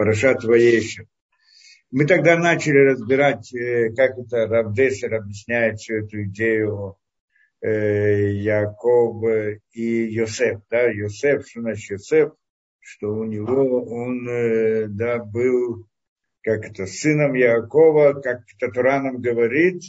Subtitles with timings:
[0.00, 1.06] Парашат Ваешев.
[1.90, 6.96] Мы тогда начали разбирать, э, как это Равдесер объясняет всю эту идею
[7.60, 9.22] э, Яков
[9.74, 10.62] и Йосеф.
[10.70, 10.86] Да?
[10.86, 12.32] Йосеф, что значит Йосеф?
[12.78, 15.86] Что у него он э, да, был
[16.40, 19.82] как это, сыном Якова, как Татураном говорит,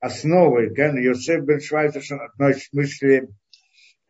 [0.00, 3.28] основой, Ген Йосеф бен Швайцершин относит к мысли,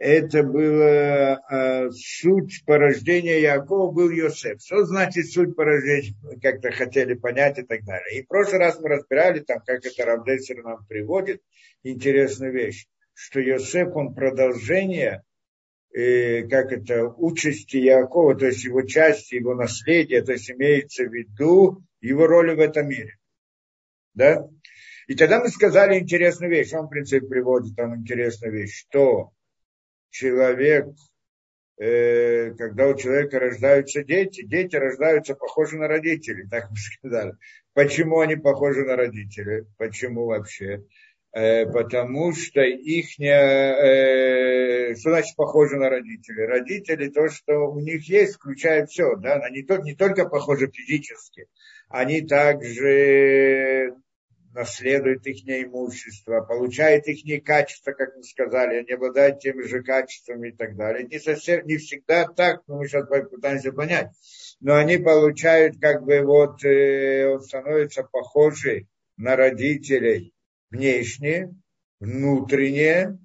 [0.05, 4.61] это была э, суть порождения Якова был Йосеф.
[4.61, 6.15] Что значит суть порождения?
[6.43, 8.19] Как-то хотели понять и так далее.
[8.19, 11.41] И в прошлый раз мы разбирали, там, как это Равдесер нам приводит,
[11.83, 15.23] интересную вещь, что Йосеф, он продолжение
[15.95, 21.15] э, как это, участи Якова, то есть его части, его наследия, то есть имеется в
[21.15, 23.17] виду его роли в этом мире.
[24.13, 24.47] Да?
[25.07, 29.31] И тогда мы сказали интересную вещь, он, в принципе, приводит там интересную вещь, что
[30.15, 30.87] человек,
[31.77, 37.33] э, когда у человека рождаются дети, дети рождаются похожи на родителей, так мы сказали.
[37.75, 39.67] Почему они похожи на родителей?
[39.77, 40.85] Почему вообще?
[41.33, 43.27] Э, потому что их не...
[43.27, 46.47] Э, что значит похожи на родителей?
[46.47, 49.17] Родители, то, что у них есть, включает все.
[49.17, 49.35] Да?
[49.41, 51.49] Они не, не только похожи физически,
[51.89, 53.97] они также
[54.55, 60.53] наследуют их имущество, получают их качества, как мы сказали, они обладают теми же качествами и
[60.53, 61.07] так далее.
[61.07, 64.11] Не, совсем, не всегда так, но мы сейчас пытаемся понять.
[64.61, 70.33] Но они получают, как бы, вот, э, он становится похожий на родителей
[70.71, 71.55] внешне,
[72.01, 73.19] внутренне,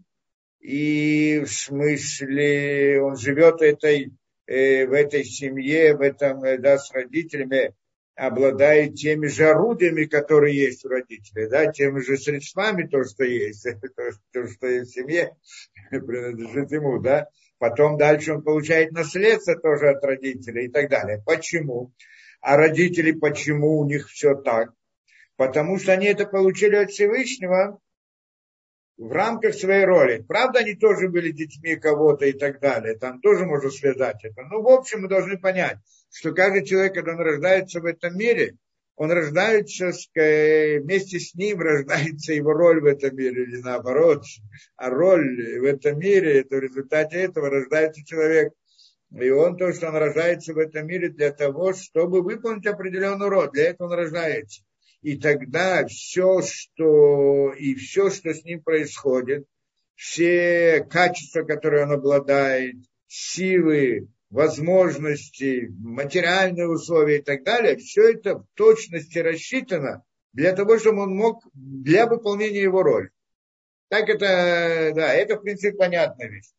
[0.59, 4.11] и в смысле он живет этой,
[4.47, 7.73] э, в этой семье, в этом, э, да, с родителями,
[8.19, 13.63] обладает теми же орудиями, которые есть у родителей, да, теми же средствами, то, что есть,
[13.95, 15.35] то, то что есть в семье,
[15.89, 17.27] принадлежит ему, да.
[17.57, 21.21] Потом дальше он получает наследство тоже от родителей и так далее.
[21.25, 21.91] Почему?
[22.41, 24.71] А родители, почему у них все так?
[25.39, 27.79] потому что они это получили от Всевышнего
[28.99, 30.23] в рамках своей роли.
[30.27, 34.43] Правда, они тоже были детьми кого-то и так далее, там тоже можно связать это.
[34.43, 35.77] Но в общем мы должны понять,
[36.11, 38.57] что каждый человек, когда он рождается в этом мире,
[38.97, 44.25] он рождается с, вместе с ним рождается его роль в этом мире, или наоборот,
[44.75, 48.51] а роль в этом мире, это в результате этого рождается человек.
[49.17, 53.49] И он то, что он рождается в этом мире для того, чтобы выполнить определенную роль.
[53.51, 54.61] Для этого он рождается
[55.01, 59.45] и тогда все, что, и все, что с ним происходит,
[59.95, 62.75] все качества, которые он обладает,
[63.07, 71.03] силы, возможности, материальные условия и так далее, все это в точности рассчитано для того, чтобы
[71.03, 73.09] он мог, для выполнения его роли.
[73.89, 76.49] Так это, да, это в принципе понятная вещь.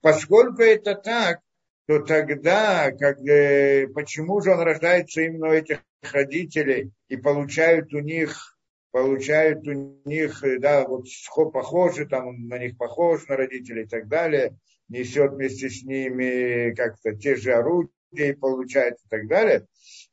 [0.00, 1.40] Поскольку это так,
[1.86, 8.00] то тогда, как, э, почему же он рождается именно у этих родителей и получают у
[8.00, 8.56] них
[8.90, 11.06] получают у них, да, вот
[11.52, 14.56] похожи, там на них похож, на родителей и так далее,
[14.88, 19.66] несет вместе с ними как-то те же орудия, получает и так далее.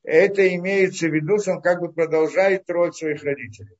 [0.04, 3.76] Это имеется в виду, что он как бы продолжает роль своих родителей.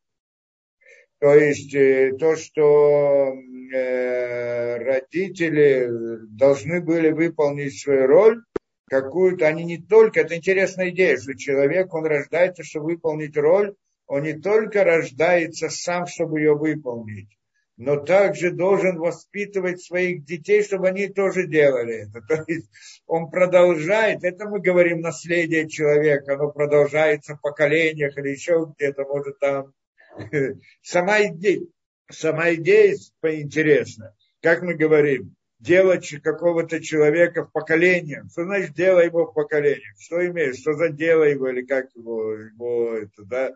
[1.20, 3.34] То есть э, то, что
[3.74, 5.90] э, родители
[6.30, 8.44] должны были выполнить свою роль,
[8.88, 13.76] какую-то, они не только, это интересная идея, что человек, он рождается, чтобы выполнить роль,
[14.08, 17.38] он не только рождается сам, чтобы ее выполнить,
[17.76, 22.22] но также должен воспитывать своих детей, чтобы они тоже делали это.
[22.28, 22.70] То есть
[23.06, 29.40] он продолжает, это мы говорим наследие человека, оно продолжается в поколениях или еще где-то, может
[29.40, 29.74] там.
[30.82, 31.62] Сама идея,
[32.10, 34.16] сама идея интересна.
[34.42, 38.24] Как мы говорим, дело какого-то человека в поколение.
[38.32, 39.94] Что значит дело его в поколение?
[40.00, 40.58] Что имеет?
[40.58, 43.52] Что за дело его или как его, его это, да?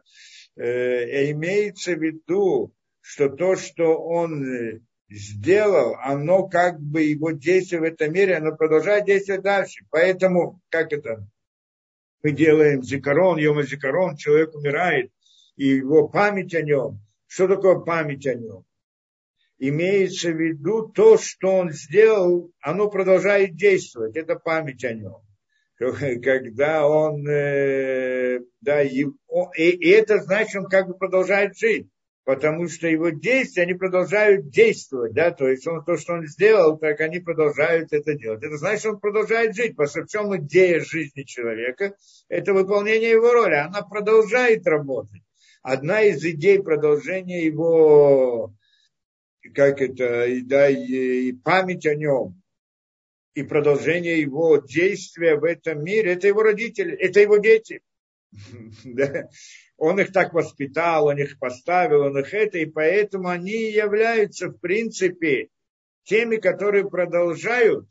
[0.56, 7.84] Э, имеется в виду, что то, что он сделал, оно как бы его действие в
[7.84, 9.86] этом мире, оно продолжает действовать дальше.
[9.90, 11.28] Поэтому, как это,
[12.24, 15.12] мы делаем зикарон, йома зикарон, человек умирает,
[15.56, 17.00] и его память о нем.
[17.28, 18.64] Что такое память о нем?
[19.61, 25.17] Имеется в виду то, что он сделал, оно продолжает действовать, это память о нем.
[26.23, 29.05] Когда он, э, да, и,
[29.58, 31.87] и это значит, он как бы продолжает жить,
[32.25, 36.79] потому что его действия, они продолжают действовать, да, то есть он, то, что он сделал,
[36.79, 38.43] так они продолжают это делать.
[38.43, 41.93] Это значит, он продолжает жить, потому что в чем идея жизни человека,
[42.29, 45.22] это выполнение его роли, она продолжает работать.
[45.61, 48.55] Одна из идей продолжения его
[49.53, 52.41] как это, и, да, и, память о нем,
[53.34, 57.82] и продолжение его действия в этом мире, это его родители, это его дети.
[59.78, 64.59] Он их так воспитал, он их поставил, он их это, и поэтому они являются, в
[64.59, 65.49] принципе,
[66.03, 67.87] теми, которые продолжают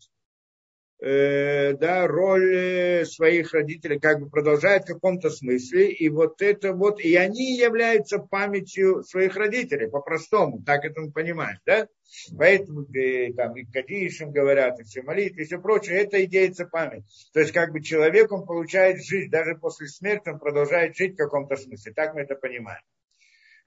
[1.01, 6.73] э, да, роль э, своих родителей, как бы продолжают в каком-то смысле, и вот это
[6.73, 11.89] вот, и они являются памятью своих родителей, по-простому, так это мы понимаем, да?
[12.37, 17.05] Поэтому э, там и Кадишем говорят, и все молитвы, и все прочее, это идеется память.
[17.33, 21.19] То есть как бы человек, он получает жизнь, даже после смерти он продолжает жить в
[21.19, 22.83] каком-то смысле, так мы это понимаем.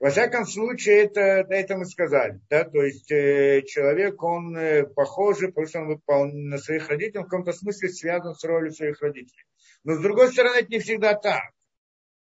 [0.03, 2.41] Во всяком случае, это, это мы сказали.
[2.49, 2.65] Да?
[2.65, 7.23] То есть э, человек, он э, похожий, потому что он выпал на своих родителей, в
[7.23, 9.45] каком-то смысле связан с ролью своих родителей.
[9.85, 11.53] Но с другой стороны, это не всегда так,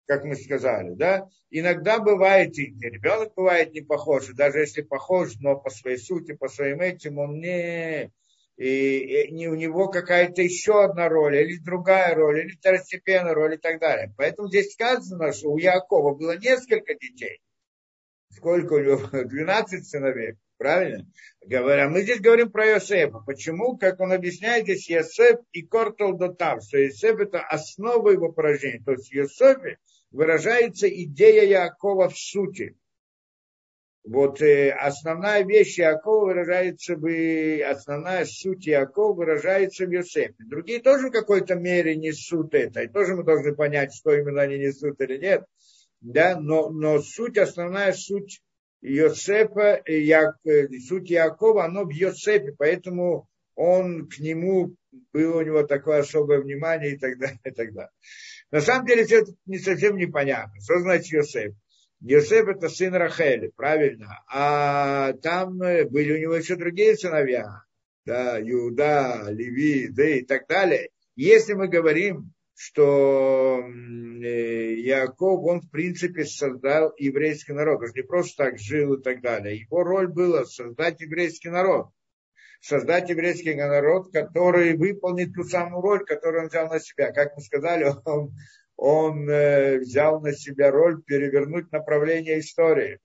[0.05, 0.93] как мы сказали.
[0.93, 1.27] Да?
[1.49, 6.49] Иногда бывает, и ребенок бывает не похож, даже если похож, но по своей сути, по
[6.49, 8.11] своим этим, он не,
[8.57, 13.55] и, и не у него какая-то еще одна роль, или другая роль, или второстепенная роль
[13.55, 14.13] и так далее.
[14.17, 17.41] Поэтому здесь сказано, что у Якова было несколько детей
[18.31, 19.07] сколько у него?
[19.11, 20.35] 12 сыновей.
[20.57, 21.07] Правильно?
[21.43, 23.23] Говоря, мы здесь говорим про Йосефа.
[23.25, 23.77] Почему?
[23.77, 28.81] Как он объясняет здесь, Йосеф и Кортал Дотав, что Йосеф это основа его поражения.
[28.85, 29.79] То есть в Йосефе
[30.11, 32.75] выражается идея Якова в сути.
[34.03, 40.35] Вот э, основная вещь Якова выражается бы, основная суть Якова выражается в Йосефе.
[40.39, 42.81] Другие тоже в какой-то мере несут это.
[42.81, 45.43] И тоже мы должны понять, что именно они несут или нет
[46.01, 48.41] да, но, но суть, основная суть
[48.81, 50.37] Йосефа, як,
[50.87, 54.75] суть Якова, оно в Йосефе, поэтому он к нему,
[55.13, 57.91] было у него такое особое внимание и так далее, и так далее.
[58.49, 60.53] На самом деле все это не совсем непонятно.
[60.61, 61.53] Что значит Йосеф?
[62.01, 64.23] Йосеф это сын Рахели, правильно.
[64.27, 67.63] А там э, были у него еще другие сыновья.
[68.03, 70.89] Да, Иуда, Леви, да и так далее.
[71.15, 77.81] Если мы говорим что э, Яков, он в принципе создал еврейский народ.
[77.81, 79.61] Он же не просто так жил и так далее.
[79.61, 81.87] Его роль была создать еврейский народ.
[82.61, 87.11] Создать еврейский народ, который выполнит ту самую роль, которую он взял на себя.
[87.11, 88.31] Как мы сказали, он,
[88.75, 92.99] он э, взял на себя роль перевернуть направление истории.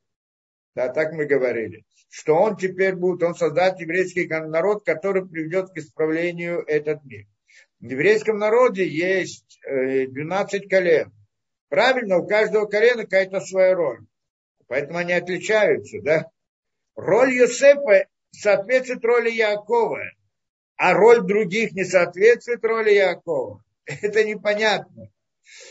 [0.75, 1.87] Да, так мы говорили.
[2.11, 7.25] Что он теперь будет, он создать еврейский народ, который приведет к исправлению этот мир.
[7.87, 11.13] В еврейском народе есть 12 э, колен.
[11.69, 14.01] Правильно, у каждого колена какая-то своя роль.
[14.67, 16.27] Поэтому они отличаются, да?
[16.97, 20.03] Роль Йосефа соответствует роли Якова,
[20.77, 23.63] а роль других не соответствует роли Якова.
[23.85, 25.09] Это непонятно.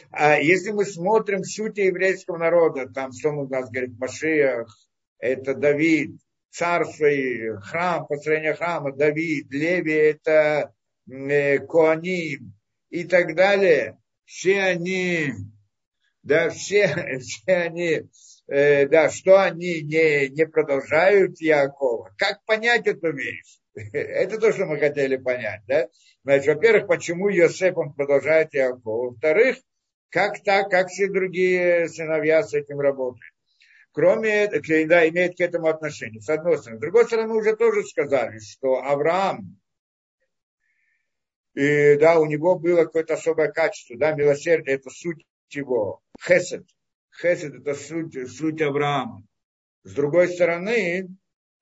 [0.09, 4.73] А если мы смотрим суть еврейского народа, там что у нас говорит Машиях,
[5.19, 6.17] это Давид,
[6.50, 10.73] царство и храм, построение храма, Давид, Леви, это
[11.07, 12.53] Коаним
[12.89, 15.33] и так далее, все они,
[16.23, 16.87] да, все,
[17.19, 18.01] все они,
[18.47, 22.13] э, да, что они не, не продолжают Якова.
[22.17, 23.59] Как понять эту вещь?
[23.93, 25.87] Это то, что мы хотели понять, да?
[26.23, 29.11] Значит, во-первых, почему Йосеф, он продолжает Якова.
[29.11, 29.57] Во-вторых,
[30.09, 33.33] как так, как все другие сыновья с этим работают.
[33.91, 36.79] Кроме, да, имеет к этому отношение, с одной стороны.
[36.79, 39.57] С другой стороны, уже тоже сказали, что Авраам,
[41.55, 46.65] и да, у него было какое-то особое качество, да, милосердие, это суть его, хесед,
[47.21, 49.24] хесед это суть, суть Авраама.
[49.83, 51.07] С другой стороны,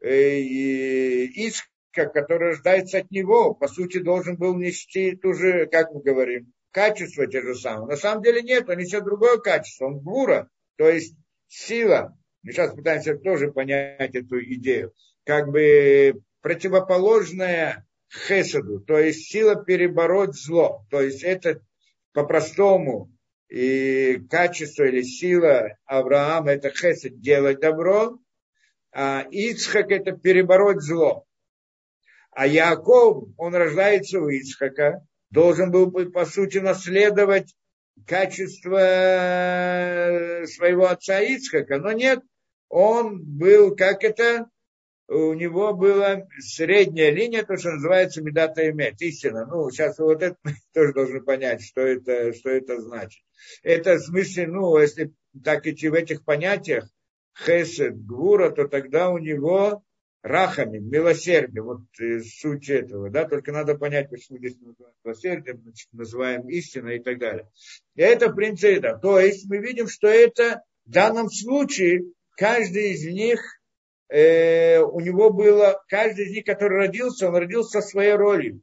[0.01, 6.01] э, Ицхак, который рождается от него, по сути, должен был нести ту же, как мы
[6.01, 7.87] говорим, качество те же самые.
[7.87, 11.15] На самом деле нет, он несет другое качество, он гура, то есть
[11.47, 12.17] сила.
[12.41, 14.93] Мы сейчас пытаемся тоже понять эту идею.
[15.23, 20.85] Как бы противоположная хесаду, то есть сила перебороть зло.
[20.89, 21.61] То есть это
[22.13, 23.11] по-простому
[23.49, 28.19] и качество или сила Авраама это хесед делать добро,
[28.91, 31.25] а Ицхак это перебороть зло.
[32.31, 37.55] А Яков, он рождается у Ицхака, должен был, по сути, наследовать
[38.07, 38.79] качество
[40.47, 42.21] своего отца Ицхака, но нет,
[42.69, 44.47] он был, как это,
[45.07, 49.45] у него была средняя линия, то, что называется медата имет, истина.
[49.45, 53.23] Ну, сейчас вот это мы тоже должны понять, что это, что это значит.
[53.63, 56.87] Это в смысле, ну, если так идти в этих понятиях,
[57.37, 59.83] хесед, гвура, то тогда у него
[60.21, 65.87] рахами, милосердие, вот э, суть этого, да, только надо понять, почему здесь называем милосердием, значит,
[65.91, 67.49] называем истиной и так далее.
[67.95, 68.97] И это в принципе, да.
[68.97, 72.05] То есть мы видим, что это в данном случае
[72.37, 73.41] каждый из них
[74.09, 78.61] э, у него было, каждый из них, который родился, он родился со своей ролью.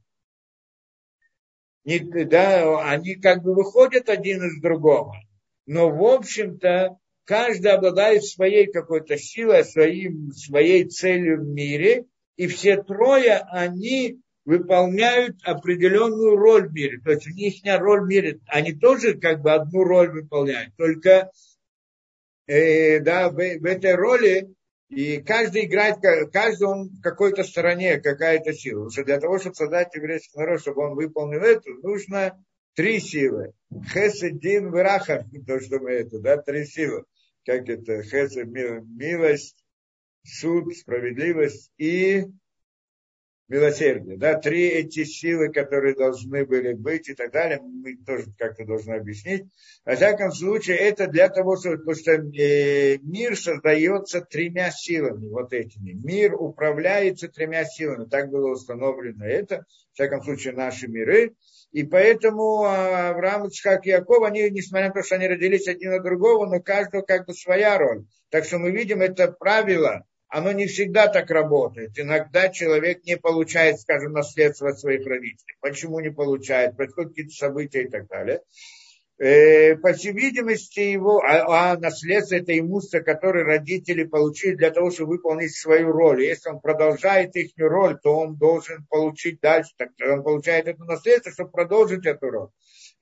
[1.85, 5.15] Не, да, они как бы выходят один из другого.
[5.67, 12.05] Но, в общем-то, каждый обладает своей какой-то силой, своим, своей целью в мире,
[12.37, 17.01] и все трое, они выполняют определенную роль в мире.
[17.05, 21.31] То есть у них роль в мире, они тоже как бы одну роль выполняют, только
[22.47, 24.53] э, да, в, в этой роли
[24.91, 25.99] и каждый играет,
[26.33, 28.89] каждый он в какой-то стороне, какая-то сила.
[28.89, 32.45] Потому для того, чтобы создать еврейский народ, чтобы он выполнил это, нужно
[32.75, 33.53] три силы.
[33.93, 37.05] Хеседин враха, то, что мы это, да, три силы.
[37.47, 39.65] Как это, хесед, милость,
[40.25, 42.27] суд, справедливость и
[43.51, 44.17] милосердие.
[44.17, 48.95] Да, три эти силы, которые должны были быть и так далее, мы тоже как-то должны
[48.95, 49.45] объяснить.
[49.85, 55.53] Во всяком случае, это для того, чтобы, потому что э, мир создается тремя силами, вот
[55.53, 55.93] этими.
[55.93, 61.35] Мир управляется тремя силами, так было установлено это, в всяком случае, наши миры.
[61.73, 66.05] И поэтому Авраам, Ицхак и Яков, они, несмотря на то, что они родились один от
[66.05, 68.05] другого, но каждого как бы своя роль.
[68.31, 71.99] Так что мы видим это правило, оно не всегда так работает.
[71.99, 75.57] Иногда человек не получает, скажем, наследство от своих родителей.
[75.61, 76.77] Почему не получает?
[76.77, 78.41] Происходят какие-то события и так далее.
[79.19, 84.91] Э, по всей видимости, его, а, а наследство это имущество, которое родители получили для того,
[84.91, 86.23] чтобы выполнить свою роль.
[86.23, 91.33] Если он продолжает их роль, то он должен получить дальше, так он получает это наследство,
[91.33, 92.49] чтобы продолжить эту роль.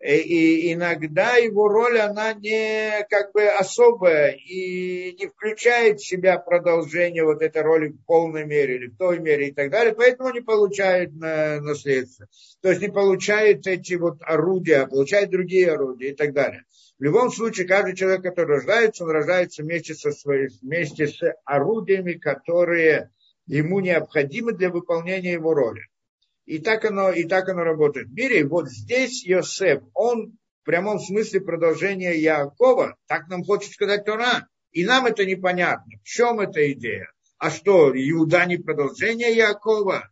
[0.01, 6.39] Э, и иногда его роль, она не как бы особая и не включает в себя
[6.39, 10.31] продолжение вот этой роли в полной мере или в той мере и так далее, поэтому
[10.33, 12.27] не получает наследство.
[12.63, 16.65] То есть не получает эти вот орудия, а получает другие орудия и так далее.
[16.99, 22.15] В любом случае, каждый человек, который рождается, он рождается вместе, со своей, вместе с орудиями,
[22.15, 23.11] которые
[23.47, 25.83] ему необходимы для выполнения его роли.
[26.49, 31.43] И так оно, и так оно работает в вот здесь Йосеф, он в прямом смысле
[31.43, 34.49] продолжение Якова, так нам хочет сказать Тора.
[34.73, 35.99] И нам это непонятно.
[36.03, 37.13] В чем эта идея?
[37.37, 40.09] А что, Иуда не продолжение Якова?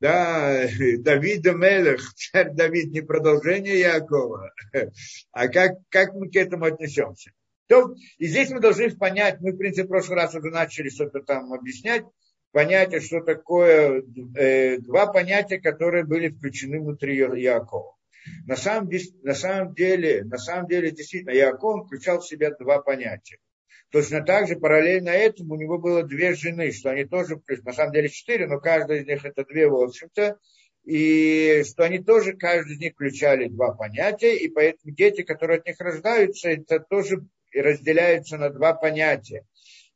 [0.00, 0.66] Да,
[0.98, 4.52] Давид Мелех, царь Давид не продолжение Якова.
[5.30, 7.30] А как, как мы к этому отнесемся?
[7.68, 11.20] То, и здесь мы должны понять, мы, в принципе, в прошлый раз уже начали что-то
[11.20, 12.02] там объяснять,
[12.52, 14.02] понятие, что такое
[14.36, 17.96] э, два понятия, которые были включены внутри Якова.
[18.46, 18.90] На самом,
[19.22, 23.38] на самом деле, на самом деле, действительно, Яков включал в себя два понятия.
[23.90, 27.92] Точно так же, параллельно этому, у него было две жены, что они тоже, на самом
[27.92, 30.38] деле четыре, но каждая из них это две, в общем-то,
[30.84, 35.66] и что они тоже, каждый из них включали два понятия, и поэтому дети, которые от
[35.66, 39.44] них рождаются, это тоже разделяются на два понятия.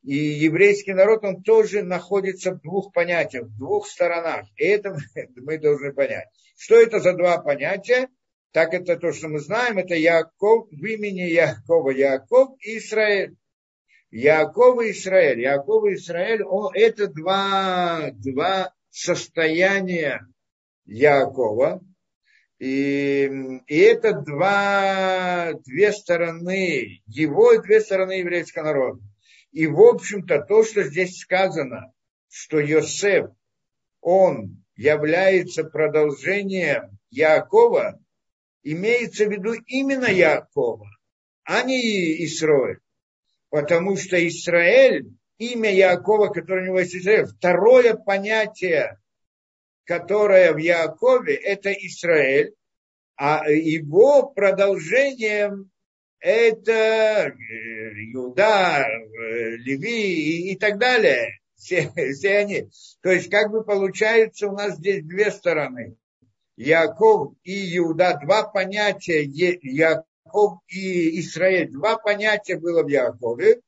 [0.05, 4.45] И еврейский народ, он тоже находится в двух понятиях, в двух сторонах.
[4.55, 4.95] И это
[5.35, 6.27] мы должны понять.
[6.55, 8.09] Что это за два понятия?
[8.51, 13.35] Так это то, что мы знаем, это Яков, в имени Якова Яков и Израиль.
[14.11, 15.41] Яков и Израиль.
[15.41, 20.21] Яков и Израиль, он, это два, два состояния
[20.85, 21.81] Якова.
[22.59, 23.25] И,
[23.67, 29.01] и это два, две стороны его и две стороны еврейского народа.
[29.55, 31.93] И, в общем-то, то, что здесь сказано,
[32.27, 33.29] что Йосеф,
[34.01, 37.97] он является продолжением Якова,
[38.63, 40.89] имеется в виду именно Якова,
[41.45, 42.79] а не Исраиль.
[43.49, 45.07] Потому что Израиль,
[45.37, 48.99] имя Якова, которое у него есть Израиль, второе понятие,
[49.85, 52.53] которое в Якове, это Израиль,
[53.15, 55.71] а его продолжением
[56.25, 57.35] это
[58.11, 61.39] Юда, э, э, Леви и так далее.
[61.55, 62.67] Все, все они.
[63.01, 65.95] То есть, как бы получается, у нас здесь две стороны.
[66.57, 73.61] Яков и Иуда, два понятия, Яков и Израиль, два понятия было в Якове.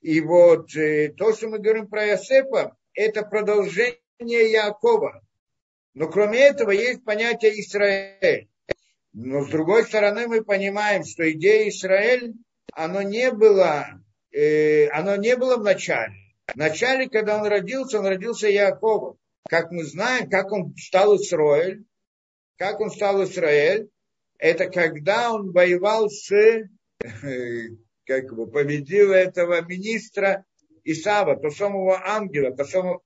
[0.00, 5.20] И вот э, то, что мы говорим про Иосифа, это продолжение Якова.
[5.94, 8.48] Но кроме этого есть понятие Израиль.
[9.14, 12.34] Но с другой стороны мы понимаем, что идея Израиль,
[12.72, 13.86] оно не было,
[14.32, 16.14] э, оно не было в начале.
[16.52, 19.16] В начале, когда он родился, он родился Яковом.
[19.48, 21.84] Как мы знаем, как он стал Израиль,
[22.58, 23.88] как он стал Израиль,
[24.38, 26.64] это когда он воевал с, э,
[27.00, 30.44] как его, победил этого министра
[30.82, 32.50] Исава, того самого ангела,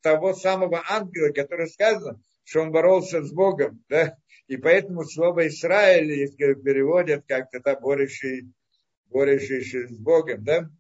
[0.01, 4.17] того самого ангела, который сказано, что он боролся с Богом, да,
[4.49, 8.51] и поэтому слово Израиль, переводят как-то да, борющий,
[9.07, 10.71] борющийся с Богом, да,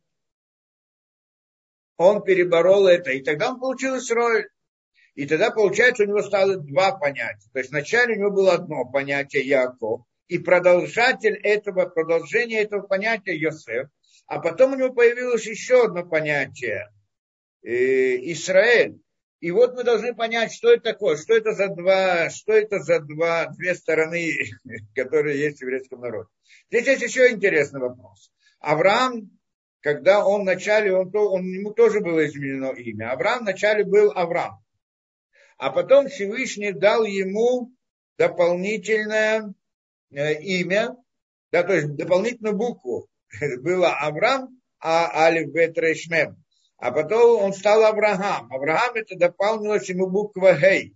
[1.98, 4.48] он переборол это, и тогда он получил Израиль.
[5.14, 7.50] И тогда, получается, у него стало два понятия.
[7.52, 13.36] То есть вначале у него было одно понятие Яков, и продолжатель этого, продолжение этого понятия
[13.36, 13.88] Йосеф,
[14.26, 16.88] а потом у него появилось еще одно понятие
[17.62, 17.70] э,
[18.32, 19.00] Израиль.
[19.40, 23.00] И вот мы должны понять, что это такое, что это за два, что это за
[23.00, 24.32] два, две стороны,
[24.94, 26.28] которые есть в еврейском народе.
[26.70, 28.32] Здесь есть еще интересный вопрос.
[28.58, 29.30] Авраам,
[29.80, 33.12] когда он вначале, он, он, ему тоже было изменено имя.
[33.12, 34.58] Авраам вначале был Авраам.
[35.56, 37.72] А потом Всевышний дал ему
[38.16, 39.54] дополнительное
[40.10, 40.96] э, имя,
[41.52, 43.08] да, то есть дополнительную букву.
[43.60, 45.76] Было Авраам, а Алиф Бет.
[46.78, 48.52] А потом он стал Авраам.
[48.52, 50.94] Авраам это дополнилось ему буква Гей.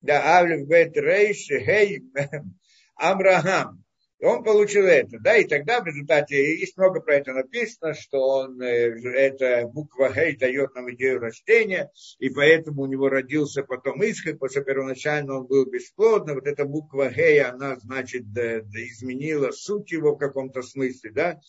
[0.00, 2.02] Да, Алиф Бет Рейш, Гей,
[2.96, 3.84] Авраам.
[4.20, 8.18] И он получил это, да, и тогда в результате, есть много про это написано, что
[8.18, 14.02] он, э, это буква Гей дает нам идею рождения, и поэтому у него родился потом
[14.02, 19.92] Исхак, потому что первоначально он был бесплодным, вот эта буква Гей, она, значит, изменила суть
[19.92, 21.40] его в каком-то смысле, да,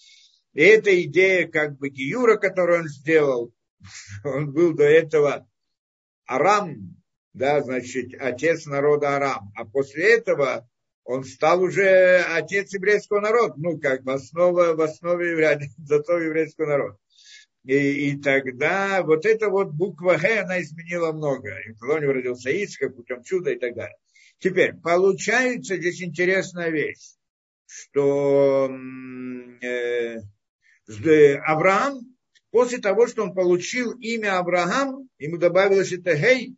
[0.54, 3.52] и эта идея как бы Гиюра, которую он сделал,
[4.24, 5.48] он был до этого
[6.26, 6.96] Арам,
[7.34, 10.70] да, значит, отец народа Арам, а после этого
[11.04, 16.98] он стал уже отец еврейского народа, ну, как в основе, в основе зато еврейского народа.
[17.66, 21.62] И, и тогда вот эта вот буква Г, она изменила многое.
[21.64, 23.98] И у него родился Ицхак, путем чуда и так далее.
[24.40, 27.16] Теперь, получается здесь интересная вещь,
[27.66, 28.72] что
[29.62, 30.20] э,
[31.46, 32.00] Авраам,
[32.52, 36.56] после того, что он получил имя Авраам, ему добавилось это Гей,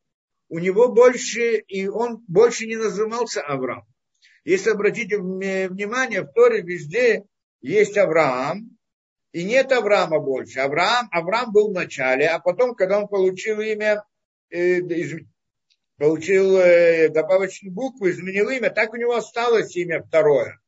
[0.49, 3.85] у него больше, и он больше не назывался Авраам.
[4.43, 7.23] Если обратите внимание, в Торе везде
[7.61, 8.77] есть Авраам,
[9.31, 10.59] и нет Авраама больше.
[10.59, 14.03] Авраам, Авраам был в начале, а потом, когда он получил имя,
[14.49, 14.81] э,
[15.97, 20.59] получил э, добавочную букву, изменил имя, так у него осталось имя второе.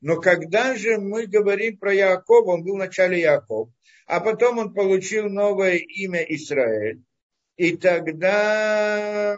[0.00, 3.68] Но когда же мы говорим про Якова, он был в начале Яков,
[4.06, 7.02] а потом он получил новое имя Израиль,
[7.56, 9.36] и тогда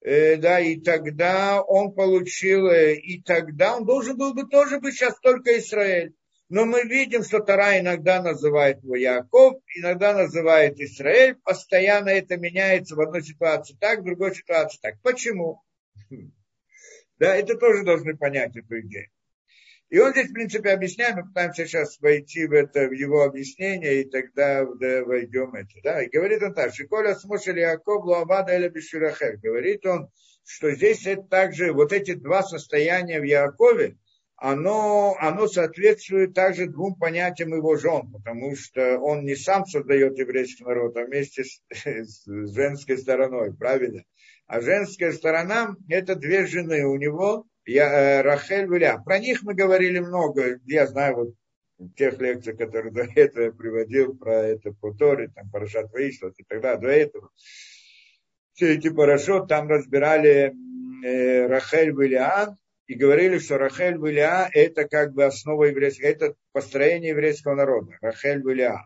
[0.00, 4.94] Э, да, и тогда он получил, э, и тогда он должен был бы тоже быть
[4.94, 6.14] сейчас только Израиль.
[6.48, 12.94] Но мы видим, что Тара иногда называет его Яков, иногда называет Израиль, постоянно это меняется
[12.94, 14.94] в одной ситуации так, в другой ситуации так.
[15.02, 15.62] Почему?
[17.18, 19.08] Да, это тоже должны понять эту идею.
[19.90, 24.02] И он здесь, в принципе, объясняет, мы пытаемся сейчас войти в это, в его объяснение,
[24.02, 25.70] и тогда да, войдем это.
[25.82, 26.02] Да?
[26.02, 29.38] И говорит он так, Шиколя смушали Яков, Луавада или Беширахель.
[29.38, 30.10] Говорит он,
[30.44, 33.96] что здесь это также, вот эти два состояния в Якове,
[34.36, 40.64] оно, оно соответствует также двум понятиям его жен, потому что он не сам создает еврейский
[40.64, 42.24] народ, а вместе с, с
[42.54, 44.04] женской стороной, правильно?
[44.46, 48.98] А женская сторона– это две жены у него, я, э, Рахель Виля.
[49.04, 50.58] Про них мы говорили много.
[50.64, 51.34] Я знаю вот
[51.96, 56.44] тех лекциях, которые до этого я приводил, про это по Торе, там, Парашат Ваишлот и
[56.44, 57.30] тогда до этого.
[58.54, 60.52] Все эти парашот там разбирали
[61.04, 62.56] э, Рахель Виля
[62.88, 67.92] и говорили, что Рахель Виля это как бы основа еврейского, это построение еврейского народа.
[68.00, 68.84] Рахель Виля.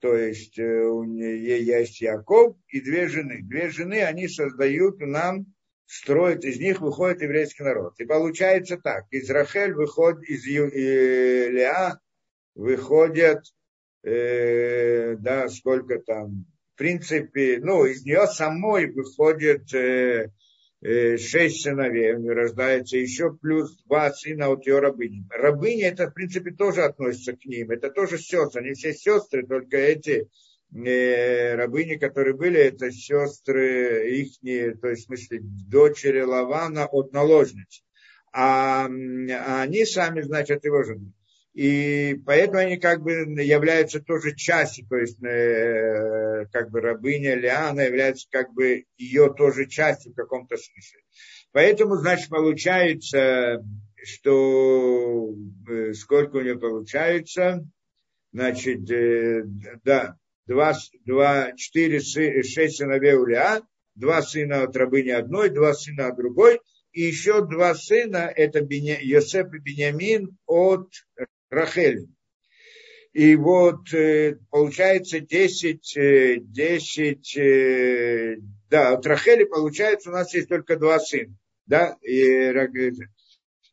[0.00, 3.40] То есть э, у нее есть Яков и две жены.
[3.42, 5.46] Две жены, они создают нам
[5.86, 7.94] строит, из них выходит еврейский народ.
[7.98, 11.98] И получается так, из Рахель выходит, из Леа
[12.54, 13.44] выходят,
[14.02, 20.30] э, да, сколько там, в принципе, ну, из нее самой выходит э,
[20.82, 25.26] э, шесть сыновей, у нее рождается еще плюс два сына от ее рабыни.
[25.30, 29.76] Рабыни это, в принципе, тоже относится к ним, это тоже сестры, они все сестры, только
[29.76, 30.28] эти
[30.72, 34.40] рабыни, которые были, это сестры их,
[34.80, 37.84] то есть в смысле дочери Лавана от наложниц.
[38.32, 41.12] А, а они сами, значит, его жены.
[41.54, 47.82] И поэтому они как бы являются тоже частью, то есть э, как бы рабыня Лиана
[47.82, 51.00] является как бы ее тоже частью в каком-то смысле.
[51.52, 53.64] Поэтому, значит, получается,
[54.02, 55.32] что
[55.68, 57.64] э, сколько у нее получается,
[58.32, 59.44] значит, э,
[59.84, 63.62] да, два, два, четыре, шесть сыновей у Леа,
[63.94, 66.60] два сына от рабыни одной, два сына от другой,
[66.92, 70.90] и еще два сына, это Беня, Йосеф и Бениамин от
[71.50, 72.06] Рахели.
[73.12, 78.36] И вот э, получается 10, 10, э,
[78.68, 82.50] да, от Рахели получается у нас есть только два сына, да, и,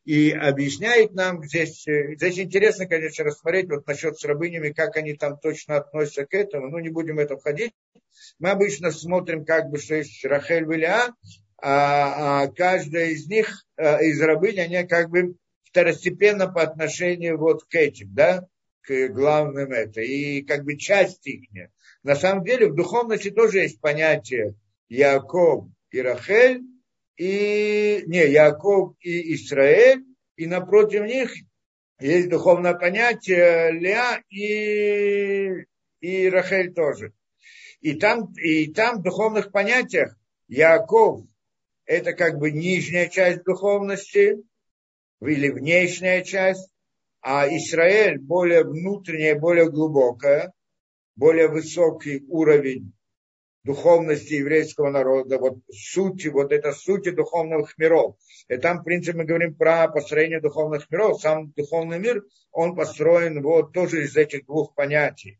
[0.04, 5.14] и объясняет нам здесь, э, здесь интересно, конечно, рассмотреть вот насчет с рабынями, как они
[5.14, 7.72] там точно относятся к этому, ну, не будем в это входить.
[8.38, 11.14] Мы обычно смотрим, как бы, что есть Рахель Виля,
[11.58, 17.64] а, а каждая из них, а, из рабынь, они как бы второстепенно по отношению вот
[17.64, 18.46] к этим, да,
[18.82, 21.48] к главным это, и как бы часть их.
[22.02, 24.54] На самом деле в духовности тоже есть понятие
[24.88, 26.62] Яков и Рахель,
[27.16, 30.04] и, не, Яков и Израиль,
[30.36, 31.32] и напротив них
[32.00, 35.66] есть духовное понятие Леа и,
[36.00, 37.12] и Рахель тоже.
[37.80, 40.16] И там, и там в духовных понятиях
[40.48, 41.24] Яков–
[41.84, 44.38] это как бы нижняя часть духовности
[45.20, 46.70] или внешняя часть,
[47.20, 50.52] а Израиль более внутренняя, более глубокая,
[51.14, 52.92] более высокий уровень
[53.64, 58.16] духовности еврейского народа, вот сути, вот это сути духовных миров.
[58.48, 61.20] И там, в принципе, мы говорим про построение духовных миров.
[61.20, 65.38] Сам духовный мир, он построен вот тоже из этих двух понятий.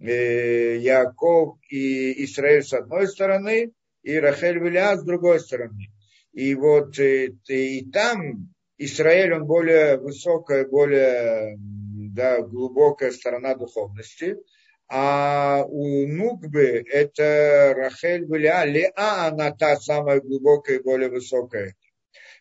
[0.00, 5.90] Э, Яков и Израиль с одной стороны, и Рахель Виля с другой стороны.
[6.32, 14.36] И вот и, э, и там Израиль, он более высокая, более да, глубокая сторона духовности–
[14.88, 18.64] а у Нукбы это Рахель Леа.
[18.64, 21.74] Леа, она та самая глубокая и более высокая.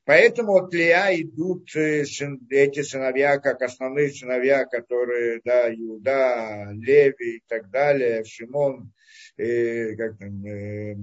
[0.05, 2.03] Поэтому от Леа идут э,
[2.49, 8.91] эти сыновья, как основные сыновья, которые, да, Иуда, Леви и так далее, Шимон,
[9.37, 10.95] э, как там, э,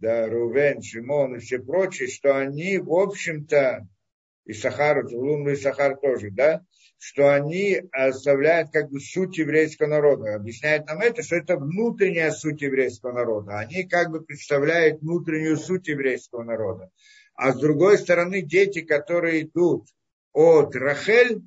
[0.00, 3.88] да, Рувен, Шимон и все прочие, что они, в общем-то,
[4.44, 6.62] и Сахар, Зулун и Сахар тоже, да,
[7.06, 10.36] что они оставляют как бы суть еврейского народа.
[10.36, 13.58] Объясняет нам это, что это внутренняя суть еврейского народа.
[13.58, 16.90] Они как бы представляют внутреннюю суть еврейского народа.
[17.34, 19.86] А с другой стороны, дети, которые идут
[20.32, 21.42] от Рахель,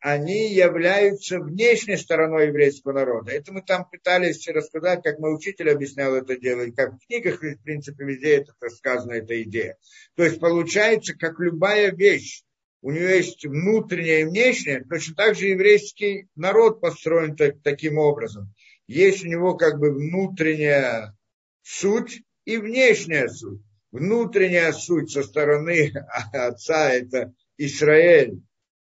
[0.00, 3.30] они являются внешней стороной еврейского народа.
[3.30, 7.40] Это мы там пытались рассказать, как мой учитель объяснял это дело, и как в книгах,
[7.40, 9.76] в принципе, везде это рассказана эта идея.
[10.16, 12.42] То есть получается, как любая вещь,
[12.82, 18.54] у нее есть внутреннее и внешнее, точно так же еврейский народ построен так, таким образом.
[18.86, 21.16] Есть у него как бы внутренняя
[21.62, 23.60] суть и внешняя суть.
[23.92, 25.92] Внутренняя суть со стороны
[26.32, 28.40] отца это Израиль,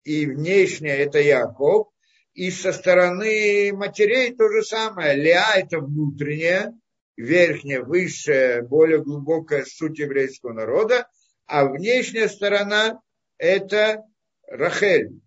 [0.04, 1.88] и внешняя это Яков,
[2.34, 5.16] и со стороны матерей то же самое.
[5.16, 6.72] Леа это внутренняя,
[7.16, 11.08] верхняя, высшая, более глубокая суть еврейского народа,
[11.46, 13.00] а внешняя сторона
[13.38, 14.04] это
[14.46, 15.20] Рахель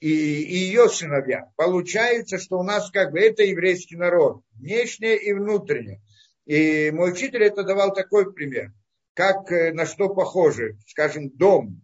[0.00, 1.50] и, и ее сыновья.
[1.56, 6.02] Получается, что у нас как бы это еврейский народ, внешнее и внутреннее.
[6.46, 8.72] И мой учитель это давал такой пример,
[9.14, 11.82] как э, на что похоже, скажем, дом,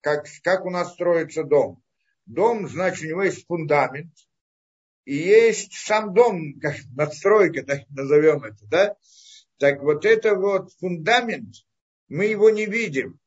[0.00, 1.82] как, как у нас строится дом.
[2.26, 4.12] Дом, значит, у него есть фундамент,
[5.04, 8.96] и есть сам дом, как надстройка, так назовем это, да?
[9.58, 11.54] Так вот это вот фундамент,
[12.08, 13.18] мы его не видим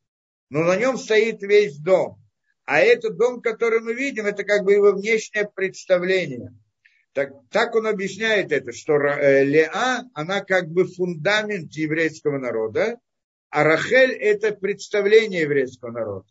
[0.50, 2.18] но на нем стоит весь дом.
[2.66, 6.54] А этот дом, который мы видим, это как бы его внешнее представление.
[7.14, 13.00] Так, так он объясняет это, что э, Леа, она как бы фундамент еврейского народа,
[13.50, 16.28] а Рахель– это представление еврейского народа.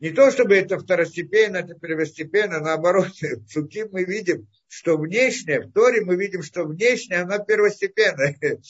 [0.00, 5.72] Не то, чтобы это второстепенно, это первостепенно, наоборот, в Суке мы видим, что внешнее, в
[5.72, 8.36] Торе мы видим, что внешнее, она первостепенная.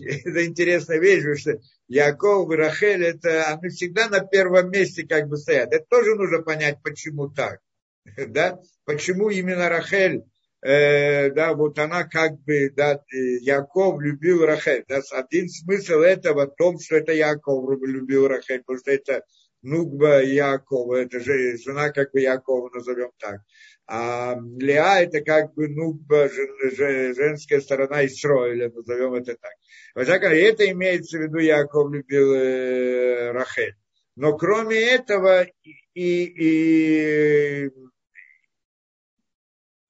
[0.00, 5.26] Это интересная вещь, потому что Яков и Рахель, это они всегда на первом месте как
[5.28, 5.72] бы стоят.
[5.72, 7.60] Это тоже нужно понять, почему так.
[8.28, 8.60] Да?
[8.84, 10.24] Почему именно Рахель,
[10.62, 14.84] э, да, вот она как бы, да, Яков любил Рахель.
[14.86, 15.00] Да?
[15.12, 19.24] Один смысл этого в том, что это Яков любил Рахель, потому что это
[19.62, 23.40] Нугба Якова, это же жена как бы Якова, назовем так.
[23.86, 29.52] А Леа это как бы Нугба, женская сторона Исроиля, назовем это так.
[29.94, 33.74] Вот так, это имеется в виду Яков любил э, Рахель.
[34.16, 35.46] Но кроме этого,
[35.94, 37.70] и, и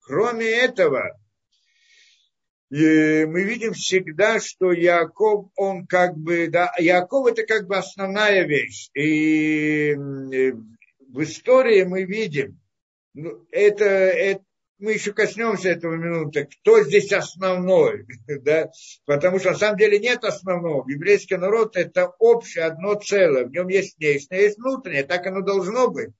[0.01, 1.19] кроме этого,
[2.69, 8.45] и мы видим всегда, что Яков, он как бы, да, Яков это как бы основная
[8.45, 8.89] вещь.
[8.93, 12.59] И в истории мы видим,
[13.15, 14.43] ну, это, это
[14.77, 18.05] мы еще коснемся этого минуты, кто здесь основной,
[18.41, 18.71] да?
[19.05, 20.89] потому что на самом деле нет основного.
[20.89, 25.89] Еврейский народ это общее одно целое, в нем есть внешнее, есть внутреннее, так оно должно
[25.89, 26.11] быть.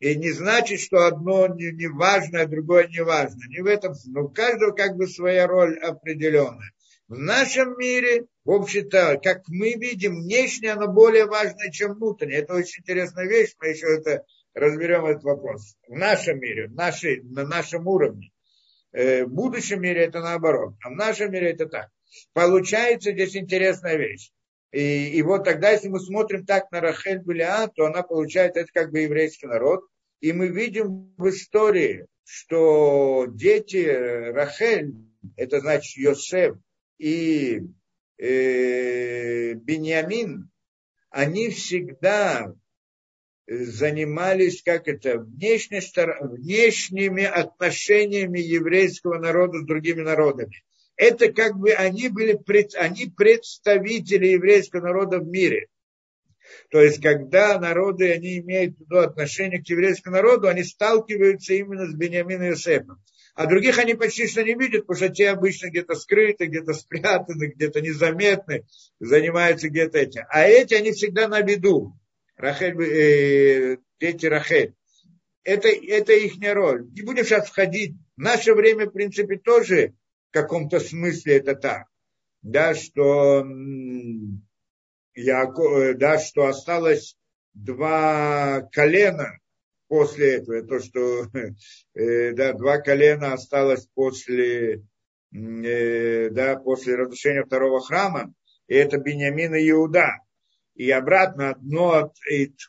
[0.00, 3.40] И не значит, что одно не, важно, а другое не важно.
[3.48, 6.72] Не в этом, но у каждого как бы своя роль определенная.
[7.06, 12.38] В нашем мире, в общем-то, как мы видим, внешнее, оно более важное, чем внутреннее.
[12.38, 15.76] Это очень интересная вещь, мы еще это разберем этот вопрос.
[15.86, 18.30] В нашем мире, в нашей, на нашем уровне.
[18.92, 21.90] Э, в будущем мире это наоборот, а в нашем мире это так.
[22.32, 24.30] Получается здесь интересная вещь.
[24.74, 28.68] И, и вот тогда, если мы смотрим так на Рахель Белиа, то она получает, это
[28.72, 29.86] как бы еврейский народ.
[30.20, 34.94] И мы видим в истории, что дети Рахель,
[35.36, 36.56] это значит Йосеф
[36.98, 37.62] и
[38.18, 40.50] э, Беньямин,
[41.08, 42.52] они всегда
[43.46, 45.82] занимались, как это, внешней,
[46.20, 50.64] внешними отношениями еврейского народа с другими народами.
[50.96, 52.38] Это как бы они были
[52.76, 55.68] они представители еврейского народа в мире.
[56.70, 61.94] То есть, когда народы, они имеют ну, отношение к еврейскому народу, они сталкиваются именно с
[61.94, 63.02] Бениамином и Иосифом.
[63.34, 67.46] А других они почти что не видят, потому что те обычно где-то скрыты, где-то спрятаны,
[67.46, 68.64] где-то незаметны,
[69.00, 70.22] занимаются где-то этим.
[70.28, 71.98] А эти, они всегда на виду.
[72.36, 74.74] Рахель, э, дети Рахель.
[75.42, 76.88] Это, это их роль.
[76.92, 77.96] Не будем сейчас входить.
[78.16, 79.94] В наше время, в принципе, тоже
[80.34, 81.86] каком-то смысле это так.
[82.42, 83.46] Да, что,
[85.14, 87.16] Яко, да, что осталось
[87.54, 89.38] два колена
[89.88, 90.62] после этого.
[90.62, 91.26] То, что
[91.94, 94.82] э, да, два колена осталось после,
[95.32, 98.34] э, да, после разрушения второго храма.
[98.66, 100.08] И это Бениамин и Иуда
[100.74, 102.16] и обратно одно, от,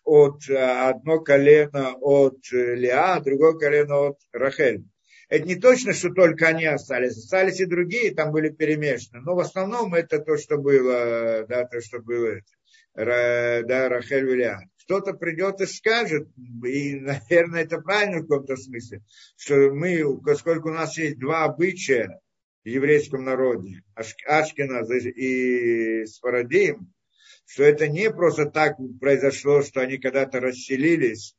[0.04, 4.86] от, одно колено от Леа, другое колено от Рахель.
[5.30, 9.40] Это не точно, что только они остались, остались и другие, там были перемешаны, но в
[9.40, 12.40] основном это то, что было, да, то, что было,
[12.96, 14.62] да, Рахель Леа.
[14.84, 16.28] Кто-то придет и скажет,
[16.64, 19.02] и, наверное, это правильно в каком-то смысле,
[19.36, 22.20] что мы, поскольку у нас есть два обычая
[22.64, 26.94] в еврейском народе, Ашкина и Сфарадим,
[27.48, 31.36] что это не просто так произошло, что они когда-то расселились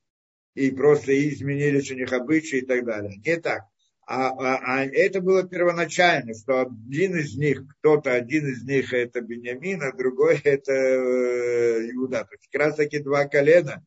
[0.55, 3.17] и просто изменились у них обычаи и так далее.
[3.25, 3.63] Не так.
[4.09, 9.21] А, а, а это было первоначально, что один из них, кто-то один из них это
[9.21, 12.25] Бениамин, а другой это э, Иуда.
[12.25, 13.85] То есть как раз таки два колена.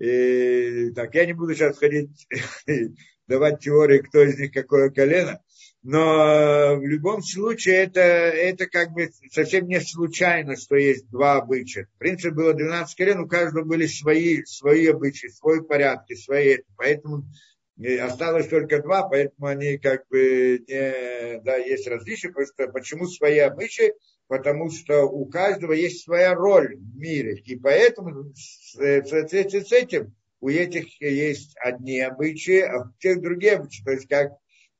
[0.00, 2.26] И, так, я не буду сейчас ходить,
[3.28, 5.40] давать теории, кто из них какое колено.
[5.84, 11.88] Но в любом случае это, это как бы совсем не случайно, что есть два обычая.
[11.94, 16.58] В принципе, было 12 колен, у каждого были свои, свои обычаи, свои порядки, свои.
[16.76, 17.24] Поэтому
[18.00, 22.30] осталось только два, поэтому они как бы не, да, есть различия.
[22.30, 23.92] Просто почему свои обычаи?
[24.28, 27.36] Потому что у каждого есть своя роль в мире.
[27.44, 28.34] И поэтому в
[28.74, 33.84] соответствии с этим у этих есть одни обычаи, а у тех другие обычаи.
[33.84, 34.32] То есть как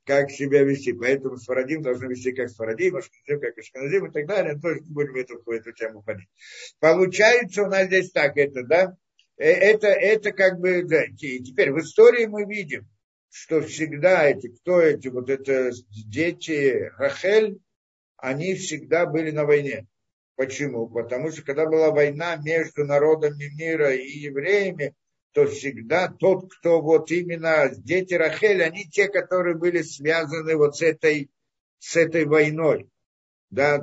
[0.04, 0.92] как себя вести.
[0.92, 4.58] Поэтому Сфарадим должны вести как Сфарадим, Ашканазим как Ашканазим и так далее.
[4.60, 6.28] Тоже не будем в эту, в эту тему ходить.
[6.80, 8.96] Получается у нас здесь так, это, да,
[9.36, 12.88] это, это как бы, да, теперь в истории мы видим,
[13.30, 17.58] что всегда эти, кто эти, вот это дети Рахель,
[18.16, 19.86] они всегда были на войне.
[20.36, 20.88] Почему?
[20.88, 24.94] Потому что когда была война между народами мира и евреями,
[25.32, 30.82] то всегда тот, кто вот именно дети Рахель, они те, которые были связаны вот с
[30.82, 31.30] этой,
[31.78, 32.88] с этой войной.
[33.52, 33.74] Да.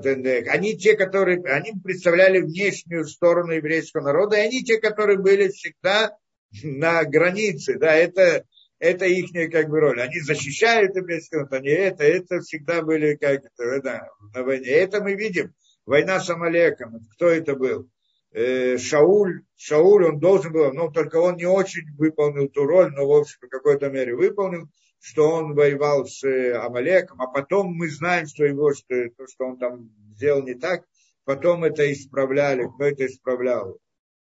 [0.48, 6.18] Они те, которые, они представляли внешнюю сторону еврейского народа, и они те, которые были всегда
[6.64, 8.46] на границе, да, это,
[8.80, 10.02] это их как бы роль.
[10.02, 14.70] Они защищают еврейский народ, они это, это всегда были как это, да, на войне.
[14.70, 15.54] Это мы видим.
[15.86, 17.08] Война с Амалеком.
[17.14, 17.92] Кто это был?
[18.32, 23.08] Э, Шауль, Шауль, он должен был, но только он не очень выполнил ту роль, но
[23.08, 27.90] в общем в какой-то мере выполнил, что он воевал с э, Амалеком, а потом мы
[27.90, 30.86] знаем, что его, что, то, что он там сделал не так,
[31.24, 33.80] потом это исправляли, кто это исправлял?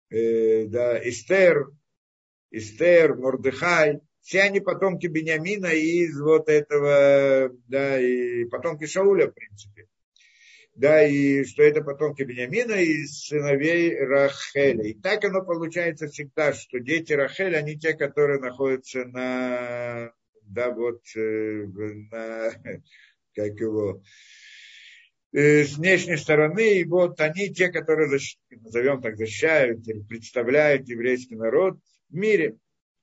[0.10, 1.70] Э, да, Эстер,
[2.50, 9.91] Эстер, Мордыхай, все они потомки Бениамина из вот этого, да, и потомки Шауля, в принципе
[10.74, 14.84] да, и что это потомки Бениамина и сыновей Рахеля.
[14.84, 20.12] И так оно получается всегда, что дети Рахеля, они те, которые находятся на,
[20.44, 21.66] да, вот, э,
[22.12, 22.52] на,
[23.36, 24.02] как его,
[25.34, 28.10] э, с внешней стороны, и вот они те, которые,
[28.50, 31.80] назовем так, защищают представляют еврейский народ
[32.10, 32.58] в мире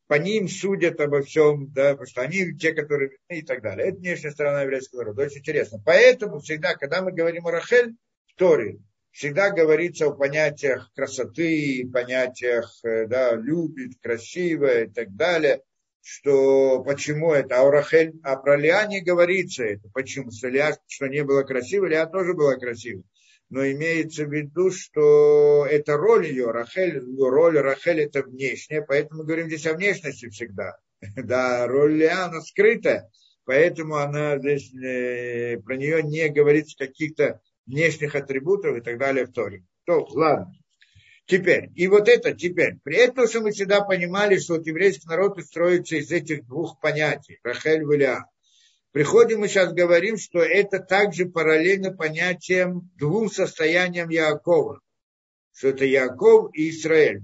[0.09, 3.89] по ним судят обо всем, да, потому что они те, которые и так далее.
[3.89, 5.23] Это внешняя сторона еврейского народа.
[5.23, 5.81] Очень интересно.
[5.85, 7.95] Поэтому всегда, когда мы говорим о Рахель
[8.27, 8.79] в Торе,
[9.13, 15.63] всегда говорится о понятиях красоты, понятиях, э, да, любит, красивое и так далее.
[16.01, 19.91] что почему это, а, у Рахель, а про Леа не говорится это.
[19.93, 20.31] Почему?
[20.31, 23.03] Что Леа, что не было красиво, Леа тоже была красива.
[23.51, 29.47] Но имеется в виду, что это роль ее, Рахель, роль Рахель это внешняя, поэтому говорим
[29.47, 30.77] здесь о внешности всегда.
[31.17, 33.09] Да, роль Леа, она скрытая,
[33.45, 39.33] поэтому она здесь, э, про нее не говорится каких-то внешних атрибутов и так далее в
[39.33, 39.65] Торе.
[39.85, 40.53] То, ладно.
[41.27, 45.39] Теперь, и вот это теперь, при этом, что мы всегда понимали, что вот еврейский народ
[45.45, 48.25] строится из этих двух понятий, Рахель Виля.
[48.93, 54.81] Приходим мы сейчас говорим, что это также параллельно понятиям двум состояниям Яакова,
[55.53, 57.23] что это Яаков и Израиль.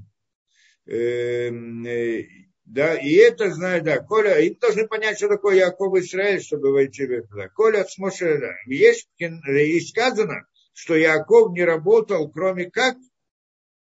[0.86, 2.26] Эм, э,
[2.66, 6.72] да, и это знаю, да, Коля, им должны понять, что такое Яков и Израиль, чтобы
[6.72, 7.48] войти в это.
[7.54, 8.54] Коля да.
[8.66, 12.96] Есть, и сказано, что Яков не работал, кроме как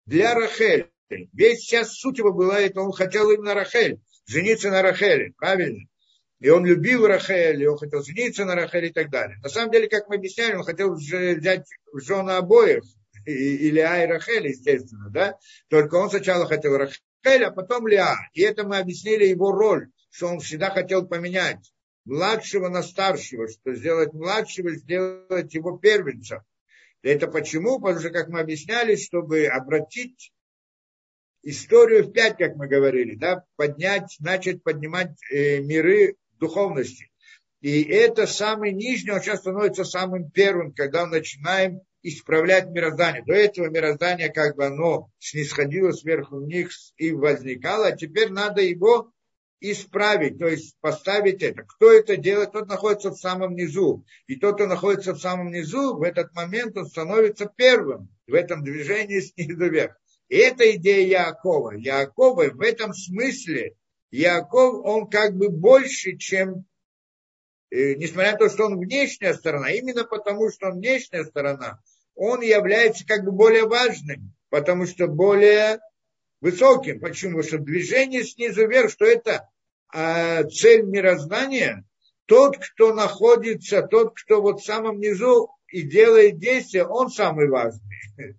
[0.06, 0.90] для Рахель.
[1.08, 5.86] Весь сейчас суть его была, это он хотел именно Рахель, жениться на Рахеле, правильно?
[6.42, 9.38] И он любил Рахель, и он хотел жениться на Рахеле и так далее.
[9.44, 12.82] На самом деле, как мы объясняли, он хотел взять в жены обоих,
[13.24, 15.38] или Ай Рахель, естественно, да?
[15.68, 18.16] Только он сначала хотел Рахель, а потом Лиа.
[18.32, 21.72] И это мы объяснили его роль, что он всегда хотел поменять
[22.04, 26.40] младшего на старшего, что сделать младшего, сделать его первенцем.
[27.02, 27.78] Это почему?
[27.78, 30.32] Потому что, как мы объясняли, чтобы обратить
[31.44, 37.10] историю в пять, как мы говорили, да, поднять, начать поднимать э, миры духовности.
[37.60, 43.22] И это самый нижний, он сейчас становится самым первым, когда мы начинаем исправлять мироздание.
[43.24, 49.12] До этого мироздание как бы оно снисходило сверху вниз и возникало, а теперь надо его
[49.60, 51.62] исправить, то есть поставить это.
[51.62, 54.04] Кто это делает, тот находится в самом низу.
[54.26, 58.64] И тот, кто находится в самом низу, в этот момент он становится первым в этом
[58.64, 59.96] движении снизу вверх.
[60.28, 61.74] И это идея Якова.
[61.76, 63.76] Якова в этом смысле,
[64.12, 66.66] Яков, он как бы больше, чем,
[67.70, 71.80] э, несмотря на то, что он внешняя сторона, именно потому, что он внешняя сторона,
[72.14, 75.80] он является как бы более важным, потому что более
[76.42, 77.00] высоким.
[77.00, 77.38] Почему?
[77.38, 79.48] Потому что движение снизу вверх, что это
[79.88, 81.84] а, цель мироздания,
[82.26, 87.98] тот, кто находится, тот, кто вот в самом низу и делает действия, он самый важный.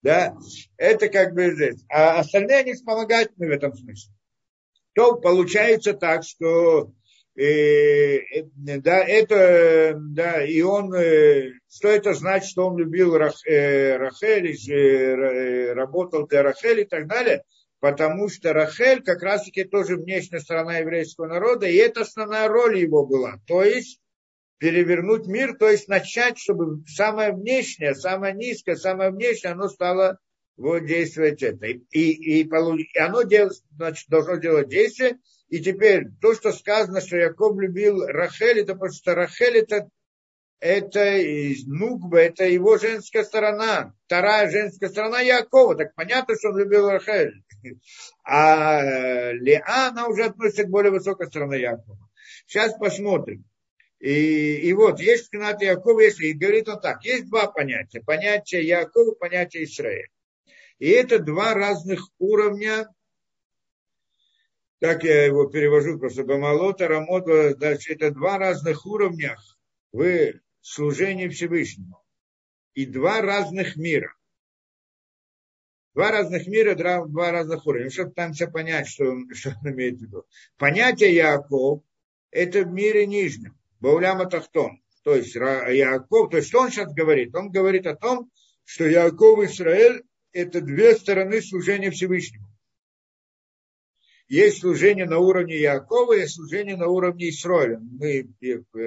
[0.00, 0.36] Да,
[0.76, 1.84] это как бы здесь.
[1.88, 4.12] А остальные они вспомогательны в этом смысле.
[4.98, 6.90] То получается так, что
[7.36, 13.36] э, э да, это, да, и он, э, что это значит, что он любил Рах,
[13.46, 17.44] э, Рахель, э, работал для Рахель и так далее–
[17.80, 23.06] потому что Рахель как раз-таки тоже внешняя сторона еврейского народа, и это основная роль его
[23.06, 23.34] была.
[23.46, 24.00] То есть
[24.58, 30.18] перевернуть мир, то есть начать, чтобы самое внешнее, самое низкое, самое внешнее, оно стало
[30.58, 31.66] вот действовать это.
[31.66, 35.18] И, и, и оно дел, значит, должно делать действие.
[35.48, 39.88] И теперь то, что сказано, что Яков любил Рахель, это потому что Рахель это
[40.60, 41.16] это
[41.66, 45.76] Нукба, это его женская сторона, вторая женская сторона Якова.
[45.76, 47.42] Так понятно, что он любил Рахель.
[48.24, 52.10] А Леа, она уже относится к более высокой стороне Якова.
[52.46, 53.44] Сейчас посмотрим.
[54.00, 58.02] И, и вот, есть Кнат Якова, если говорит он так, есть два понятия.
[58.02, 60.08] Понятие Якова, понятие Израиля.
[60.78, 62.88] И это два разных уровня,
[64.80, 69.36] так я его перевожу, просто Бамалота, Рамота, дальше это два разных уровня
[69.92, 72.00] в служении Всевышнему.
[72.74, 74.14] И два разных мира.
[75.94, 77.90] Два разных мира, два разных уровня.
[77.90, 80.26] Чтобы там все понять, что он, что он имеет в виду.
[80.58, 81.82] Понятие Яков–
[82.30, 84.80] это в мире нижнем, Бауляма Тахтон.
[85.02, 87.34] То есть Яков, то есть что он сейчас говорит?
[87.34, 88.30] Он говорит о том,
[88.64, 90.04] что Яков Израиль–
[90.38, 92.46] это две стороны служения Всевышнему.
[94.28, 97.78] Есть служение на уровне Якова, есть служение на уровне Исроиля.
[97.78, 98.28] Мы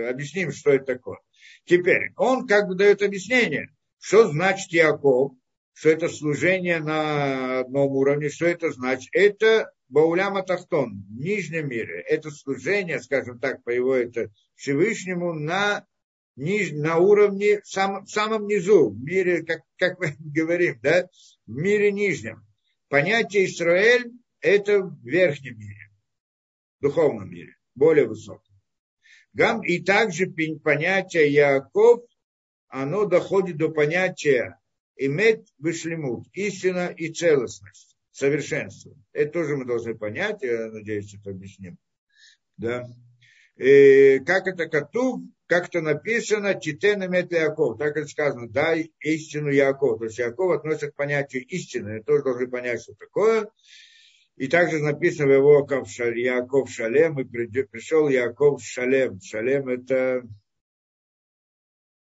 [0.07, 1.19] объясним, что это такое.
[1.65, 3.67] Теперь, он как бы дает объяснение,
[3.99, 5.33] что значит Яков,
[5.73, 9.09] что это служение на одном уровне, что это значит?
[9.13, 12.01] Это Бауляма Тахтон, в нижнем мире.
[12.07, 15.85] Это служение, скажем так, по его это Всевышнему на,
[16.41, 21.07] ниж, на уровне, в самом, в самом низу, в мире, как, как мы говорим, да,
[21.45, 22.45] в мире нижнем.
[22.89, 25.91] Понятие Израиль– это в верхнем мире,
[26.79, 28.53] в духовном мире, более высоком.
[29.63, 30.27] И также
[30.61, 32.01] понятие Яков,
[32.67, 34.59] оно доходит до понятия
[34.97, 38.93] иметь вышлемут, истина и целостность, совершенство.
[39.13, 41.77] Это тоже мы должны понять, я надеюсь, это объясним.
[42.57, 42.87] Да.
[43.57, 49.49] И как это коту, как это написано, Титен имеет Яков, так это сказано, дай истину
[49.49, 49.99] Яков.
[49.99, 53.51] То есть Яков относится к понятию истины, мы тоже должны понять, что такое.
[54.37, 59.19] И также написано в его Яков Шалем, и пришел Яков Шалем.
[59.19, 60.23] Шалем это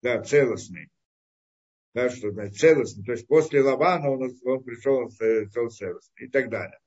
[0.01, 0.89] да, целостный.
[1.93, 3.05] Да, что значит целостный.
[3.05, 6.79] То есть после Лавана он, он пришел, он стал целостный и так далее.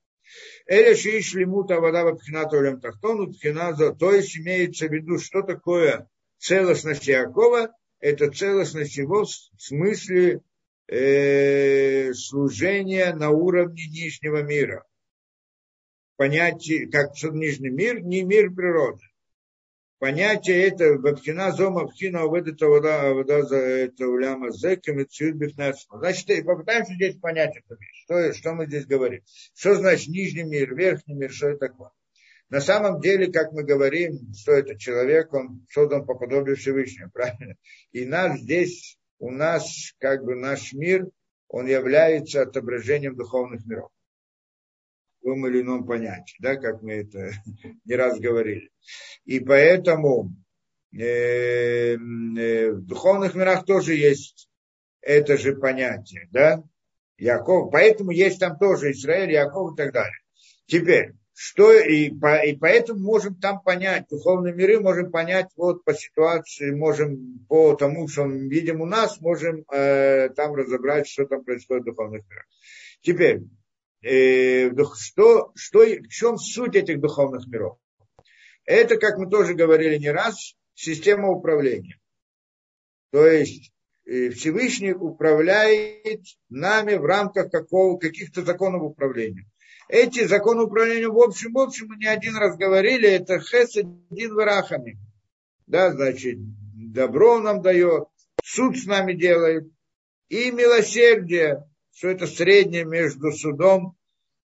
[0.66, 6.08] Эля шииш лимута вода в пхинату лем тахтону, то есть имеется в виду, что такое
[6.38, 9.28] целостность Якова, это целостность его в
[9.58, 10.40] смысле
[10.86, 14.84] э, служения на уровне нижнего мира.
[16.16, 19.02] Понятие, как нижний мир, не мир природы.
[19.98, 25.34] Понятие это Бабхина Зома Бхина это уляма зеками цюд
[25.98, 29.22] Значит, попытаемся здесь понять это Что, что мы здесь говорим?
[29.54, 31.90] Что значит нижний мир, верхний мир, что это такое?
[32.50, 37.56] На самом деле, как мы говорим, что это человек, он создан по подобию Всевышнего, правильно?
[37.92, 41.06] И нас здесь, у нас, как бы наш мир,
[41.48, 43.90] он является отображением духовных миров.
[45.20, 47.32] В том или ином понятии, да, как мы это
[47.84, 48.70] не раз говорили.
[49.24, 50.34] И поэтому
[50.92, 54.48] э, э, в духовных мирах тоже есть
[55.00, 56.62] это же понятие, да,
[57.18, 60.18] Яков, поэтому есть там тоже Израиль, Яков и так далее.
[60.66, 65.94] Теперь, что и, по, и поэтому можем там понять, духовные миры можем понять вот по
[65.94, 71.44] ситуации, можем по тому, что мы видим у нас, можем э, там разобрать, что там
[71.44, 72.44] происходит в духовных мирах.
[73.02, 73.42] Теперь,
[74.02, 77.78] э, что, что, в чем суть этих духовных миров?
[78.64, 82.00] Это, как мы тоже говорили не раз, система управления.
[83.12, 83.72] То есть
[84.06, 89.46] э, Всевышний управляет нами в рамках какого, каких-то законов управления.
[89.88, 94.98] Эти законы управления в общем, в общем, мы не один раз говорили, это хесадин варахами.
[95.66, 96.38] Да, значит,
[96.74, 98.04] добро нам дает,
[98.42, 99.64] суд с нами делает,
[100.28, 101.64] и милосердие,
[101.94, 103.96] что это среднее между судом,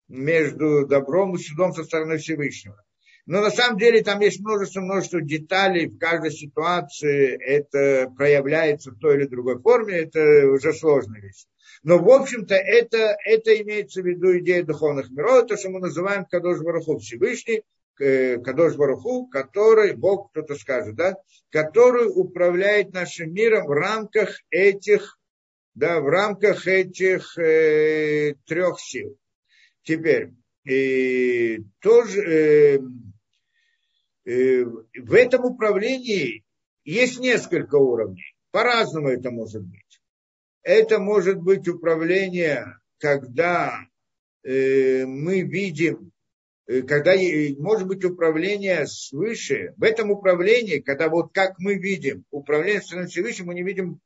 [0.08, 2.80] между добром и судом со стороны Всевышнего.
[3.26, 7.36] Но на самом деле там есть множество-множество деталей в каждой ситуации.
[7.40, 9.94] Это проявляется в той или другой форме.
[9.94, 11.46] Это уже сложная вещь.
[11.82, 16.24] Но, в общем-то, это, это имеется в виду идея духовных миров, то, что мы называем
[16.24, 17.64] Кадош Баруху Всевышний,
[18.00, 21.16] э, Кадош Баруху, который, Бог кто-то скажет, да,
[21.50, 25.18] который управляет нашим миром в рамках этих,
[25.74, 29.16] да, в рамках этих э, трех сил.
[29.82, 30.30] Теперь,
[30.64, 32.78] и тоже э,
[34.24, 36.44] э, в этом управлении
[36.84, 38.36] есть несколько уровней.
[38.52, 39.81] По-разному это может быть.
[40.62, 43.80] Это может быть управление, когда
[44.44, 46.12] э, мы видим,
[46.68, 47.14] э, когда
[47.58, 49.74] может быть управление свыше.
[49.76, 54.00] В этом управлении, когда вот как мы видим, управление с Всевышним, мы не видим,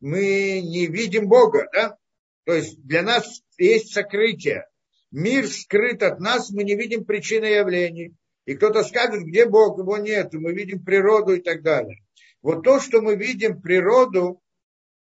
[0.00, 1.96] мы не видим Бога, да?
[2.44, 4.66] То есть для нас есть сокрытие.
[5.10, 8.14] Мир скрыт от нас, мы не видим причины явлений.
[8.44, 12.02] И кто-то скажет, где Бог, его нет, мы видим природу и так далее.
[12.42, 14.41] Вот то, что мы видим природу,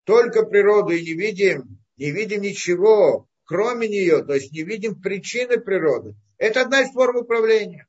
[0.08, 5.60] только природу и не видим, не видим ничего, кроме нее, то есть не видим причины
[5.60, 6.14] природы.
[6.38, 7.86] Это одна из форм управления.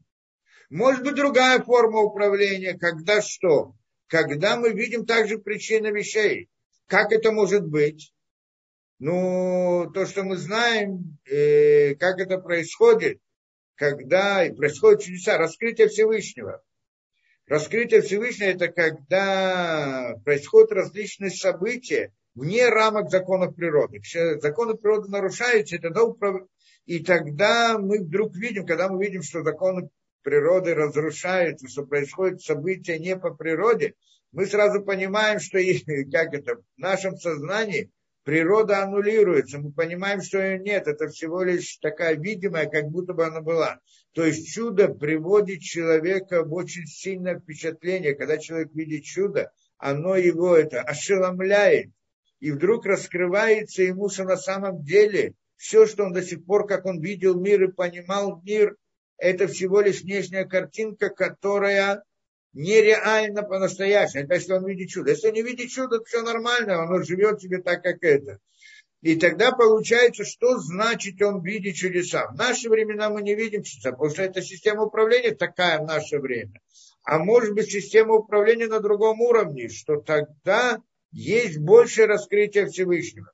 [0.69, 3.73] Может быть другая форма управления, когда что?
[4.07, 6.49] Когда мы видим также причины вещей.
[6.87, 8.13] Как это может быть?
[8.97, 13.21] Ну, то, что мы знаем, э, как это происходит,
[13.75, 16.61] когда происходят чудеса, раскрытие Всевышнего.
[17.49, 24.01] Раскрытие Всевышнего– это когда происходят различные события вне рамок законов природы.
[24.39, 26.43] Законы природы нарушаются, и тогда, управ...
[26.85, 29.89] и тогда мы вдруг видим, когда мы видим, что законы
[30.21, 33.95] природы разрушаются, что происходят события не по природе,
[34.31, 35.57] мы сразу понимаем, что
[36.11, 37.89] как это, в нашем сознании
[38.23, 39.59] природа аннулируется.
[39.59, 40.87] Мы понимаем, что ее нет.
[40.87, 43.79] Это всего лишь такая видимая, как будто бы она была.
[44.13, 48.15] То есть чудо приводит человека в очень сильное впечатление.
[48.15, 51.91] Когда человек видит чудо, оно его это ошеломляет.
[52.39, 56.85] И вдруг раскрывается ему, что на самом деле все, что он до сих пор, как
[56.85, 58.77] он видел мир и понимал мир,
[59.17, 62.03] это всего лишь внешняя картинка, которая
[62.53, 64.23] нереально по-настоящему.
[64.23, 65.11] Это если он видит чудо.
[65.11, 68.39] Если он не видит чудо, то все нормально, он живет себе так, как это.
[69.01, 72.27] И тогда получается, что значит он видит чудеса.
[72.27, 76.19] В наши времена мы не видим чудеса, потому что эта система управления такая в наше
[76.19, 76.59] время.
[77.03, 80.81] А может быть система управления на другом уровне, что тогда
[81.11, 83.31] есть больше раскрытия Всевышнего.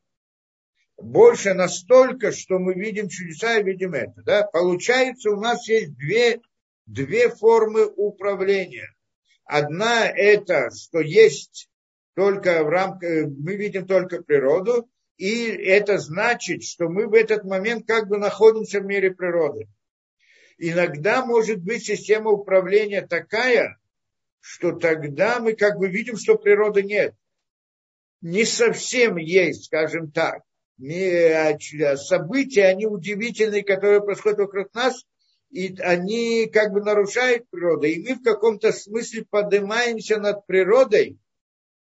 [0.97, 4.21] Больше настолько, что мы видим чудеса и видим это.
[4.23, 4.43] Да?
[4.43, 6.39] Получается, у нас есть две,
[6.85, 8.94] две формы управления.
[9.45, 11.69] Одна это, что есть
[12.15, 17.87] только в рамках, мы видим только природу, и это значит, что мы в этот момент
[17.87, 19.67] как бы находимся в мире природы.
[20.57, 23.77] Иногда может быть система управления такая,
[24.39, 27.13] что тогда мы как бы видим, что природы нет.
[28.21, 30.41] Не совсем есть, скажем так.
[30.77, 35.05] События, они удивительные, которые происходят вокруг нас,
[35.55, 37.87] и они как бы нарушают природу.
[37.87, 41.17] И мы в каком-то смысле поднимаемся над природой,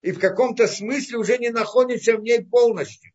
[0.02, 3.12] и в каком-то смысле уже не находимся в ней полностью.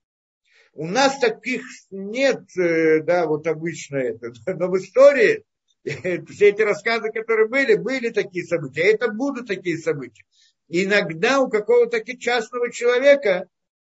[0.75, 4.33] У нас таких нет, э, да, вот обычно это.
[4.47, 5.43] Но в истории
[5.85, 8.83] все эти рассказы, которые были, были такие события.
[8.83, 10.23] Это будут такие события.
[10.69, 13.49] иногда у какого-то частного человека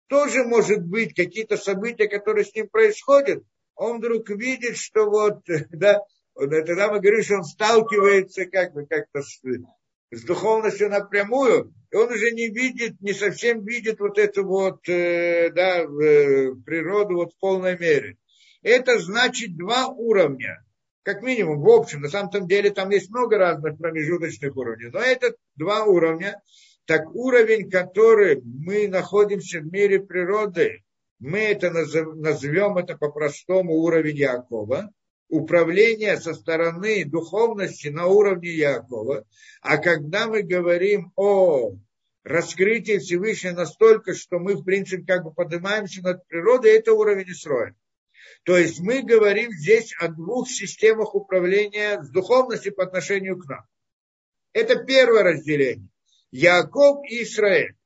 [0.08, 3.42] тоже может быть какие-то события, которые с ним происходят.
[3.76, 5.40] Он вдруг видит, что вот,
[5.70, 6.02] да,
[6.48, 9.40] тогда мы говорим, что он сталкивается как бы как-то с,
[10.10, 15.50] с духовностью напрямую, и он уже не видит, не совсем видит вот эту вот, э,
[15.50, 18.16] да, э, природу вот в полной мере.
[18.62, 20.64] Это значит два уровня,
[21.02, 25.34] как минимум, в общем, на самом деле там есть много разных промежуточных уровней, но это
[25.56, 26.40] два уровня.
[26.84, 30.82] Так уровень, который мы находимся в мире природы,
[31.18, 34.90] мы это назовем это по-простому уровень Якова,
[35.30, 39.24] управление со стороны духовности на уровне Якова.
[39.62, 41.76] А когда мы говорим о
[42.24, 47.74] раскрытии Всевышнего настолько, что мы, в принципе, как бы поднимаемся над природой, это уровень Исроя.
[48.42, 53.64] То есть мы говорим здесь о двух системах управления с духовностью по отношению к нам.
[54.52, 55.88] Это первое разделение.
[56.32, 57.76] Яков и Израиль.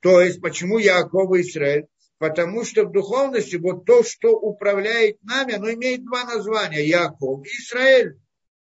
[0.00, 1.86] То есть, почему Яков и Израиль?
[2.18, 6.86] Потому что в духовности вот то, что управляет нами, оно имеет два названия.
[6.86, 8.18] Яков и Израиль.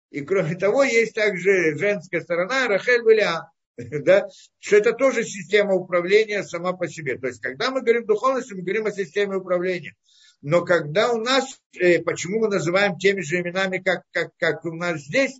[0.09, 4.27] И кроме того, есть также женская сторона, Рахель Виля, да,
[4.59, 7.17] что это тоже система управления сама по себе.
[7.17, 9.95] То есть, когда мы говорим духовности, мы говорим о системе управления.
[10.41, 14.73] Но когда у нас, э, почему мы называем теми же именами, как, как, как у
[14.73, 15.39] нас здесь,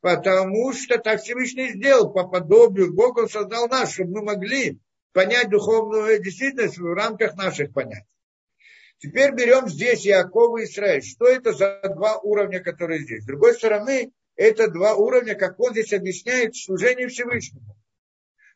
[0.00, 4.78] потому что так Всевышний сделал, по подобию Бога создал нас, чтобы мы могли
[5.18, 8.06] понять духовную действительность в рамках наших понятий.
[8.98, 11.02] Теперь берем здесь Иакова и Израиль.
[11.02, 13.24] Что это за два уровня, которые здесь?
[13.24, 17.76] С другой стороны, это два уровня, как он здесь объясняет, служение Всевышнему.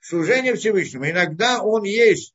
[0.00, 1.10] Служение Всевышнему.
[1.10, 2.32] Иногда он есть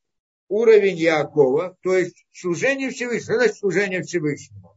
[0.50, 3.40] уровень Якова, то есть служение Всевышнему.
[3.40, 4.76] Это служение Всевышнему.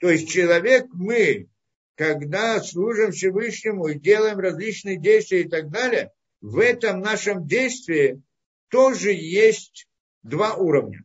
[0.00, 1.48] То есть человек, мы,
[1.94, 6.12] когда служим Всевышнему и делаем различные действия и так далее,
[6.42, 8.20] в этом нашем действии
[8.68, 9.86] тоже есть
[10.22, 11.04] два уровня.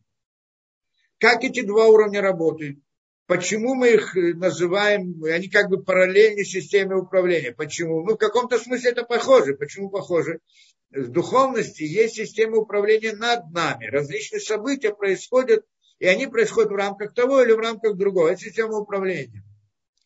[1.18, 2.80] Как эти два уровня работают?
[3.28, 7.54] Почему мы их называем, они как бы параллельны системе управления?
[7.54, 8.04] Почему?
[8.04, 9.56] Ну, в каком-то смысле это похоже.
[9.56, 10.40] Почему похоже?
[10.90, 13.86] В духовности есть система управления над нами.
[13.86, 15.64] Различные события происходят,
[16.00, 18.30] и они происходят в рамках того или в рамках другого.
[18.30, 19.44] Это система управления.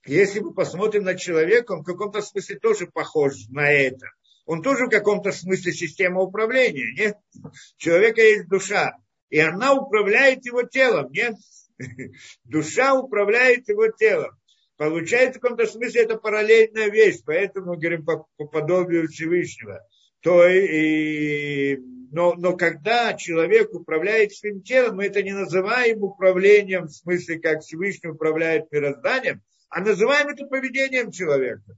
[0.05, 4.05] Если мы посмотрим на человека, он в каком-то смысле тоже похож на это
[4.45, 6.93] он тоже в каком-то смысле система управления.
[6.93, 7.17] Нет?
[7.43, 8.95] У человека есть душа,
[9.29, 11.11] и она управляет его телом.
[11.11, 11.35] Нет?
[12.43, 14.31] Душа управляет его телом.
[14.77, 19.81] Получается, в каком-то смысле это параллельная вещь, поэтому мы говорим по, по подобию Всевышнего.
[20.21, 21.77] То и,
[22.11, 27.61] но, но когда человек управляет своим телом, мы это не называем управлением в смысле, как
[27.61, 31.77] Всевышний управляет мирозданием, а называем это поведением человека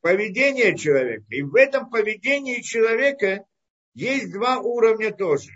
[0.00, 1.24] поведение человека.
[1.30, 3.44] И в этом поведении человека
[3.94, 5.50] есть два уровня тоже.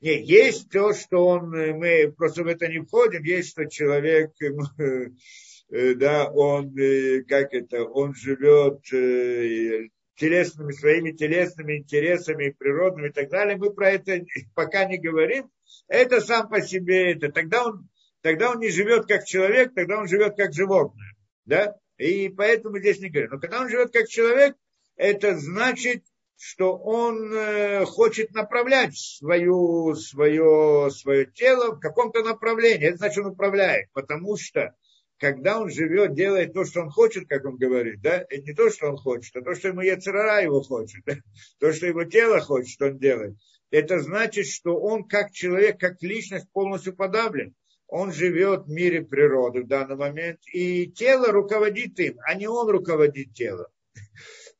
[0.00, 4.30] Не, есть то, что он, мы просто в это не входим, есть, что человек,
[5.70, 13.12] э, да, он, э, как это, он живет э, телесными, своими телесными интересами, природными и
[13.12, 13.58] так далее.
[13.58, 15.50] Мы про это пока не говорим.
[15.86, 17.88] Это сам по себе, это тогда он,
[18.22, 21.14] тогда он не живет как человек, тогда он живет как животное.
[21.44, 21.76] Да?
[22.00, 23.32] И поэтому здесь не говорим.
[23.32, 24.56] Но когда он живет как человек,
[24.96, 26.02] это значит,
[26.38, 32.86] что он э, хочет направлять свое, свое, свое тело в каком-то направлении.
[32.86, 33.90] Это значит, он управляет.
[33.92, 34.74] Потому что
[35.18, 38.70] когда он живет, делает то, что он хочет, как он говорит, да, это не то,
[38.70, 41.16] что он хочет, а то, что ему Яцерара его хочет, да?
[41.58, 43.36] то, что его тело хочет, что он делает.
[43.70, 47.54] Это значит, что он как человек, как личность полностью подавлен
[47.90, 52.68] он живет в мире природы в данный момент, и тело руководит им, а не он
[52.68, 53.66] руководит телом.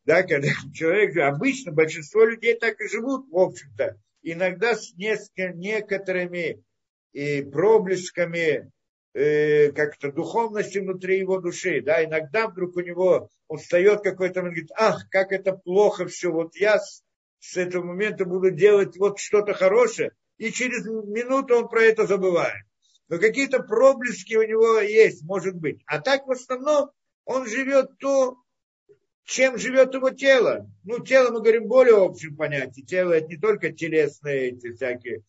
[0.07, 6.65] Да, когда человек, обычно большинство людей так и живут, в общем-то, иногда с некоторыми
[7.13, 8.73] и проблесками
[9.13, 14.57] э, как-то духовности внутри его души, да, иногда вдруг у него, он встает какой-то момент,
[14.57, 17.05] говорит, ах, как это плохо все, вот я с,
[17.39, 22.65] с этого момента буду делать вот что-то хорошее, и через минуту он про это забывает
[23.11, 25.83] но какие-то проблески у него есть, может быть.
[25.87, 26.91] А так в основном
[27.25, 28.37] он живет то,
[29.25, 30.71] чем живет его тело.
[30.85, 32.83] Ну, тело мы говорим более общем понятии.
[32.83, 35.25] Тело это не только телесные эти всякие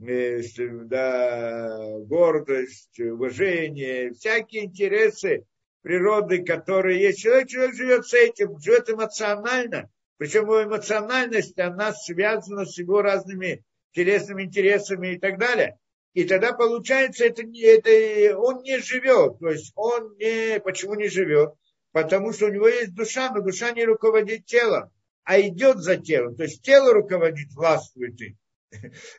[0.00, 0.42] э,
[0.84, 5.44] да, гордость, уважение, всякие интересы
[5.82, 7.18] природы, которые есть.
[7.18, 9.90] Человек, человек живет с этим, живет эмоционально.
[10.18, 15.76] Причем его эмоциональность, она связана с его разными телесными интересами и так далее.
[16.14, 19.38] И тогда получается, это, это, он не живет.
[19.40, 20.60] То есть он не...
[20.60, 21.54] Почему не живет?
[21.90, 24.90] Потому что у него есть душа, но душа не руководит телом,
[25.24, 26.36] а идет за телом.
[26.36, 28.38] То есть тело руководит, властвует им.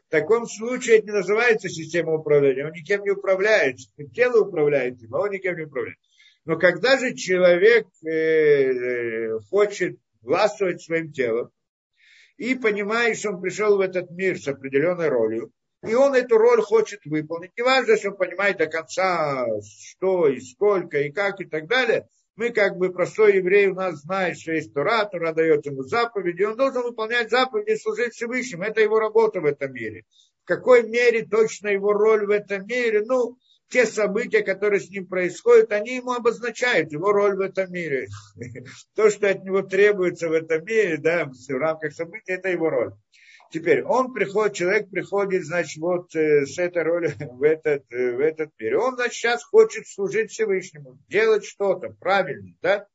[0.08, 2.66] В таком случае это не называется система управления.
[2.66, 3.78] Он никем не управляет.
[4.14, 5.98] Тело управляет им, а он никем не управляет.
[6.46, 11.50] Но когда же человек э, э, хочет властвовать своим телом
[12.38, 15.52] и понимает, что он пришел в этот мир с определенной ролью,
[15.88, 17.52] и он эту роль хочет выполнить.
[17.58, 19.46] Не важно, что он понимает до конца,
[19.90, 22.08] что и сколько, и как, и так далее.
[22.36, 26.44] Мы, как бы, простой еврей у нас знает, что есть Тора, Тора дает ему заповеди,
[26.44, 28.64] он должен выполнять заповеди и служить Всевышнему.
[28.64, 30.04] Это его работа в этом мире.
[30.44, 33.38] В какой мере точно его роль в этом мире, ну,
[33.70, 38.08] те события, которые с ним происходят, они ему обозначают его роль в этом мире.
[38.96, 42.94] То, что от него требуется в этом мире, да, в рамках событий, это его роль.
[43.56, 48.20] Теперь он приходит, человек приходит, значит, вот э, с этой роли в этот, э, в
[48.20, 48.80] этот мир.
[48.80, 52.86] Он, значит, сейчас хочет служить Всевышнему, делать что-то правильно, да?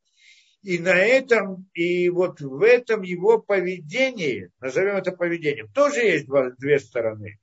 [0.61, 6.51] И на этом, и вот в этом его поведении, назовем это поведением, тоже есть два,
[6.51, 7.39] две стороны.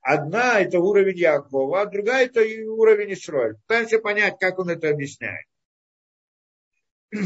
[0.00, 3.54] Одна– это уровень Якова, а другая– это уровень Исроэль.
[3.68, 5.46] Пытаемся понять, как он это объясняет.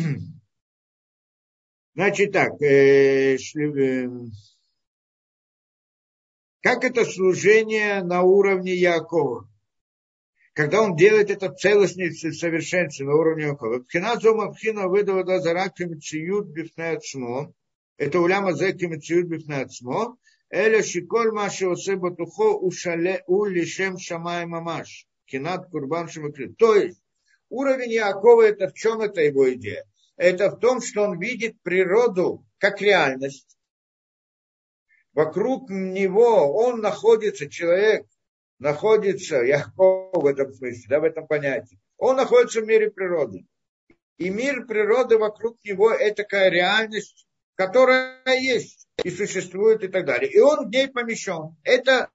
[1.95, 4.09] Значит так, э, э,
[6.63, 9.49] как это служение на уровне Якова?
[10.53, 13.81] Когда он делает это в совершенстве на уровне Якова.
[13.81, 17.55] Пхина зома пхина выдава зараками циют бифнеацмо.
[17.97, 20.17] Это уляма зекими циют бифнеацмо.
[20.51, 25.07] Эля шиколь маши осе батухо ушале улишем шамай мамаш.
[25.27, 26.57] Кинат курбан шамакрит.
[26.57, 27.01] То есть,
[27.49, 29.85] уровень Якова, это в чем это его идея?
[30.17, 33.57] Это в том, что он видит природу как реальность.
[35.13, 38.07] Вокруг него он находится, человек
[38.59, 41.79] находится, Яков в этом смысле, да, в этом понятии.
[41.97, 43.47] Он находится в мире природы.
[44.19, 50.31] И мир природы вокруг него– это такая реальность, которая есть и существует и так далее.
[50.31, 51.57] И он в ней помещен.
[51.63, 52.11] Это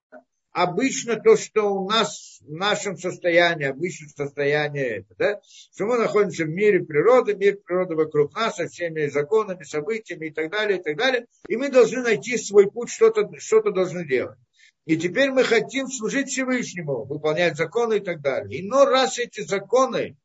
[0.55, 6.45] обычно то, что у нас в нашем состоянии, обычное состояние это, да, что мы находимся
[6.45, 10.81] в мире природы, мир природы вокруг нас, со всеми законами, событиями и так далее, и
[10.81, 14.39] так далее, и мы должны найти свой путь, что-то что должны делать.
[14.85, 18.59] И теперь мы хотим служить Всевышнему, выполнять законы и так далее.
[18.59, 20.15] И но раз эти законы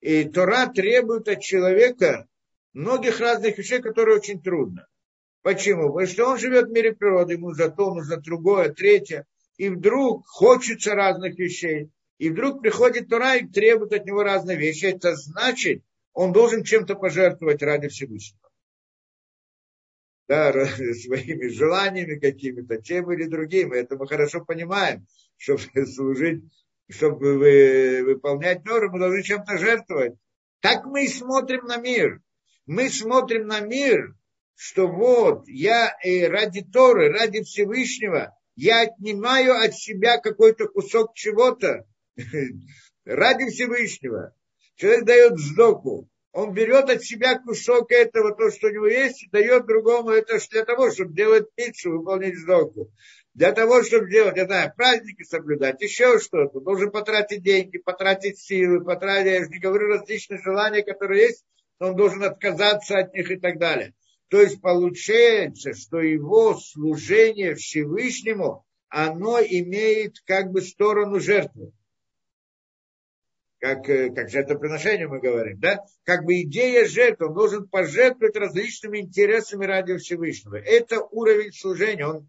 [0.00, 2.26] и Тора требуют от человека
[2.72, 4.86] многих разных вещей, которые очень трудно.
[5.42, 5.92] Почему?
[5.92, 9.26] Потому что он живет в мире природы, ему за то нужно другое, третье.
[9.56, 11.90] И вдруг хочется разных вещей.
[12.18, 14.86] И вдруг приходит Тора и требует от него разные вещи.
[14.86, 15.82] Это значит,
[16.12, 18.50] он должен чем-то пожертвовать ради Всевышнего.
[20.28, 23.72] Да, своими желаниями какими-то, тем или другим.
[23.72, 26.44] Это мы хорошо понимаем, чтобы служить,
[26.90, 30.14] чтобы выполнять нормы, мы должны чем-то жертвовать.
[30.60, 32.20] Так мы и смотрим на мир.
[32.66, 34.16] Мы смотрим на мир
[34.56, 41.86] что вот я э, ради Торы, ради Всевышнего, я отнимаю от себя какой-то кусок чего-то
[43.04, 44.34] ради Всевышнего.
[44.76, 46.08] Человек дает сдоку.
[46.32, 50.38] Он берет от себя кусок этого, то, что у него есть, и дает другому это
[50.50, 52.90] для того, чтобы делать пиццу, выполнить сдоку.
[53.32, 56.60] Для того, чтобы делать, я знаю, праздники соблюдать, еще что-то.
[56.60, 61.44] Должен потратить деньги, потратить силы, потратить, я же не говорю, различные желания, которые есть,
[61.78, 63.94] но он должен отказаться от них и так далее.
[64.28, 71.72] То есть получается, что его служение Всевышнему, оно имеет как бы сторону жертвы.
[73.58, 75.84] Как, э, как жертвоприношение мы говорим, да?
[76.02, 80.56] Как бы идея жертвы, он должен пожертвовать различными интересами ради Всевышнего.
[80.56, 82.06] Это уровень служения.
[82.06, 82.28] Он,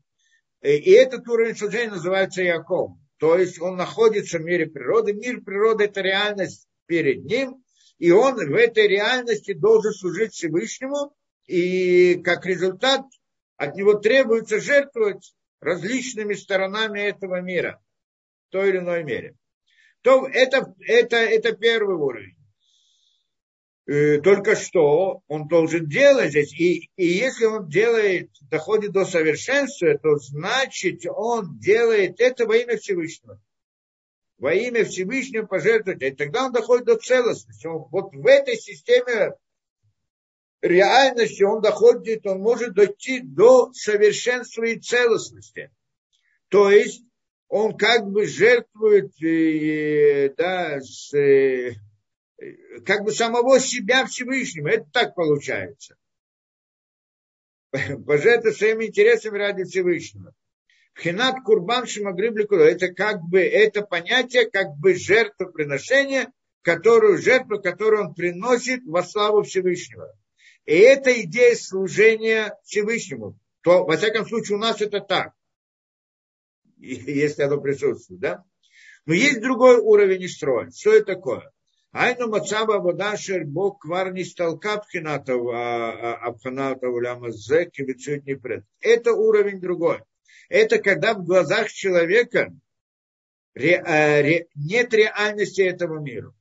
[0.61, 2.91] э, и этот уровень служения называется Яков.
[3.17, 5.13] То есть он находится в мире природы.
[5.13, 7.63] Мир природы– это реальность перед ним.
[7.97, 11.13] И он в этой реальности должен служить Всевышнему–
[11.47, 13.01] и как результат
[13.55, 17.81] от него требуется жертвовать различными сторонами этого мира
[18.47, 19.35] в той или иной мере.
[20.01, 22.37] То это, это, это первый уровень.
[23.87, 26.53] Э, только что он должен делать здесь.
[26.53, 32.77] И, и если он делает, доходит до совершенства, то значит он делает это во имя
[32.77, 33.41] Всевышнего.
[34.37, 36.01] во имя Всевышнего пожертвовать.
[36.03, 37.65] И тогда он доходит до целостности.
[37.65, 39.33] Он, вот в этой системе
[40.61, 45.71] реальности он доходит, он может дойти до совершенства и целостности.
[46.49, 47.03] То есть
[47.47, 51.75] он как бы жертвует э, да, с, э,
[52.85, 54.67] как бы самого себя Всевышнему.
[54.67, 55.95] Это так получается.
[58.05, 60.33] Пожертвовать своими интересами ради Всевышнего.
[60.99, 62.63] Хинат Курбан Шимагрибликула.
[62.63, 66.31] Это как бы это понятие, как бы жертвоприношение,
[66.63, 70.11] которую, жертву, которую он приносит во славу Всевышнего.
[70.67, 73.39] И это идея служения Всевышнему.
[73.61, 75.31] То, во всяком случае, у нас это так.
[76.77, 78.43] Если оно присутствует, да?
[79.05, 80.69] Но есть другой уровень строя.
[80.69, 81.49] Что это такое?
[81.93, 85.37] Айну мацаба водашер Бог квар не столка абханата
[86.89, 88.65] уляма зек и пред.
[88.81, 90.01] Это уровень другой.
[90.49, 92.53] Это когда в глазах человека
[93.55, 96.33] нет реальности этого мира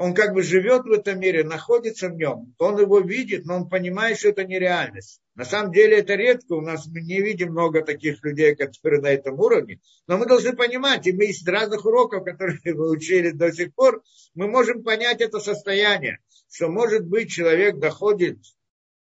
[0.00, 3.68] он как бы живет в этом мире, находится в нем, он его видит, но он
[3.68, 5.20] понимает, что это нереальность.
[5.34, 9.08] На самом деле это редко, у нас мы не видим много таких людей, которые на
[9.08, 13.52] этом уровне, но мы должны понимать, и мы из разных уроков, которые мы учили до
[13.52, 16.20] сих пор, мы можем понять это состояние,
[16.50, 18.38] что может быть человек доходит,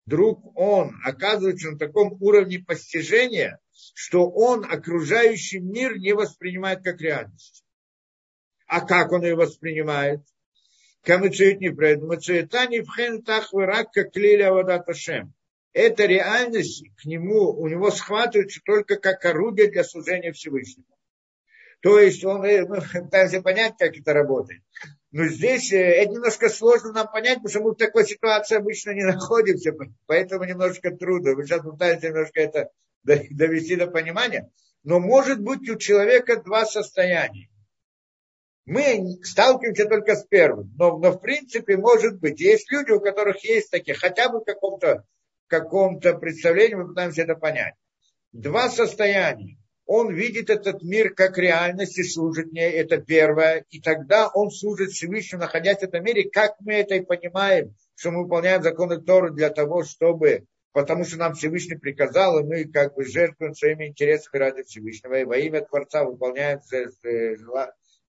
[0.06, 3.58] вдруг он оказывается на таком уровне постижения,
[3.94, 7.64] что он окружающий мир не воспринимает как реальность.
[8.68, 10.20] А как он ее воспринимает?
[11.04, 14.80] Камыцует не пред, мацуета не вхен тах вырак, как лиля вода
[16.06, 20.88] реальность к нему, у него схватывается только как орудие для служения Всевышнему.
[21.82, 24.62] То есть он, мы пытаемся понять, как это работает.
[25.12, 29.04] Но здесь это немножко сложно нам понять, потому что мы в такой ситуации обычно не
[29.06, 29.74] находимся,
[30.06, 31.36] поэтому немножко трудно.
[31.36, 32.70] Мы сейчас пытаемся немножко это
[33.04, 34.52] довести до понимания.
[34.84, 37.50] Но может быть у человека два состояния.
[38.70, 40.72] Мы сталкиваемся только с первым.
[40.78, 44.44] Но, но в принципе, может быть, есть люди, у которых есть такие, хотя бы в
[44.44, 45.06] каком-то
[45.48, 47.74] каком представлении, мы пытаемся это понять.
[48.32, 49.58] Два состояния.
[49.88, 53.66] Он видит этот мир как реальность и служит мне, это первое.
[53.72, 58.12] И тогда он служит Всевышнему, находясь в этом мире, как мы это и понимаем, что
[58.12, 62.94] мы выполняем законы Торы для того, чтобы потому что нам Всевышний приказал, и мы как
[62.94, 66.62] бы жертвуем своими интересами ради Всевышнего, и во имя Творца выполняем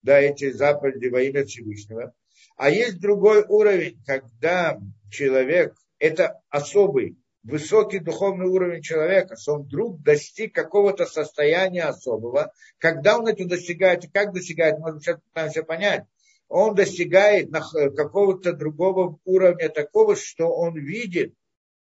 [0.03, 2.15] да, эти заповеди во имя Всевышнего.
[2.57, 4.79] А есть другой уровень, когда
[5.11, 13.19] человек, это особый, высокий духовный уровень человека, что он вдруг достиг какого-то состояния особого, когда
[13.19, 16.05] он это достигает, и как достигает, мы сейчас пытаемся понять,
[16.49, 21.35] он достигает какого-то другого уровня такого, что он видит,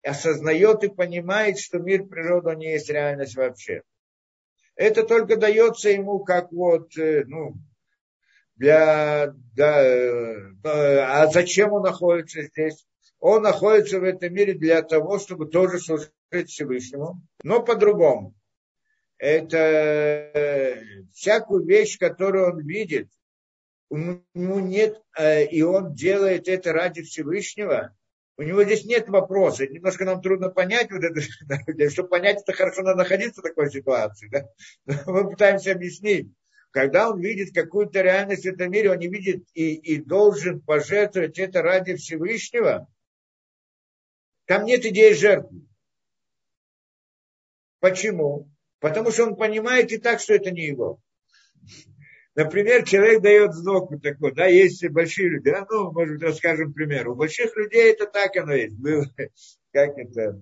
[0.04, 3.82] осознает и понимает, что мир природы не есть реальность вообще.
[4.76, 7.54] Это только дается ему как вот, э, ну,
[8.58, 12.86] для, да, э, а зачем он находится здесь?
[13.20, 16.10] Он находится в этом мире для того, чтобы тоже служить
[16.48, 18.34] Всевышнему, но по-другому.
[19.16, 20.82] Это э,
[21.12, 23.08] всякую вещь, которую он видит,
[23.90, 27.96] у него нет, э, и он делает это ради Всевышнего,
[28.36, 29.66] у него здесь нет вопроса.
[29.66, 31.90] Немножко нам трудно понять вот это.
[31.90, 34.28] Чтобы понять это, хорошо надо находиться в такой ситуации.
[34.28, 34.48] Да?
[35.06, 36.28] Мы пытаемся объяснить
[36.70, 41.38] когда он видит какую-то реальность в этом мире, он не видит и, и должен пожертвовать
[41.38, 42.86] это ради Всевышнего,
[44.46, 45.66] там нет идеи жертвы.
[47.80, 48.50] Почему?
[48.80, 51.00] Потому что он понимает и так, что это не его.
[52.34, 57.08] Например, человек дает сдоку такой, да, есть большие люди, да, ну, может, расскажем пример.
[57.08, 58.74] У больших людей это так оно есть.
[58.74, 59.04] Было,
[59.72, 60.40] как это,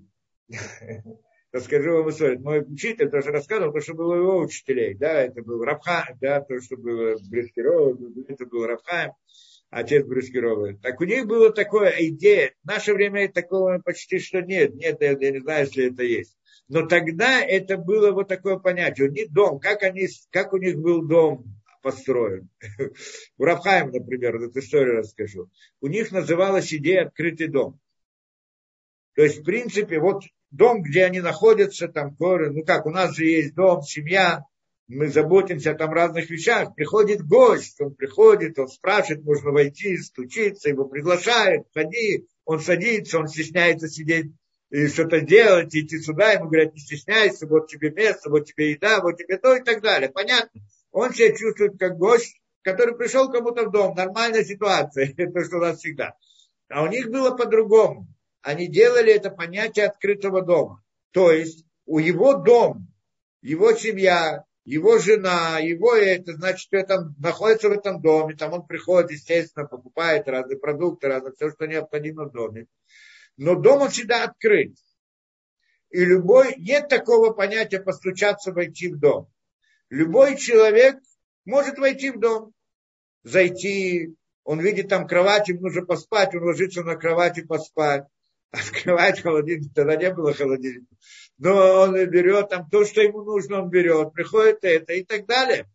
[1.57, 2.41] расскажу вам историю.
[2.41, 4.95] Мой учитель тоже рассказывал, то, что было его учителей.
[4.95, 7.99] Да, это был Рабхайм, да, то, что было Брискирова,
[8.29, 9.13] это был Рабхайм,
[9.71, 10.75] отец Брискирова.
[10.83, 12.53] Так у них было такое идея.
[12.63, 14.75] В наше время такого почти что нет.
[14.75, 16.37] Нет, я не знаю, если это есть.
[16.69, 19.09] Но тогда это было вот такое понятие.
[19.09, 21.45] У них дом, как, они, как у них был дом
[21.83, 22.49] построен.
[23.39, 25.49] У Рабхайма, например, вот эту историю расскажу.
[25.81, 27.79] У них называлась идея «открытый дом».
[29.15, 33.15] То есть, в принципе, вот дом, где они находятся, там горы, ну как, у нас
[33.15, 34.45] же есть дом, семья,
[34.89, 40.69] мы заботимся о там разных вещах, приходит гость, он приходит, он спрашивает, можно войти, стучиться,
[40.69, 44.33] его приглашают, ходи, он садится, он стесняется сидеть
[44.71, 49.01] и что-то делать, идти сюда, ему говорят, не стесняйся, вот тебе место, вот тебе еда,
[49.01, 50.11] вот тебе то и так далее.
[50.11, 50.61] Понятно?
[50.93, 55.61] Он себя чувствует как гость, который пришел кому-то в дом, нормальная ситуация, это что у
[55.61, 56.17] нас всегда.
[56.69, 58.09] А у них было по-другому
[58.47, 60.81] они делали это понятие открытого дома.
[61.11, 62.87] То есть у его дом,
[63.43, 69.11] его семья, его жена, его это, значит, это, находится в этом доме, там он приходит,
[69.11, 72.67] естественно, покупает разные продукты, разные, все, что необходимо в доме.
[73.37, 74.77] Но дом он всегда открыт.
[75.91, 79.29] И любой, нет такого понятия постучаться, войти в дом.
[79.91, 81.01] Любой человек
[81.45, 82.53] может войти в дом,
[83.25, 88.07] зайти, он видит там кровать, ему нужно поспать, он ложится на кровать и поспать.
[88.51, 90.95] Открывает холодильник, тогда не было холодильника.
[91.39, 95.69] Но он берет там то, что ему нужно, он берет, приходит это и так далее.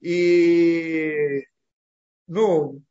[0.00, 1.44] И,
[2.26, 2.82] ну,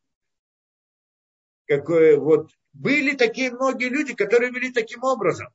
[1.66, 5.48] какое вот, были такие многие люди, которые вели таким образом.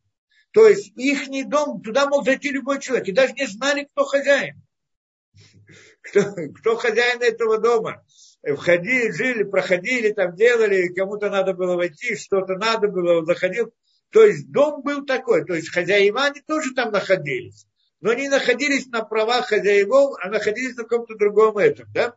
[0.52, 4.62] То есть их дом, туда мог зайти любой человек, и даже не знали, кто хозяин.
[6.02, 6.20] Кто,
[6.56, 8.04] кто хозяин этого дома
[8.42, 13.72] входили, жили, проходили, там делали, кому-то надо было войти, что-то надо было, он заходил.
[14.10, 17.66] То есть дом был такой, то есть хозяева, они тоже там находились.
[18.00, 22.14] Но они находились на правах хозяевов, а находились на каком-то другом этом, да?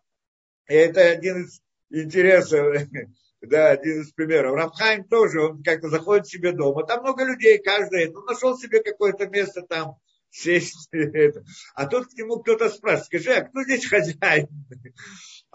[0.68, 1.62] И это один из
[1.92, 2.76] интересов,
[3.42, 4.56] да, один из примеров.
[4.56, 8.82] Рамхайм тоже, он как-то заходит к себе дома, там много людей, каждый, он нашел себе
[8.82, 9.98] какое-то место там,
[10.36, 10.90] сесть.
[10.92, 11.44] Это.
[11.76, 14.48] А тут к нему кто-то спрашивает, скажи, а кто здесь хозяин?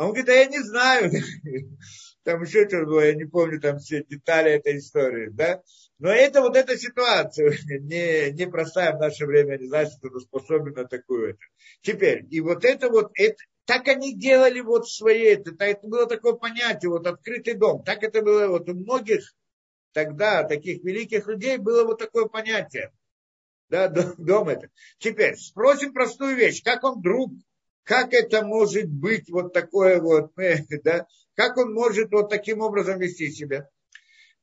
[0.00, 1.12] А он говорит, а я не знаю.
[2.24, 5.62] Там еще что-то было, я не помню там все детали этой истории, да.
[5.98, 10.20] Но это вот эта ситуация, не, не простая в наше время, не знаю, что кто
[10.20, 11.40] способен на такую это.
[11.82, 13.36] Теперь, и вот это вот, это,
[13.66, 17.82] так они делали вот свои, это, это было такое понятие, вот открытый дом.
[17.84, 19.34] Так это было вот у многих
[19.92, 22.90] тогда, таких великих людей, было вот такое понятие.
[23.68, 24.70] Да, дом это.
[24.98, 26.62] Теперь спросим простую вещь.
[26.62, 27.32] Как он друг
[27.84, 30.32] как это может быть вот такое вот,
[30.84, 31.06] да?
[31.34, 33.68] Как он может вот таким образом вести себя?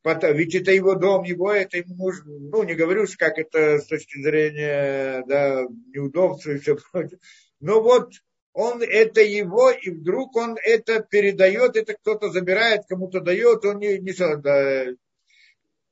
[0.03, 4.21] Ведь это его дом, его это ему нужно, ну, не говорю, как это с точки
[4.21, 7.19] зрения, да, неудобства и все прочее.
[7.59, 8.13] Но вот
[8.53, 13.99] он это его, и вдруг он это передает, это кто-то забирает, кому-то дает, он не,
[13.99, 14.85] не да.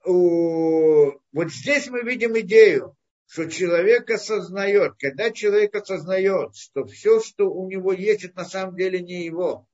[0.06, 2.96] Вот здесь мы видим идею,
[3.28, 8.76] что человек осознает, когда человек осознает, что все, что у него есть, это на самом
[8.76, 9.67] деле не его,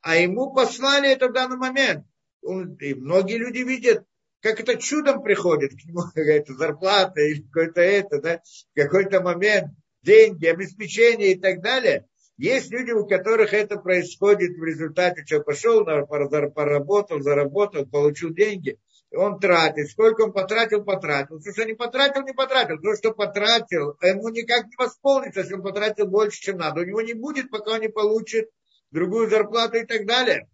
[0.00, 2.06] а ему послали это в данный момент.
[2.42, 4.04] Он, и многие люди видят,
[4.40, 8.42] как это чудом приходит к нему, какая-то зарплата или какой-то это, да,
[8.74, 12.06] какой-то момент, деньги, обеспечение и так далее.
[12.36, 18.78] Есть люди, у которых это происходит в результате, что пошел, поработал, заработал, получил деньги–
[19.14, 21.40] он тратит, сколько он потратил, потратил.
[21.40, 22.80] То, что не потратил, не потратил.
[22.80, 26.80] То, что потратил, ему никак не восполнится, если он потратил больше, чем надо.
[26.80, 28.50] У него не будет, пока он не получит
[28.90, 30.48] другую зарплату и так далее.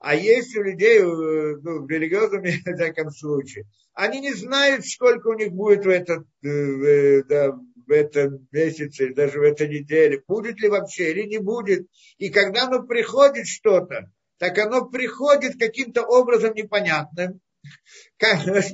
[0.00, 3.64] А есть у людей, э, ну, в религиозном, в всяком случае,
[3.94, 9.38] они не знают, сколько у них будет в этот, э, да, в этом месяце, даже
[9.38, 11.86] в этой неделе, будет ли вообще или не будет.
[12.18, 17.40] И когда оно приходит что-то, так оно приходит каким-то образом непонятным,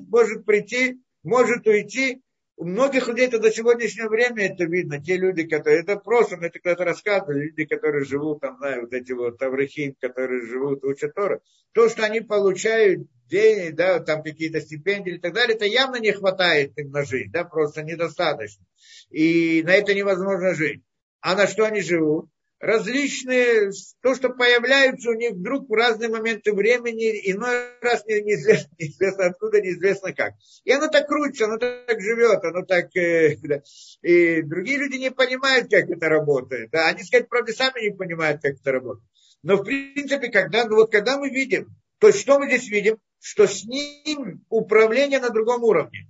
[0.08, 2.22] может прийти, может уйти.
[2.56, 5.02] У многих людей это до сегодняшнего времени это видно.
[5.02, 9.12] Те люди, которые, это просто, это кто-то рассказывали, люди, которые живут, там, знаю, вот эти
[9.12, 11.40] вот таврихим, которые живут, учат Тора,
[11.72, 16.12] то, что они получают деньги, да, там какие-то стипендии и так далее, это явно не
[16.12, 18.66] хватает им на жизнь, да, просто недостаточно.
[19.08, 20.82] И на это невозможно жить.
[21.20, 22.28] А на что они живут?
[22.60, 29.26] Различные, то, что появляются у них вдруг в разные моменты времени, иной раз неизвестно, неизвестно
[29.26, 30.34] откуда, неизвестно как.
[30.64, 32.94] И оно так крутится, оно так живет, оно так...
[32.96, 33.62] Э, да.
[34.02, 36.70] И другие люди не понимают, как это работает.
[36.70, 36.88] Да.
[36.88, 39.08] Они, сказать, правда, сами не понимают, как это работает.
[39.42, 42.98] Но, в принципе, когда, ну, вот, когда мы видим, то есть что мы здесь видим?
[43.22, 46.08] Что с ним управление на другом уровне.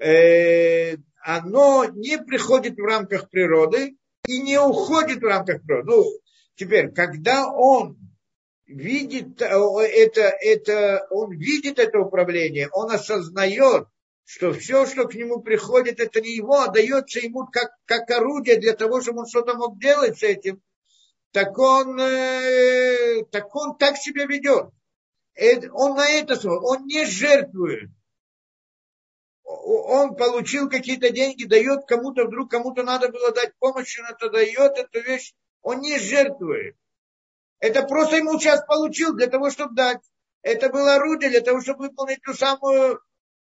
[0.00, 3.96] Э, оно не приходит в рамках природы,
[4.26, 5.90] и не уходит в рамках природы.
[5.90, 6.04] Ну,
[6.56, 7.98] теперь, когда он
[8.66, 13.86] видит э, это, это, он видит это управление, он осознает,
[14.24, 18.58] что все, что к нему приходит, это не его, а дается ему как, как орудие
[18.58, 20.62] для того, чтобы он что-то мог делать с этим,
[21.30, 24.70] так он, э, так он так себя ведет.
[25.34, 27.90] Э, он на это он не жертвует
[29.54, 34.78] он получил какие-то деньги, дает кому-то, вдруг кому-то надо было дать помощь, он это дает,
[34.78, 36.76] эту вещь, он не жертвует.
[37.60, 40.00] Это просто ему сейчас получил для того, чтобы дать.
[40.42, 43.00] Это было орудие для того, чтобы выполнить ту самую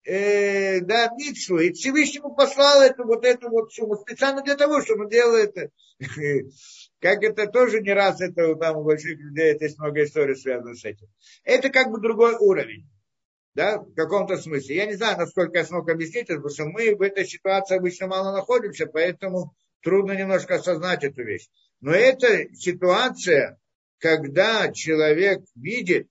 [0.05, 1.59] э, да, митсу.
[1.59, 5.71] И Всевышнему послал эту вот эту вот сумму специально для того, чтобы он делал это.
[7.01, 10.79] Как это тоже не раз, это там у больших людей, это есть много историй связанных
[10.79, 11.09] с этим.
[11.45, 12.89] Это как бы другой уровень.
[13.57, 14.77] Да, в каком-то смысле.
[14.77, 18.07] Я не знаю, насколько я смог объяснить это, потому что мы в этой ситуации обычно
[18.07, 21.49] мало находимся, поэтому трудно немножко осознать эту вещь.
[21.81, 23.59] Но это ситуация,
[23.97, 26.11] когда человек видит,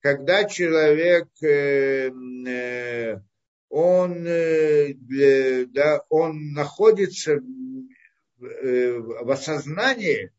[0.00, 3.20] когда человек, э, э,
[3.70, 4.94] он, э,
[5.72, 7.40] да, он находится э,
[8.98, 10.32] в осознании,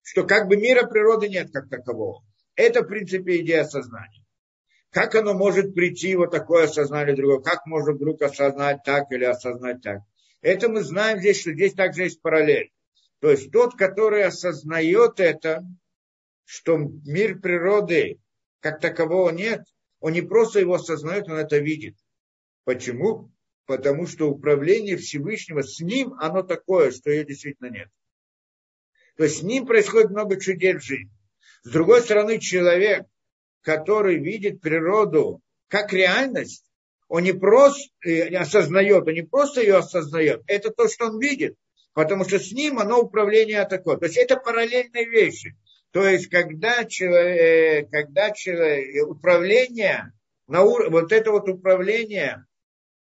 [0.00, 2.24] что как бы мира природы нет как такового.
[2.56, 4.24] Это, в принципе, идея сознания.
[4.90, 7.40] Как оно может прийти, вот такое осознание другого?
[7.40, 10.02] Как можно вдруг осознать так или осознать так?
[10.40, 12.70] Это мы знаем здесь, что здесь также есть параллель.
[13.20, 15.64] То есть тот, который осознает это,
[16.44, 18.20] что мир природы
[18.60, 19.64] как такового нет,
[19.98, 21.96] он не просто его осознает, он это видит.
[22.64, 23.32] Почему?
[23.66, 27.88] Потому что управление Всевышнего с ним, оно такое, что ее действительно нет.
[29.16, 31.10] То есть с ним происходит много чудес в жизни.
[31.64, 33.06] С другой стороны, человек,
[33.62, 36.64] который видит природу как реальность,
[37.08, 41.56] он не просто э, осознает, он не просто ее осознает, это то, что он видит,
[41.94, 43.96] потому что с ним оно управление такое.
[43.96, 45.56] То есть это параллельные вещи.
[45.90, 50.12] То есть когда, человек, когда человек, управление,
[50.46, 50.90] на ур...
[50.90, 52.44] вот это вот управление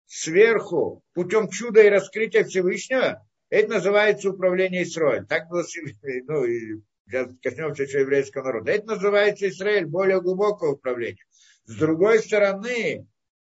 [0.06, 5.26] сверху путем чуда и раскрытия Всевышнего, это называется управление Израилем.
[5.26, 5.64] Так было,
[6.26, 6.44] ну,
[7.10, 8.72] коснемся еще еврейского народа.
[8.72, 11.24] Это называется Израиль, более глубокое управление.
[11.64, 13.06] С другой стороны,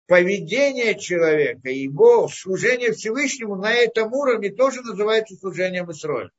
[0.06, 6.30] поведение человека, его служение Всевышнему на этом уровне тоже называется служением Израиля.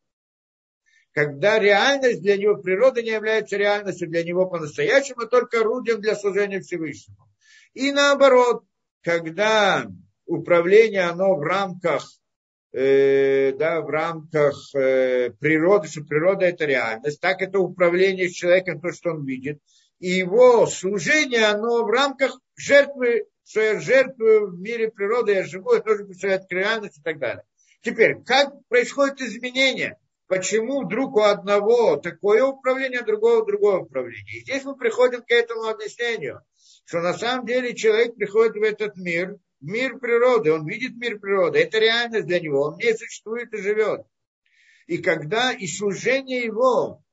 [1.12, 6.16] Когда реальность для него, природа не является реальностью для него по-настоящему, а только орудием для
[6.16, 7.30] служения Всевышнему.
[7.74, 8.64] И наоборот,
[9.02, 9.86] когда
[10.26, 12.08] управление, оно в рамках
[12.76, 18.92] Э, да, в рамках э, природы, что природа это реальность, так это управление человеком, то,
[18.92, 19.60] что он видит.
[20.00, 25.76] И его служение, оно в рамках жертвы, что я жертвую в мире природы, я живу,
[25.76, 27.44] я тоже представляю реальность и так далее.
[27.84, 30.00] Теперь, как происходит изменение?
[30.26, 34.38] Почему вдруг у одного такое управление, а другого другое управление?
[34.38, 36.42] И здесь мы приходим к этому объяснению,
[36.86, 41.60] что на самом деле человек приходит в этот мир– мир природы, он видит мир природы,
[41.60, 44.06] это реальность для него, он не существует и живет.
[44.88, 47.04] И когда и служение его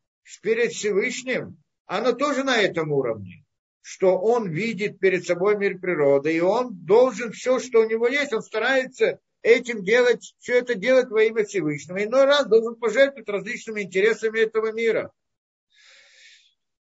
[0.43, 3.45] перед Всевышним, оно тоже на этом уровне,
[3.81, 8.33] что он видит перед собой мир природы, и он должен все, что у него есть,
[8.33, 12.05] он старается этим делать, все это делать во имя Всевышнего.
[12.05, 15.13] Иной раз должен пожертвовать различными интересами этого мира.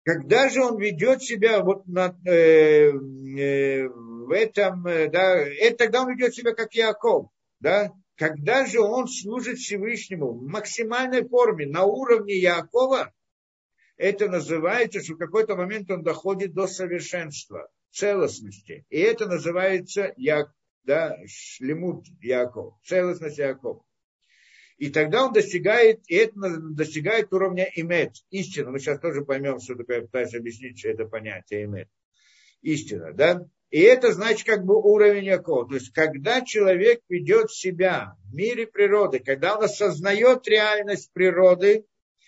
[0.03, 3.89] Когда же он ведет себя вот на, э, э,
[4.27, 7.29] в этом, э, да, это тогда он ведет себя как Яков,
[7.61, 13.13] да, когда же он служит Всевышнему в максимальной форме, на уровне Якова,
[13.95, 18.85] это называется, что в какой-то момент он доходит до совершенства, целостности.
[18.89, 20.51] И это называется як,
[20.83, 23.83] да, шлемут Яков, целостность Якова.
[24.77, 28.71] И тогда он достигает, и это достигает уровня имет, истина.
[28.71, 31.87] Мы сейчас тоже поймем, что такое, пытаюсь объяснить, что это понятие имет.
[32.61, 33.47] Истина, да?
[33.69, 35.67] И это значит как бы уровень Якова.
[35.67, 41.85] То есть, когда человек ведет себя в мире природы, когда он осознает реальность природы,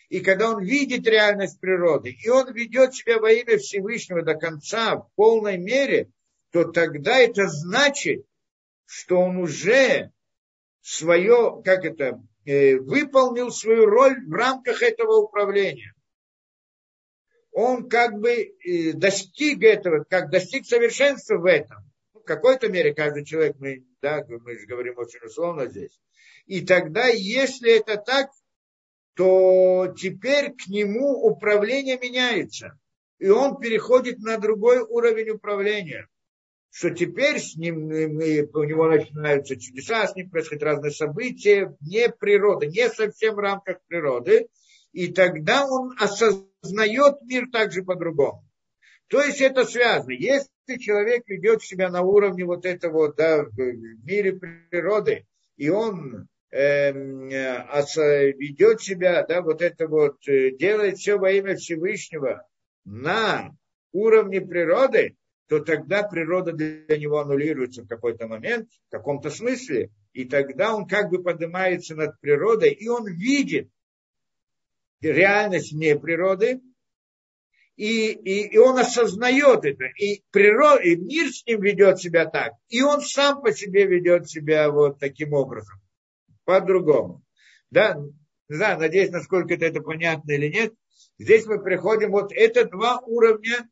[0.09, 4.97] и когда он видит реальность природы, и он ведет себя во имя Всевышнего до конца
[4.97, 6.09] в полной мере,
[6.51, 8.25] то тогда это значит,
[8.85, 10.11] что он уже
[10.81, 15.93] свое, как это, э, выполнил свою роль в рамках этого управления
[17.59, 21.77] он как бы э, достиг этого, как достиг совершенства в этом.
[22.13, 25.99] Ну, в какой-то мере каждый человек, мы, да, мы говорим очень условно здесь.
[26.45, 28.29] И тогда, если это так,
[29.13, 32.79] то теперь к нему управление меняется.
[33.17, 36.07] И он переходит на другой уровень управления.
[36.71, 42.07] Что теперь с ним, э, у него начинаются чудеса, с ним происходят разные события, не
[42.07, 44.47] природа, не совсем в рамках природы.
[44.91, 48.43] И тогда он осознает, мир также по-другому.
[49.07, 50.11] То есть это связано.
[50.11, 53.57] Если человек ведет себя на уровне вот этого, да, в
[54.03, 55.25] мире природы,
[55.57, 62.45] и он э, ведет себя, да, вот это вот, э, делает все во имя Всевышнего
[62.85, 63.51] на
[63.91, 65.15] уровне природы,
[65.47, 70.87] то тогда природа для него аннулируется в какой-то момент, в каком-то смысле, и тогда он
[70.87, 73.69] как бы поднимается над природой, и он видит,
[75.01, 76.61] реальность вне природы,
[77.75, 82.53] и, и, и он осознает это, и, природа, и мир с ним ведет себя так,
[82.67, 85.79] и он сам по себе ведет себя вот таким образом,
[86.43, 87.23] по-другому.
[87.71, 87.95] Да,
[88.49, 90.73] не знаю, надеюсь, насколько это, это понятно или нет.
[91.19, 93.69] Здесь мы приходим, вот это два уровня.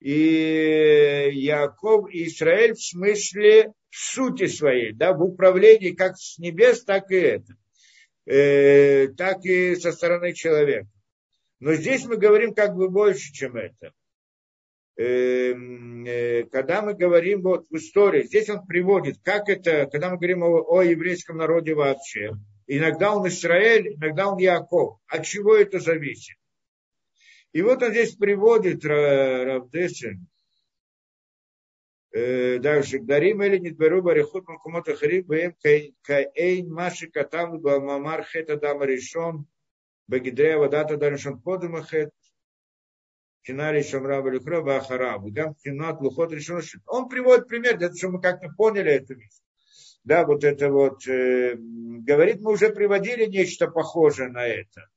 [0.00, 6.84] И Яков и Израиль в смысле в сути своей, да, в управлении как с небес,
[6.84, 7.54] так и это,
[8.26, 10.88] э, так и со стороны человека.
[11.60, 13.92] Но здесь мы говорим как бы больше, чем это.
[14.98, 20.16] Эм, э, когда мы говорим вот в истории, здесь он приводит, как это, когда мы
[20.16, 22.32] говорим о, о еврейском народе вообще,
[22.66, 24.98] иногда он Израиль, иногда он Яков.
[25.06, 26.36] От чего это зависит?
[27.52, 30.26] И вот он здесь приводит Равдесин,
[32.16, 35.54] дальше, Дарим или Нидберу Барихут Макумот Ахри Бэм
[36.02, 39.46] Каэйн Маши Катам Бамамар Хета Дама Решон
[40.08, 42.12] Багидрея Вадата Даришон Подыма Хет
[43.42, 48.20] Кинари Шамра Балюхра Бахара Гам Кинат Лухот Решон Он приводит пример, для того, чтобы мы
[48.22, 49.40] как-то поняли эту вещь.
[50.04, 54.88] Да, вот это вот, э, говорит, мы уже приводили нечто похожее на это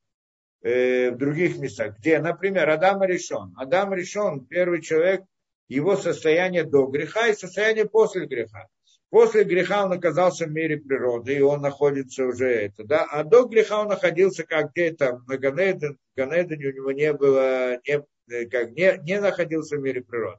[0.62, 3.52] э, в других местах, где, например, Адам решен.
[3.56, 5.24] Адам решен, первый человек,
[5.70, 8.66] его состояние до греха и состояние после греха.
[9.08, 13.44] После греха он оказался в мире природы, и он находится уже это, да, а до
[13.44, 18.98] греха он находился как где-то на Ганеден, Ганедене у него не было, не, как, не,
[19.02, 20.38] не находился в мире природы.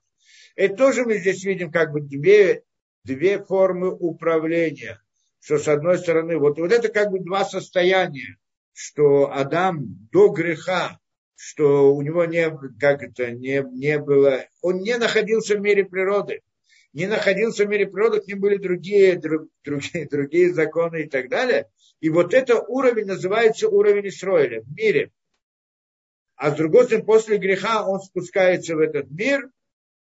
[0.55, 2.63] И тоже мы здесь видим как бы две,
[3.03, 5.01] две формы управления,
[5.41, 8.38] что с одной стороны, вот, вот это как бы два состояния,
[8.73, 10.99] что Адам до греха,
[11.43, 16.41] что у него не, как это, не, не было, он не находился в мире природы,
[16.93, 21.29] не находился в мире природы, к ним были другие, друг, другие, другие законы и так
[21.29, 21.67] далее.
[21.99, 25.09] И вот это уровень называется уровень Исроиля в мире.
[26.35, 29.49] А с другой стороны, после греха он спускается в этот мир,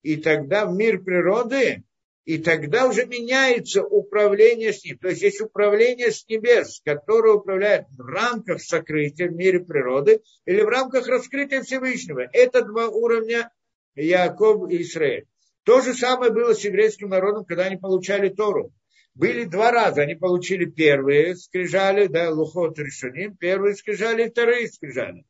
[0.04, 1.84] и тогда в мир природы
[2.26, 4.98] и тогда уже меняется управление с ним.
[4.98, 10.62] То есть есть управление с небес, которое управляет в рамках сокрытия в мире природы или
[10.62, 12.28] в рамках раскрытия Всевышнего.
[12.34, 13.52] Это два уровня
[13.94, 15.26] Яков и Израиль.
[15.64, 18.74] То же самое было с еврейским народом, когда они получали Тору.
[19.14, 20.02] Были два раза.
[20.02, 25.26] Они получили первые скрижали, да, лухот решуним, первые скрижали и вторые скрижали.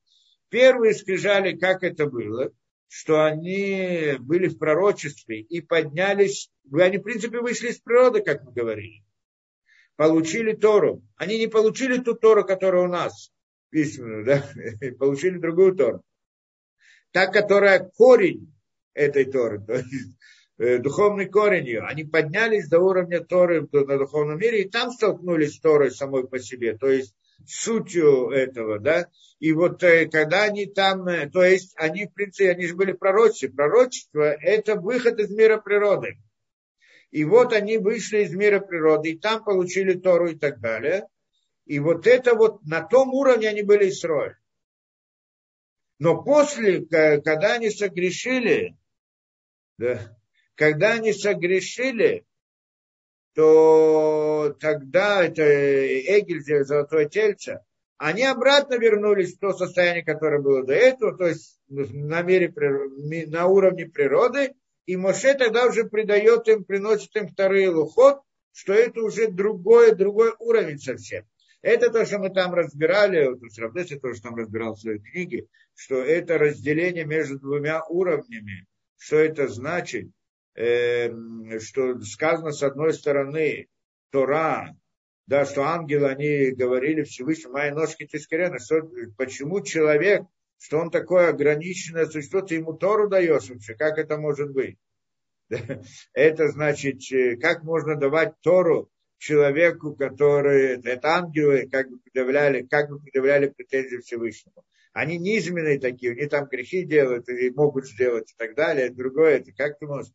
[0.49, 2.51] Первые скрижали, как это было–
[2.87, 8.51] что они были в пророчестве и поднялись, они, в принципе, вышли из природы, как мы
[8.51, 9.03] говорили.
[9.95, 11.03] Получили Тору.
[11.15, 13.31] Они не получили ту Тору, которая у нас
[13.69, 14.43] письменную, да?
[14.99, 16.03] получили другую Тору.
[17.11, 18.53] Та, которая корень
[18.93, 20.13] этой Торы, то есть
[20.57, 21.81] э, духовный корень ее.
[21.81, 26.39] Они поднялись до уровня Торы на духовном мире и там столкнулись с Торой самой по
[26.39, 26.77] себе.
[26.77, 27.15] То есть
[27.45, 29.07] сутью этого, да,
[29.39, 32.93] и вот э, когда они там, э, то есть они, в принципе, они же были
[32.93, 36.17] пророчества, пророчество– это выход из мира природы.
[37.11, 41.07] И вот они вышли из мира природы, и там получили Тору и так далее.
[41.65, 44.35] И вот это вот на том уровне они были Исроиль.
[45.97, 48.75] Но после, когда они согрешили,
[49.77, 50.17] да,
[50.55, 52.25] когда они согрешили,
[53.35, 57.59] то тогда это Эгель, золотое тельце,
[57.97, 62.53] они обратно вернулись в то состояние, которое было до этого, то есть на, мире,
[63.27, 64.53] на уровне природы,
[64.85, 68.21] и Моше тогда уже придает им, приносит им вторые лухот,
[68.53, 71.25] что это уже другой, другой уровень совсем.
[71.61, 75.95] Это то, что мы там разбирали, вот Равдеси тоже там разбирал в своей книге, что
[75.95, 78.67] это разделение между двумя уровнями.
[78.97, 80.09] Что это значит?
[80.55, 83.67] Эм, что сказано с одной стороны
[84.09, 84.73] Тора,
[85.27, 88.81] да, что ангелы, они говорили Всевышнему, мои ножки тискарена, что,
[89.17, 90.21] почему человек,
[90.57, 94.77] что он такое ограниченное существо, ты ему Тору даешь вообще, как это может быть?
[96.13, 102.89] Это значит, э, как можно давать Тору человеку, который, это ангелы, как бы предъявляли, как
[102.89, 104.63] бы предъявляли претензии Всевышнему
[104.95, 108.89] они низменные такие, они там грехи делают или могут сделать и так далее.
[108.89, 110.13] Другое, это как ты можешь.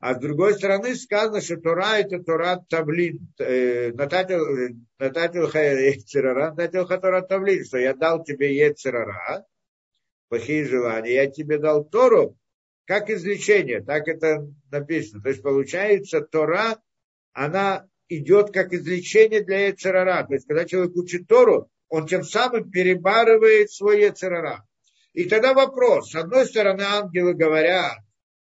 [0.00, 3.30] А с другой стороны сказано, что Тора это Тора Тавлин.
[3.38, 4.40] Э, Нататил
[4.98, 9.44] Ецерара, Нататил Хатора Тавлин, что я дал тебе Ецерара,
[10.30, 12.38] плохие желания, я тебе дал Тору,
[12.86, 15.22] как излечение, так это написано.
[15.22, 16.80] То есть получается, Тора,
[17.34, 20.26] она идет как излечение для Ецерара.
[20.26, 24.66] То есть, когда человек учит Тору, он тем самым перебарывает свой Ецерара.
[25.12, 27.98] И тогда вопрос, с одной стороны, ангелы говорят,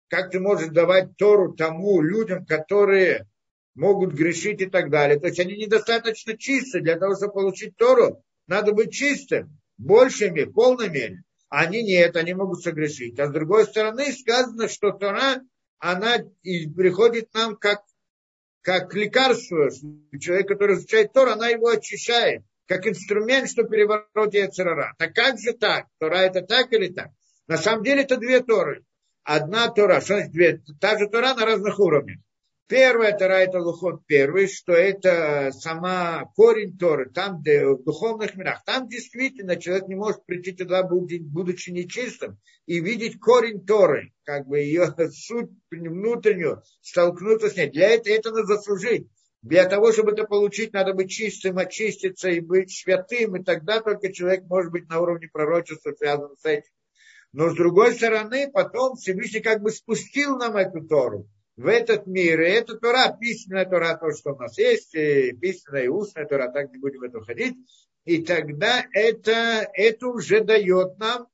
[0.07, 3.27] как ты можешь давать Тору тому людям, которые
[3.75, 5.19] могут грешить и так далее.
[5.19, 8.23] То есть они недостаточно чисты для того, чтобы получить Тору.
[8.47, 10.45] Надо быть чистым, большими,
[10.89, 11.25] мере.
[11.49, 13.19] Они нет, они могут согрешить.
[13.19, 15.43] А с другой стороны сказано, что Тора,
[15.81, 16.19] она
[16.77, 17.83] приходит нам как,
[18.63, 19.71] как лекарство.
[20.21, 24.95] Человек, который изучает Тору, она его очищает как инструмент, что переворот Яцерара.
[24.97, 25.89] Так как же так?
[25.99, 27.09] Тора это так или так?
[27.49, 28.85] На самом деле это две Торы.
[29.25, 30.63] одна Тора, что значит две?
[30.81, 32.19] Та же Тора на разных уровнях.
[32.69, 38.63] Первая Тора это Лухот первый, что это сама корень Торы, там, где в духовных мирах.
[38.65, 44.61] Там действительно человек не может прийти туда, будучи нечистым, и видеть корень Торы, как бы
[44.61, 47.69] ее суть внутреннюю, столкнуться с ней.
[47.69, 49.09] Для этого это надо заслужить.
[49.43, 54.13] Для того, чтобы это получить, надо быть чистым, очиститься и быть святым, и тогда только
[54.13, 56.71] человек может быть на уровне пророчества связан с этим.
[57.33, 62.41] Но с другой стороны, потом Всевышний как бы спустил нам эту Тору в этот мир.
[62.41, 66.51] И эта Тора, письменная Тора, то, что у нас есть, и письменная и устная Тора,
[66.51, 67.57] так не будем в это ходить.
[68.05, 71.29] И тогда это, это уже дает нам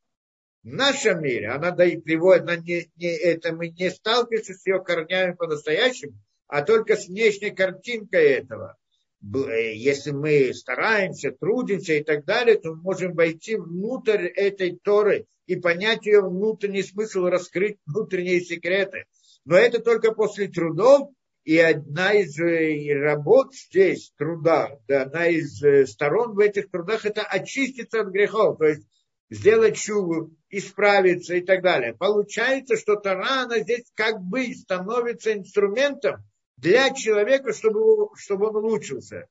[0.63, 1.49] в нашем мире.
[1.49, 6.63] Она дает, приводит, она не, не, это мы не сталкиваемся с ее корнями по-настоящему, а
[6.63, 8.77] только с внешней картинкой этого.
[9.23, 15.57] Если мы стараемся, трудимся и так далее, то мы можем войти внутрь этой Торы и
[15.57, 19.05] понять ее внутренний смысл, раскрыть внутренние секреты.
[19.45, 21.11] Но это только после трудов,
[21.45, 27.07] и одна из э, работ здесь, труда, да, одна из э, сторон в этих трудах,
[27.07, 28.83] это очиститься от грехов, то есть
[29.31, 31.95] сделать чуву, исправиться и так далее.
[31.95, 36.25] Получается, что Тара, она здесь как бы становится инструментом
[36.57, 39.29] для человека, чтобы, чтобы он улучшился.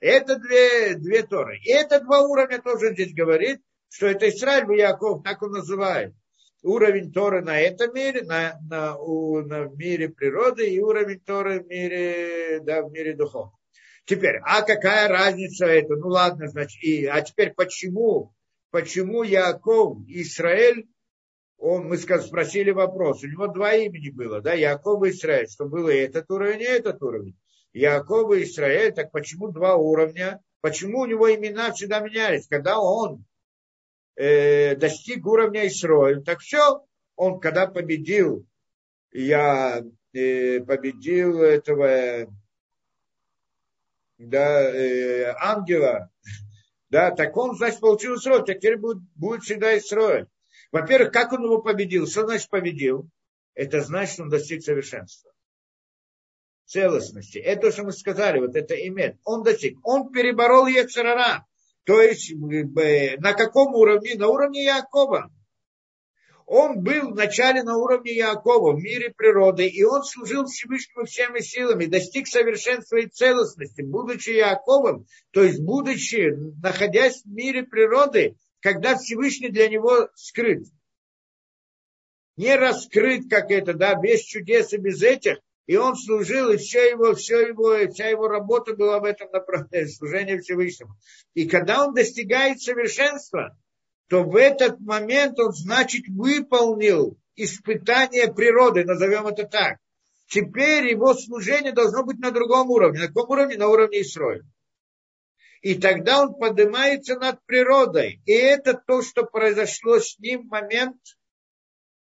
[0.00, 1.58] Это две, две Торы.
[1.58, 6.14] И это два уровня тоже здесь говорит, что это Израиль Яков, так он называет
[6.62, 11.66] уровень Торы на этом мире, на, на, у, на мире природы и уровень Торы в
[11.66, 13.52] мире, да, в мире духов.
[14.04, 15.96] Теперь, а какая разница это?
[15.96, 18.34] Ну ладно, значит, и, а теперь почему,
[18.70, 20.88] почему Яков, Израиль,
[21.60, 25.90] он, мы спросили вопрос, у него два имени было, да, Яков и Израиль, что было
[25.90, 27.36] и этот уровень, и этот уровень.
[27.74, 30.42] Яков и Израиль, так почему два уровня?
[30.62, 32.48] Почему у него имена всегда менялись?
[32.48, 33.26] Когда он
[34.16, 36.82] э, достиг уровня Исроиль, так все,
[37.14, 38.46] он когда победил,
[39.12, 39.84] я
[40.14, 42.26] э, победил этого
[44.16, 46.10] да, э, ангела,
[46.88, 50.26] да, так он, значит, получил Исроиль, теперь будет, будет всегда Исроиль.
[50.72, 52.06] Во-первых, как он его победил?
[52.06, 53.08] Что значит победил?
[53.54, 55.32] Это значит, он достиг совершенства
[56.70, 57.38] целостности.
[57.38, 59.16] Это, что мы сказали, вот это имеет.
[59.24, 59.78] Он достиг.
[59.82, 61.44] Он переборол Ецарара.
[61.84, 64.14] То есть на каком уровне?
[64.14, 65.30] На уровне Якова.
[66.46, 71.86] Он был вначале на уровне Якова в мире природы, и он служил Всевышнему всеми силами,
[71.86, 79.48] достиг совершенства и целостности, будучи Яковом, то есть будучи, находясь в мире природы, когда Всевышний
[79.48, 80.64] для него скрыт.
[82.36, 86.90] Не раскрыт, как это, да, без чудес и без этих, и он служил, и все
[86.90, 90.96] его, все его, вся его работа была в этом направлении, служение Всевышнему.
[91.34, 93.56] И когда он достигает совершенства,
[94.08, 99.78] то в этот момент он, значит, выполнил испытание природы, назовем это так.
[100.26, 103.00] Теперь его служение должно быть на другом уровне.
[103.00, 103.56] На каком уровне?
[103.56, 104.42] На уровне Исроя.
[105.60, 108.22] И тогда он поднимается над природой.
[108.24, 110.96] И это то, что произошло с ним в момент,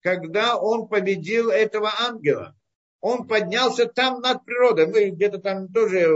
[0.01, 2.55] когда он победил этого ангела
[3.05, 4.87] он поднялся там над природой.
[4.87, 6.07] Мы где-то там тоже,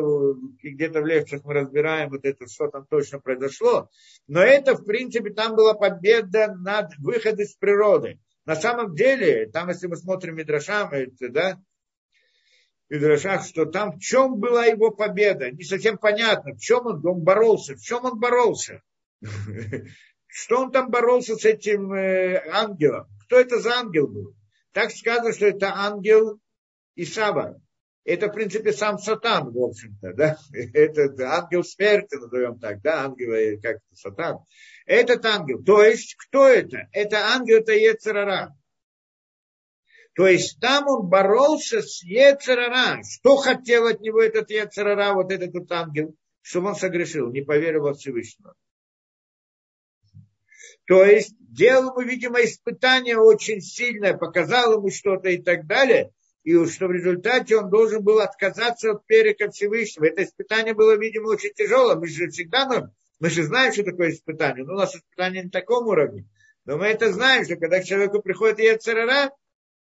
[0.63, 3.91] где-то в лекциях мы разбираем вот это, что там точно произошло.
[4.27, 8.19] Но это, в принципе, там была победа над выходом из природы.
[8.45, 10.89] На самом деле, там, если мы смотрим Мидрашам,
[11.19, 11.59] да,
[12.89, 17.21] Мидрашах, что там в чем была его победа, не совсем понятно, в чем он, он
[17.21, 18.81] боролся, в чем он боролся.
[20.31, 23.07] Что он там боролся с этим э, ангелом?
[23.25, 24.35] Кто это за ангел был?
[24.73, 26.39] Так сказано, что это ангел
[26.95, 27.59] Исава.
[28.05, 30.37] Это, в принципе, сам Сатан, в общем-то, да.
[30.53, 34.39] Это ангел смерти, назовем так, да, ангел, э, как Сатан.
[34.85, 35.63] Этот ангел.
[35.63, 36.87] То есть, кто это?
[36.91, 38.55] Это ангел, это Ецерара.
[40.13, 43.01] То есть там он боролся с Ецерара.
[43.03, 46.15] Что хотел от него этот Ецерара, вот этот вот ангел?
[46.41, 48.55] Чтобы он согрешил, не поверил во Всевышнего.
[50.85, 56.11] То есть делал ему, видимо, испытание очень сильное, показал ему что-то и так далее
[56.43, 60.05] и что в результате он должен был отказаться от перека Всевышнего.
[60.05, 61.95] Это испытание было, видимо, очень тяжело.
[61.95, 64.65] Мы же всегда, мы, мы же знаем, что такое испытание.
[64.65, 66.25] Но у нас испытание на таком уровне.
[66.65, 69.31] Но мы это знаем, что когда к человеку приходит Ецерара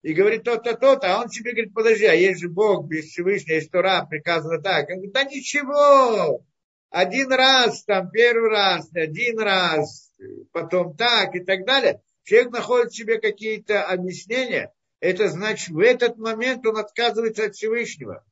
[0.03, 3.55] и говорит то-то, то-то, а он себе говорит, подожди, а есть же Бог, без Всевышнего,
[3.55, 4.89] есть Тора, приказано так.
[4.89, 6.45] Он говорит, да ничего,
[6.91, 10.13] один раз, там, первый раз, один раз,
[10.53, 12.03] потом так и так далее.
[12.25, 18.25] Человек находит в себе какие-то объяснения, это значит, в этот момент он отказывается от Всевышнего.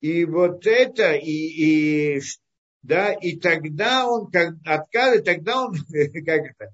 [0.00, 2.22] И вот это, и, и,
[2.82, 5.74] да, и тогда он как, отказывает, тогда он,
[6.26, 6.72] как это,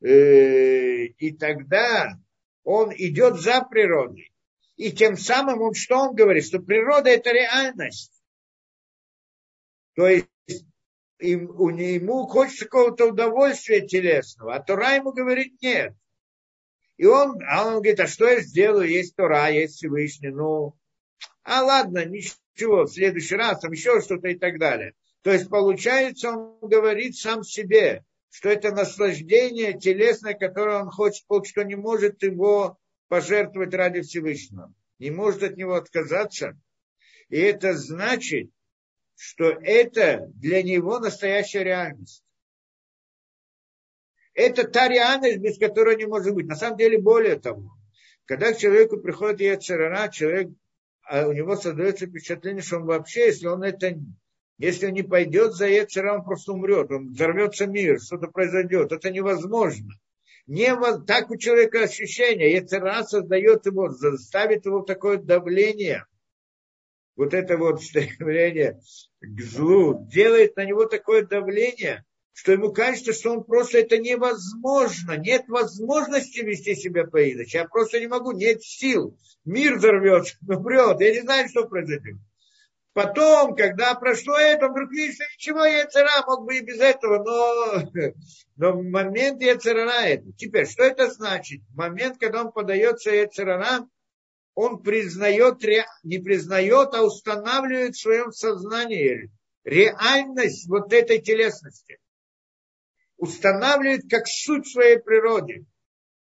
[0.00, 2.18] и тогда
[2.64, 4.32] он идет за природой.
[4.76, 6.44] И тем самым он что он говорит?
[6.44, 8.12] Что природа это реальность.
[9.94, 10.28] То есть
[11.18, 15.94] им, у ему хочется какого-то удовольствия телесного, а Тора ему говорит нет.
[16.96, 18.88] И он, а он говорит, а что я сделаю?
[18.88, 20.76] Есть Тора, есть Всевышний, ну,
[21.42, 24.94] а ладно, ничего, в следующий раз там еще что-то и так далее.
[25.22, 31.52] То есть получается, он говорит сам себе, что это наслаждение телесное, которое он хочет получить,
[31.52, 32.78] что не может его
[33.08, 34.72] пожертвовать ради Всевышнего.
[34.98, 36.58] Не может от него отказаться.
[37.28, 38.50] И это значит,
[39.16, 42.22] что это для него настоящая реальность.
[44.34, 46.46] Это та реальность, без которой не может быть.
[46.46, 47.72] На самом деле, более того,
[48.24, 50.50] когда к человеку приходит Яцерара, человек,
[51.02, 53.98] а у него создается впечатление, что он вообще, если он это
[54.58, 58.90] если он не пойдет за Ецера, он просто умрет, он взорвется мир, что-то произойдет.
[58.90, 59.94] Это невозможно.
[60.46, 60.74] Не,
[61.06, 62.52] так у человека ощущение.
[62.52, 66.06] Ецера создает его, заставит его такое давление.
[67.14, 68.80] Вот это вот стремление
[69.20, 75.16] к злу делает на него такое давление, что ему кажется, что он просто это невозможно.
[75.18, 77.58] Нет возможности вести себя по-иначе.
[77.58, 79.16] Я просто не могу, нет сил.
[79.44, 81.00] Мир взорвется, умрет.
[81.00, 82.16] Я не знаю, что произойдет.
[82.98, 87.88] Потом, когда прошло это, вдруг видишь, ничего, Яцера мог бы и без этого, но,
[88.56, 90.32] но в момент Яцерара это.
[90.32, 91.60] Теперь, что это значит?
[91.70, 93.88] В момент, когда он подается Яцерара,
[94.56, 95.62] он признает,
[96.02, 99.30] не признает, а устанавливает в своем сознании
[99.62, 102.00] реальность вот этой телесности.
[103.16, 105.66] Устанавливает как суть своей природы,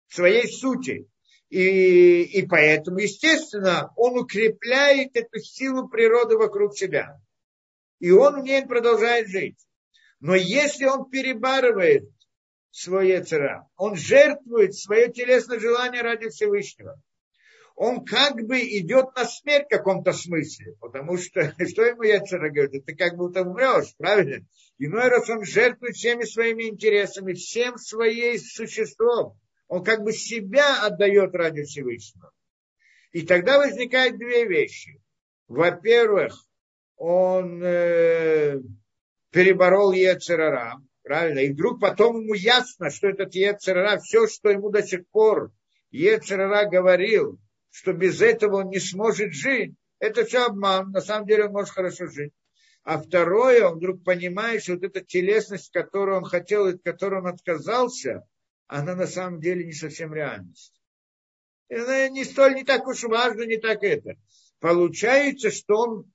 [0.08, 1.08] своей сути.
[1.48, 7.20] И, и поэтому, естественно, он укрепляет эту силу природы вокруг себя.
[8.00, 9.58] И он в ней продолжает жить.
[10.20, 12.08] Но если он перебарывает
[12.70, 17.00] свое цара, он жертвует свое телесное желание ради Всевышнего,
[17.76, 22.86] он как бы идет на смерть в каком-то смысле, потому что, что ему Яцера говорит,
[22.86, 24.46] ты как будто умрешь, правильно?
[24.78, 31.34] Иной раз он жертвует всеми своими интересами, всем своим существом, он как бы себя отдает
[31.34, 32.30] ради Всевышнего.
[33.12, 35.00] И тогда возникают две вещи.
[35.48, 36.34] Во-первых,
[36.96, 38.60] он э,
[39.30, 44.82] переборол Ецерара, правильно, и вдруг потом ему ясно, что этот Ецерара, все, что ему до
[44.82, 45.52] сих пор
[45.90, 47.38] Ецерара говорил,
[47.70, 51.70] что без этого он не сможет жить, это все обман, на самом деле он может
[51.70, 52.32] хорошо жить.
[52.82, 57.26] А второе, он вдруг понимает, что вот эта телесность, которую он хотел, от которой он
[57.26, 58.26] отказался,
[58.66, 60.80] она на самом деле не совсем реальность.
[61.70, 64.16] Она не столь, не так уж важно, не так это.
[64.60, 66.12] Получается, что он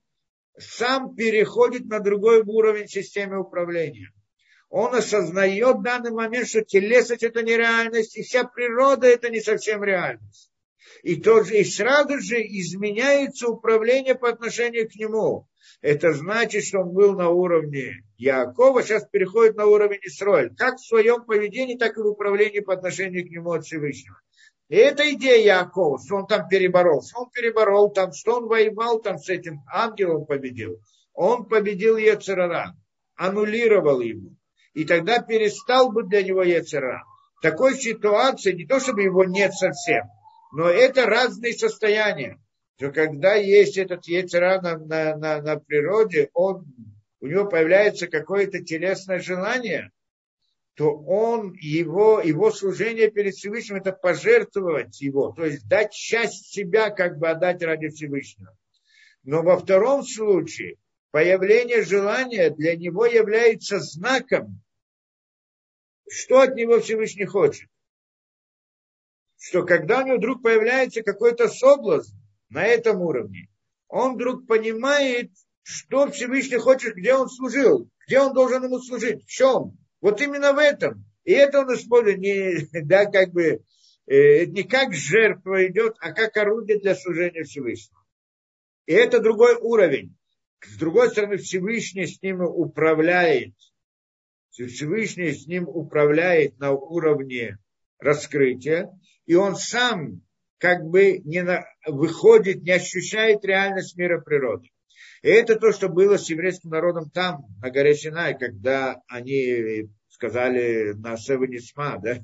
[0.58, 4.12] сам переходит на другой уровень системы управления.
[4.70, 9.42] Он осознает в данный момент, что телесность это не реальность, и вся природа это не
[9.42, 10.50] совсем реальность.
[11.04, 15.48] И, тот же, и сразу же изменяется управление по отношению к нему.
[15.82, 20.54] Это значит, что он был на уровне Якова, сейчас переходит на уровень Исроэль.
[20.56, 24.18] Как в своем поведении, так и в управлении по отношению к нему от Всевышнего.
[24.70, 27.02] И это идея Якова, что он там переборол.
[27.02, 30.80] Что он переборол там, что он воевал там с этим ангелом победил.
[31.14, 32.76] Он победил Ецерара,
[33.16, 34.30] аннулировал его.
[34.74, 37.04] И тогда перестал быть для него Ецерара.
[37.38, 40.06] В такой ситуации не то, чтобы его нет совсем,
[40.54, 42.40] но это разные состояния
[42.82, 46.66] то когда есть этот яйцера на, на, на, на природе, он,
[47.20, 49.92] у него появляется какое-то телесное желание,
[50.74, 56.90] то он, его, его служение перед Всевышним это пожертвовать его, то есть дать часть себя,
[56.90, 58.58] как бы отдать ради Всевышнего.
[59.22, 60.78] Но во втором случае
[61.12, 64.60] появление желания для него является знаком,
[66.10, 67.70] что от него Всевышний хочет.
[69.38, 72.21] Что когда у него вдруг появляется какой-то соблазн,
[72.52, 73.50] на этом уровне,
[73.88, 75.32] он вдруг понимает,
[75.64, 79.78] что Всевышний хочет, где он служил, где он должен ему служить, в чем.
[80.02, 81.06] Вот именно в этом.
[81.24, 83.64] И это он использует не, да, как бы,
[84.08, 88.02] э, не как жертва идет, а как орудие для служения Всевышнего.
[88.86, 90.18] И это другой уровень.
[90.64, 93.54] С другой стороны, Всевышний с ним управляет.
[94.52, 97.58] Всевышний с ним управляет на уровне
[98.00, 98.90] раскрытия.
[99.26, 100.22] И он сам
[100.62, 104.70] как бы не на, выходит, не ощущает реальность мира природы.
[105.24, 110.94] И это то, что было с еврейским народом там, на горе Синай, когда они сказали
[110.94, 112.20] на Севенисма, да,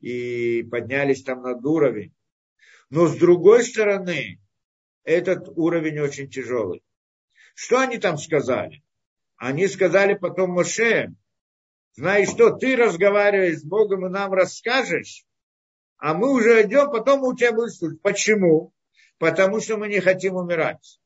[0.00, 2.12] и поднялись там над уровень.
[2.90, 4.40] Но с другой стороны,
[5.04, 6.82] этот уровень очень тяжелый.
[7.54, 8.82] Что они там сказали?
[9.36, 11.14] Они сказали потом Моше,
[11.94, 15.24] Знаешь что, ты разговариваешь с Богом и нам расскажешь,
[15.98, 18.00] а мы уже идем, потом у тебя будем слушать.
[18.02, 18.72] Почему?
[19.18, 21.00] Потому что мы не хотим умирать.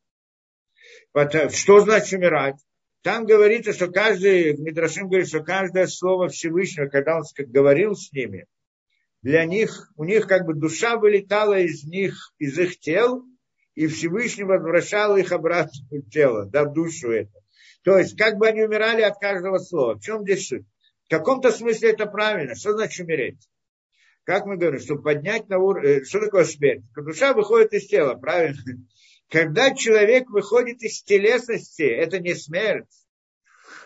[1.51, 2.57] Что значит умирать?
[3.03, 8.47] Там говорится, что каждый, Мидрашим говорит, что каждое слово Всевышнего, когда он говорил с ними,
[9.23, 13.25] для них, у них как бы душа вылетала из них, из их тел,
[13.75, 17.33] и Всевышний возвращал их обратно в тело, да, в душу это.
[17.83, 19.95] То есть, как бы они умирали от каждого слова.
[19.95, 20.67] В чем здесь суть?
[21.07, 22.55] В каком-то смысле это правильно.
[22.55, 23.49] Что значит умереть?
[24.25, 26.01] Как мы говорим, чтобы поднять на уровень...
[26.01, 26.83] Э, что такое смерть?
[26.95, 28.63] Душа выходит из тела, правильно?
[29.29, 32.91] Когда человек выходит из телесности, это не смерть.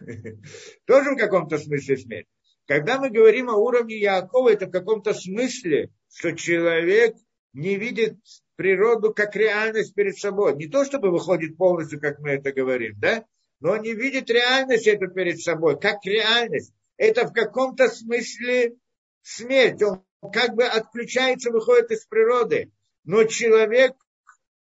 [0.87, 2.27] Тоже в каком-то смысле смерть.
[2.67, 7.15] Когда мы говорим о уровне Якова, это в каком-то смысле, что человек
[7.53, 8.17] не видит
[8.57, 10.57] природу как реальность перед собой.
[10.57, 13.25] Не то, чтобы выходит полностью, как мы это говорим, да?
[13.61, 16.75] Но он не видит реальность эту перед собой, как реальность.
[16.97, 18.75] Это в каком-то смысле
[19.23, 19.83] смерть.
[19.83, 22.71] Он как бы отключается, выходит из природы.
[23.05, 23.95] Но человек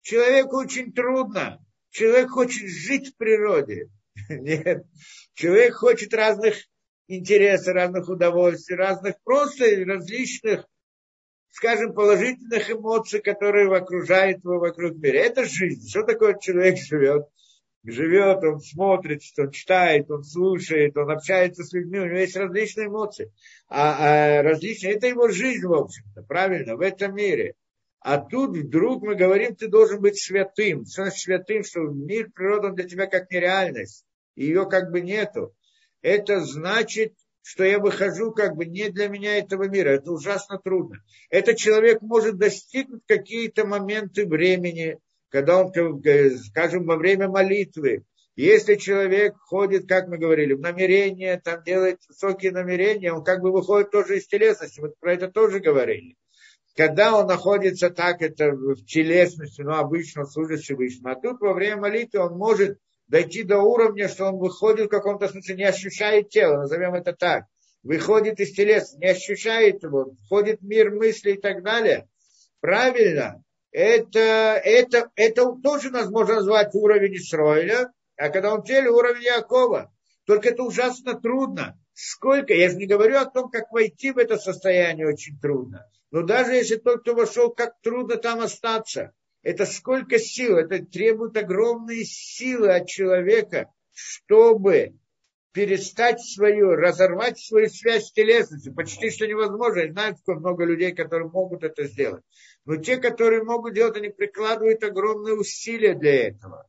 [0.06, 1.58] Человеку очень трудно.
[1.90, 3.88] Человек хочет жить в природе.
[4.28, 4.84] Нет.
[5.34, 6.54] Человек хочет разных
[7.08, 10.64] интересов, разных удовольствий, разных просто различных,
[11.50, 15.16] скажем, положительных эмоций, которые окружают его вокруг мира.
[15.16, 15.88] Это жизнь.
[15.88, 17.26] Что такое человек живет?
[17.86, 22.88] Живет, он смотрит, он читает, он слушает, он общается с людьми, у него есть различные
[22.88, 23.32] эмоции.
[23.68, 27.54] А, а различные, это его жизнь, в общем-то, правильно, в этом мире.
[28.00, 30.84] А тут вдруг мы говорим, ты должен быть святым.
[30.84, 31.64] Что значит святым?
[31.64, 34.04] Что мир, природа для тебя как нереальность.
[34.34, 35.54] Ее как бы нету.
[36.02, 39.90] Это значит, что я выхожу как бы не для меня этого мира.
[39.90, 41.02] Это ужасно трудно.
[41.30, 44.98] Этот человек может достигнуть какие-то моменты времени,
[45.31, 45.73] когда он,
[46.39, 48.05] скажем, во время молитвы,
[48.36, 53.51] если человек ходит, как мы говорили, в намерение, там делает высокие намерения, он как бы
[53.51, 54.81] выходит тоже из телесности.
[54.81, 56.16] Мы про это тоже говорили.
[56.77, 61.09] Когда он находится так, это в телесности, ну, обычно служит Всевышнему.
[61.09, 62.78] А тут во время молитвы он может
[63.09, 67.44] дойти до уровня, что он выходит в каком-то смысле, не ощущает тело, назовем это так.
[67.82, 72.07] Выходит из телеса, не ощущает его, входит в мир мысли и так далее.
[72.61, 73.43] Правильно,
[73.77, 74.20] это,
[74.65, 79.93] это, это тоже нас можно назвать уровень Исроиля, а когда он теле, уровень Якова.
[80.24, 81.78] Только это ужасно трудно.
[81.93, 85.86] Сколько, я же не говорю о том, как войти в это состояние очень трудно.
[86.11, 89.12] Но даже если тот, кто вошел, как трудно там остаться.
[89.43, 94.94] Это сколько сил, это требует огромные силы от человека, чтобы
[95.53, 98.74] перестать свою, разорвать свою связь с телесностью.
[98.74, 99.81] Почти что невозможно.
[99.81, 102.24] Я знаю, сколько много людей, которые могут это сделать.
[102.66, 106.68] Но те, которые могут делать, они прикладывают огромные усилия для этого.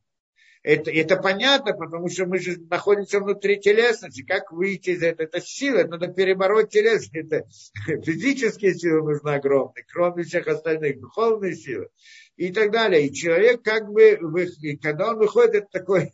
[0.61, 4.21] Это, это понятно, потому что мы же находимся внутри телесности.
[4.21, 5.25] Как выйти из этого?
[5.25, 7.15] Это сила, надо перебороть телесность.
[7.15, 7.47] Это
[8.03, 11.89] физические силы нужны огромные, кроме всех остальных, духовные силы
[12.35, 13.07] и так далее.
[13.07, 14.19] И человек как бы,
[14.81, 16.11] когда он выходит, это такой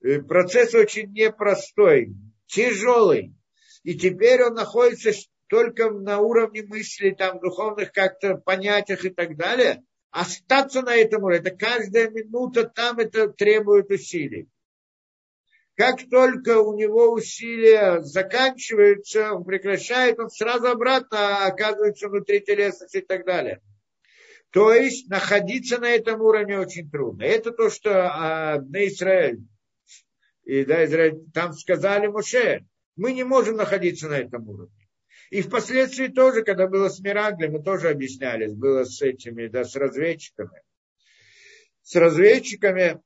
[0.28, 2.14] процесс очень непростой,
[2.46, 3.34] тяжелый.
[3.82, 5.12] И теперь он находится
[5.48, 11.40] только на уровне мысли, там, духовных как-то понятиях и так далее остаться на этом уровне,
[11.40, 14.48] это каждая минута там это требует усилий.
[15.76, 23.06] Как только у него усилия заканчиваются, он прекращает, он сразу обратно оказывается внутри телесности и
[23.06, 23.60] так далее.
[24.50, 27.22] То есть находиться на этом уровне очень трудно.
[27.22, 29.40] Это то, что а, на Израиль,
[30.44, 32.64] и, да, Израиль, там сказали Моше,
[32.96, 34.77] мы не можем находиться на этом уровне.
[35.30, 39.76] И впоследствии тоже, когда было с Мираглем, мы тоже объяснялись, было с этими, да, с
[39.76, 40.62] разведчиками.
[41.82, 43.00] С разведчиками,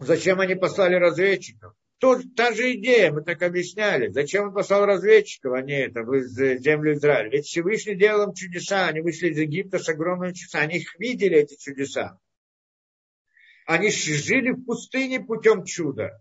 [0.00, 1.74] зачем они послали разведчиков?
[1.98, 4.08] Тут та же идея, мы так объясняли.
[4.08, 7.30] Зачем он послал разведчиков, а не это, в землю Израиля?
[7.30, 11.38] Ведь Всевышний делал им чудеса, они вышли из Египта с огромными чудесами, они их видели,
[11.38, 12.18] эти чудеса.
[13.66, 16.20] Они жили в пустыне путем чуда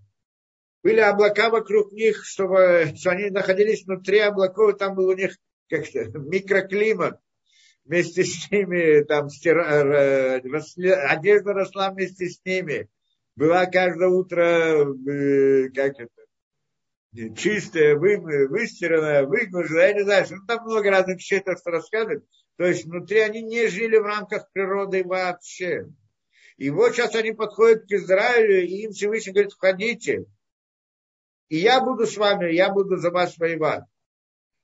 [0.86, 5.36] были облака вокруг них, чтобы, что они находились внутри облаков, и там был у них
[5.68, 5.84] как
[6.14, 7.20] микроклимат.
[7.86, 9.84] Вместе с ними, там стира,
[10.44, 12.88] росли, одежда росла вместе с ними.
[13.36, 20.66] Была каждое утро, э, как это, чистая, вы, выстиранная, выгнуженная, я не знаю, ну, там
[20.66, 22.26] много разных что рассказывают.
[22.57, 25.88] То есть внутри они не жили в рамках природы вообще.
[26.57, 30.26] И вот сейчас они подходят к Израилю, и им Всевышний говорит, входите
[31.50, 33.84] и я буду с вами, я буду за вас воевать.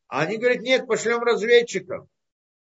[0.08, 2.08] А они говорят, нет, пошлем разведчиков.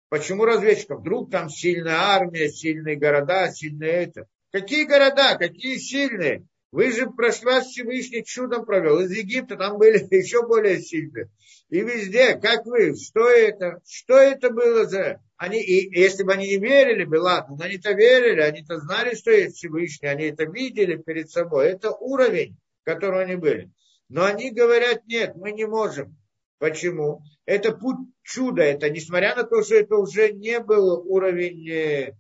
[0.09, 1.01] Почему разведчиков?
[1.01, 4.27] Вдруг там сильная армия, сильные города, сильные это.
[4.53, 6.47] Какие города, какие сильные?
[6.73, 9.01] Вы же прошла Всевышний чудом провел.
[9.01, 11.29] Из Египта там были еще более сильные.
[11.69, 13.81] И везде, как вы, что это?
[13.89, 15.21] Что это было за...
[15.37, 19.31] Они, и если бы они не верили бы, ладно, но они-то верили, они-то знали, что
[19.31, 21.69] есть Всевышний, они это видели перед собой.
[21.69, 23.71] Это уровень, в котором они были.
[24.11, 26.19] Но они говорят, нет, мы не можем.
[26.59, 27.23] Почему?
[27.47, 28.63] Это путь чуда.
[28.63, 32.17] Это несмотря на то, что это уже не был уровень э,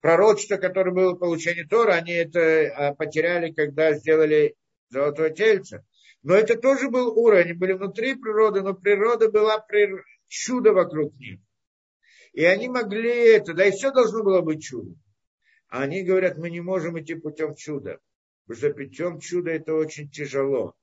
[0.00, 4.56] пророчества, которое было получение Тора, они это а, потеряли, когда сделали
[4.88, 5.84] золотое тельце.
[6.22, 9.62] Но это тоже был уровень, они были внутри природы, но природа была
[10.26, 11.40] чудо вокруг них.
[12.32, 14.98] И они могли это, да и все должно было быть чудом.
[15.68, 17.98] А они говорят, мы не можем идти путем чуда.
[18.46, 20.74] Потому что путем чуда это очень тяжело.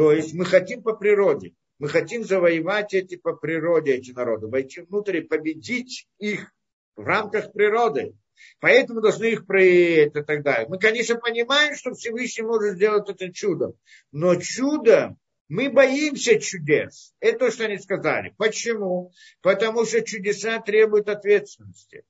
[0.00, 1.52] То есть мы хотим по природе.
[1.78, 6.50] Мы хотим завоевать эти по природе, эти народы, войти внутрь и победить их
[6.96, 8.16] в рамках природы.
[8.60, 10.66] Поэтому должны их проявить и так далее.
[10.70, 13.74] Мы, конечно, понимаем, что Всевышний может сделать это чудо.
[14.10, 15.16] Но чудо,
[15.48, 17.12] мы боимся чудес.
[17.20, 18.34] Это то, что они сказали.
[18.38, 19.12] Почему?
[19.42, 22.04] Потому что чудеса требуют ответственности.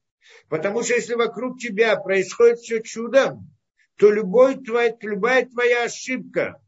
[0.48, 3.50] Потому что если вокруг тебя происходит все чудом,
[3.96, 6.60] то любой твой, любая твоя ошибка,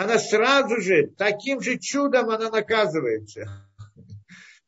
[0.00, 3.68] она сразу же, таким же чудом она наказывается.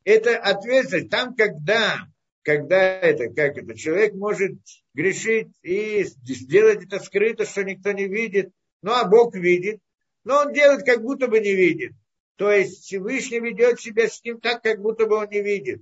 [0.05, 1.09] Это ответственность.
[1.09, 2.01] Там, когда,
[2.43, 4.53] когда это, как это, человек может
[4.93, 8.51] грешить и сделать это скрыто, что никто не видит,
[8.83, 9.81] ну а Бог видит,
[10.23, 11.93] но он делает, как будто бы не видит.
[12.37, 15.81] То есть Всевышний ведет себя с ним так, как будто бы он не видит.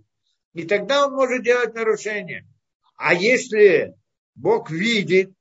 [0.55, 2.47] И тогда он может делать нарушение.
[2.95, 3.97] А если
[4.37, 5.33] Бог видит,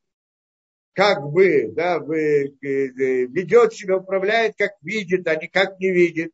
[1.00, 2.88] как бы, да, э, э,
[3.28, 6.34] ведет себя, управляет, как видит, а не как не видит,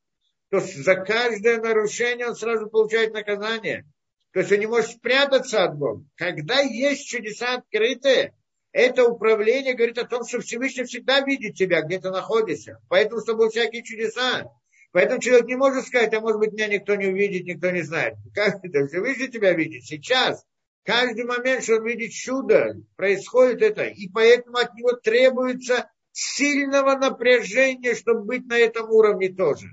[0.50, 3.86] то за каждое нарушение он сразу получает наказание.
[4.34, 6.04] То есть он не может спрятаться от Бога.
[6.16, 8.34] Когда есть чудеса открытые,
[8.72, 12.80] это управление говорит о том, что Всевышний всегда видит тебя, где ты находишься.
[12.90, 14.52] Поэтому с тобой всякие чудеса.
[14.94, 18.16] Поэтому человек не может сказать, а может быть меня никто не увидит, никто не знает.
[18.34, 18.88] Как это?
[18.88, 20.44] Всевышний тебя видит сейчас.
[20.86, 23.86] Каждый момент, что он видит чудо, происходит это.
[23.86, 29.68] И поэтому от него требуется сильного напряжения, чтобы быть на этом уровне тоже.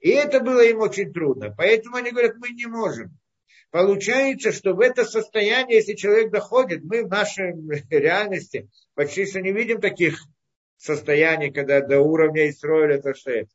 [0.00, 1.54] И это было им очень трудно.
[1.54, 3.18] Поэтому они говорят, мы не можем.
[3.70, 7.52] Получается, что в это состояние, если человек доходит, мы в нашей
[7.90, 10.18] реальности почти что не видим таких
[10.78, 13.50] состояний, когда до уровня Исроиля то что это.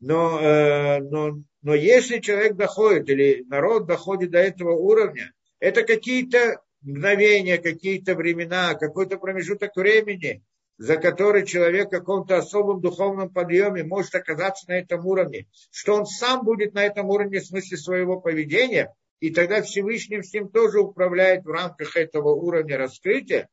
[0.00, 5.32] Но, э, но, но если человек доходит, или народ доходит до этого уровня,
[5.62, 10.42] это какие-то мгновения, какие-то времена, какой-то промежуток времени,
[10.76, 16.04] за который человек в каком-то особом духовном подъеме может оказаться на этом уровне, что он
[16.04, 20.80] сам будет на этом уровне в смысле своего поведения, и тогда Всевышний с ним тоже
[20.80, 23.48] управляет в рамках этого уровня раскрытия,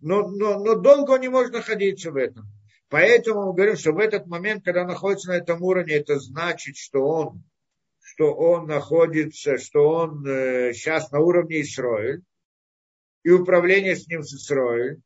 [0.00, 2.44] но, но, но долго он не может находиться в этом.
[2.90, 6.76] Поэтому мы говорим, что в этот момент, когда он находится на этом уровне, это значит,
[6.76, 7.42] что он
[8.14, 12.22] что он находится, что он э, сейчас на уровне Исроиль,
[13.24, 15.00] и управление с ним с Исроиль.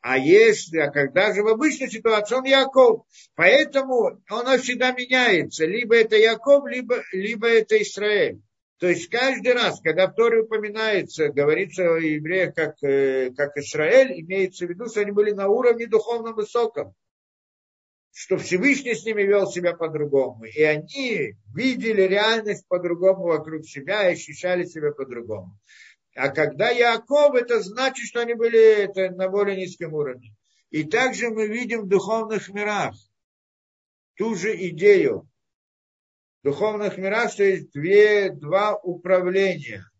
[0.00, 5.64] А если, а когда же в обычной ситуации он Яков, поэтому он всегда меняется.
[5.64, 8.40] Либо это Яков, либо, либо это Израиль.
[8.78, 14.20] То есть каждый раз, когда в Торе упоминается, говорится о евреях как, э, как Израиль,
[14.20, 16.94] имеется в виду, что они были на уровне духовном высоком
[18.14, 20.44] что Всевышний с ними вел себя по-другому.
[20.44, 25.58] И они видели реальность по-другому вокруг себя и ощущали себя по-другому.
[26.14, 30.32] А когда Яков, это значит, что они были это, на более низком уровне.
[30.70, 32.94] И также мы видим в духовных мирах
[34.16, 35.28] ту же идею.
[36.42, 39.90] В духовных мирах что есть две, два управления.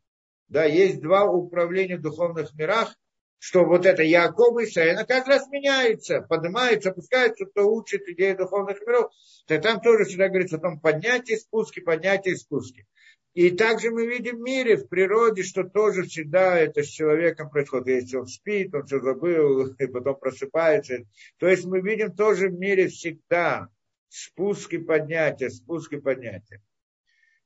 [0.46, 2.94] Да, есть два управления в духовных мирах
[3.38, 8.32] что вот это Яков и Исраиль, она каждый раз меняется, поднимается, опускается, кто учит идеи
[8.32, 9.12] духовных миров,
[9.46, 12.86] то там тоже всегда говорится о том поднятии, спуске, поднятии, спуске.
[13.34, 17.88] И также мы видим в мире, в природе, что тоже всегда это с человеком происходит.
[17.88, 20.98] Если он спит, он все забыл, и потом просыпается.
[21.38, 23.68] То есть мы видим тоже в мире всегда
[24.08, 26.62] спуски, поднятия, спуски, поднятия.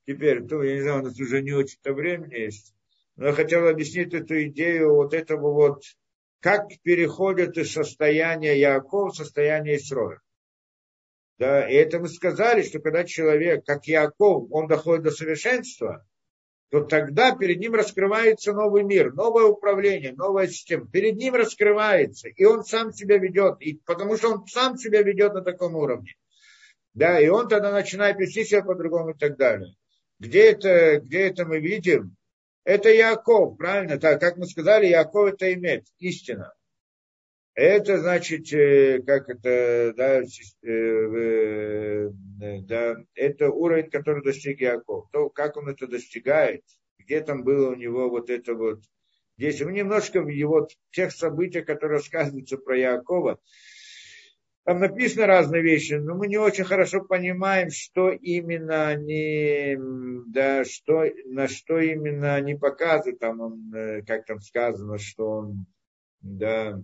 [0.07, 2.75] Теперь, то, я не знаю, у нас уже не очень-то времени есть.
[3.19, 5.83] Но я хотел объяснить эту идею вот этого вот,
[6.41, 10.21] как переходит из состояния Якова в состояние Исроя.
[11.37, 16.07] Да, и это мы сказали, что когда человек, как Яков, он доходит до совершенства,
[16.71, 20.87] то тогда перед ним раскрывается новый мир, новое управление, новая система.
[20.87, 25.35] Перед ним раскрывается, и он сам себя ведет, и, потому что он сам себя ведет
[25.35, 26.15] на таком уровне.
[26.95, 29.75] Да, и он тогда начинает вести себя по-другому и так далее.
[30.21, 32.17] Где это, где это мы видим?
[32.65, 33.99] Это Яков, правильно?
[33.99, 36.53] Так, как мы сказали, Яков это имеет, истина.
[37.55, 40.23] Это значит, э, как это, да,
[40.63, 42.11] э,
[42.63, 45.09] да, это уровень, который достиг Яков.
[45.11, 46.63] То, как он это достигает,
[46.99, 48.83] где там было у него вот это вот.
[49.37, 53.41] Здесь мы немножко в его тех событиях, которые рассказываются про Якова,
[54.69, 59.75] там написаны разные вещи, но мы не очень хорошо понимаем, что именно они,
[60.27, 63.19] да, что, на что именно они показывают.
[63.19, 65.67] Там он, э, как там сказано, что он,
[66.21, 66.83] да,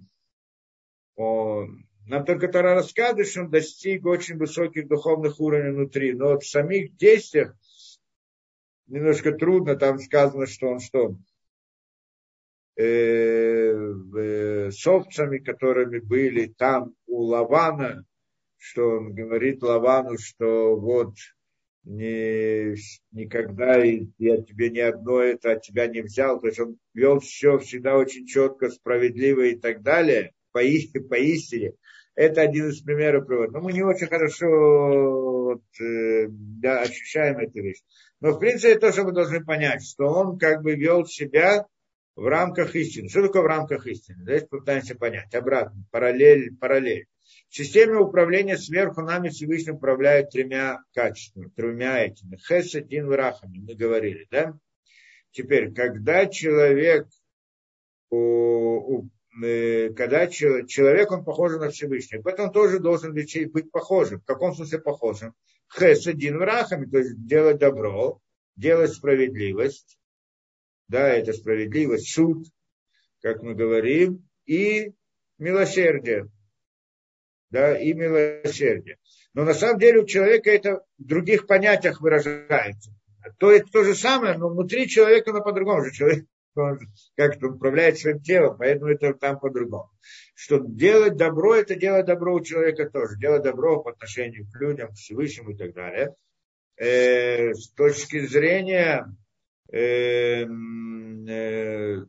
[1.17, 6.15] он, нам только Тара рассказывает, что он достиг очень высоких духовных уровней внутри.
[6.15, 7.55] Но вот в самих действиях
[8.87, 11.19] немножко трудно, там сказано, что он что?
[12.77, 13.73] Э,
[14.17, 18.05] э, с овцами, которыми были там у Лавана,
[18.57, 21.15] что он говорит Лавану, что вот
[21.85, 22.75] не,
[23.13, 26.41] никогда я тебе ни одно это от тебя не взял.
[26.41, 30.61] То есть он вел все всегда очень четко, справедливо и так далее, по,
[31.09, 31.75] по истине.
[32.17, 33.53] Это один из примеров привода.
[33.53, 34.47] Но мы не очень хорошо
[35.45, 37.83] вот, э, да, ощущаем эту вещь.
[38.21, 41.67] Но в принципе то, что мы должны понять, что он как бы вел себя
[42.17, 43.09] в рамках истины.
[43.09, 44.25] Что такое в рамках истины?
[44.25, 45.35] Давайте попытаемся понять.
[45.35, 47.07] Обратно, параллель, параллель.
[47.49, 52.37] В системе управления сверху нами Всевышний управляет тремя качествами, тремя этими.
[52.37, 54.59] Хесед, Дин, Врахами, мы говорили, да?
[55.31, 57.09] Теперь, когда человек,
[58.13, 64.21] э, когда человек, он похож на Всевышнего, поэтому он тоже должен быть, похожим.
[64.21, 65.35] В каком смысле похожим?
[65.77, 68.21] Хесед, Дин, Врахами, то есть делать добро,
[68.57, 69.99] делать справедливость,
[70.89, 72.47] да, это справедливость, суд,
[73.23, 74.93] как мы говорим, и
[75.39, 76.29] милосердие,
[77.51, 78.99] да, и милосердие.
[79.33, 82.93] Но на самом деле у человека это в других понятиях выражается.
[83.39, 85.91] То это то же самое, но внутри человека оно по-другому.
[85.91, 86.79] Человек он
[87.17, 89.91] как-то управляет своим телом, поэтому это там по-другому.
[90.35, 93.19] Что делать добро, это делать добро у человека тоже.
[93.19, 96.15] Делать добро по отношению к людям, к Всевышнему и так далее.
[96.77, 99.07] Э, с точки зрения
[99.73, 102.05] Эм, э,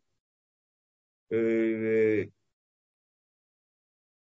[1.31, 2.25] э,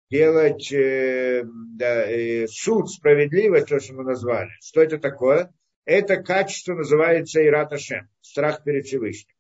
[0.10, 4.52] делать э, да, суд, справедливость, то, что мы назвали.
[4.62, 5.54] Что это такое?
[5.86, 9.36] Это качество называется Ират Ашем, страх перед Всевышним.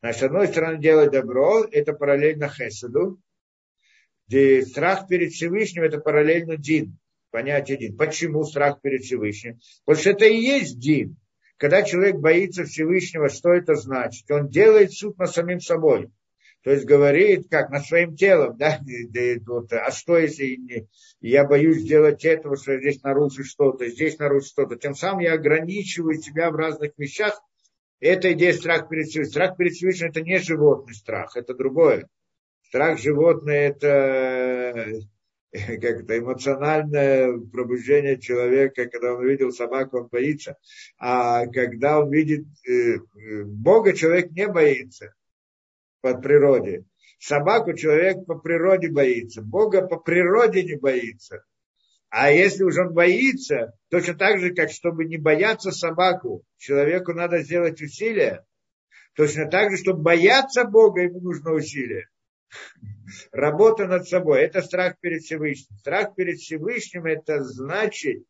[0.00, 3.20] Значит, с одной стороны, делать добро, это параллельно Хеседу,
[4.26, 6.98] где страх перед Всевышним, это параллельно Дин,
[7.30, 7.96] понятие Дин.
[7.96, 9.60] Почему страх перед Всевышним?
[9.84, 11.16] Потому что это и есть Дин.
[11.56, 14.30] Когда человек боится Всевышнего, что это значит?
[14.30, 16.10] Он делает суд над самим собой.
[16.62, 18.78] То есть говорит, как над своим телом, да,
[19.46, 20.86] вот, а что если
[21.20, 24.76] я боюсь сделать этого, что здесь нарушить что-то, здесь нарушить что-то.
[24.76, 27.40] Тем самым я ограничиваю себя в разных вещах.
[27.98, 29.32] Это идея страх перед Всевышним.
[29.32, 32.08] Страх перед Всевышним это не животный страх, это другое.
[32.62, 34.92] Страх животное это
[35.80, 40.56] как это, эмоциональное пробуждение человека, когда он видел собаку, он боится.
[40.98, 42.96] А когда он видит э,
[43.44, 45.14] Бога, человек не боится
[46.00, 46.86] по природе.
[47.18, 51.44] Собаку человек по природе боится, Бога по природе не боится.
[52.08, 57.42] А если уже он боится, точно так же, как чтобы не бояться собаку, человеку надо
[57.42, 58.44] сделать усилия.
[59.14, 62.08] Точно так же, чтобы бояться Бога, ему нужно усилие.
[63.32, 65.76] Работа над собой– это страх перед Всевышним.
[65.78, 68.24] Страх перед Всевышним– это значит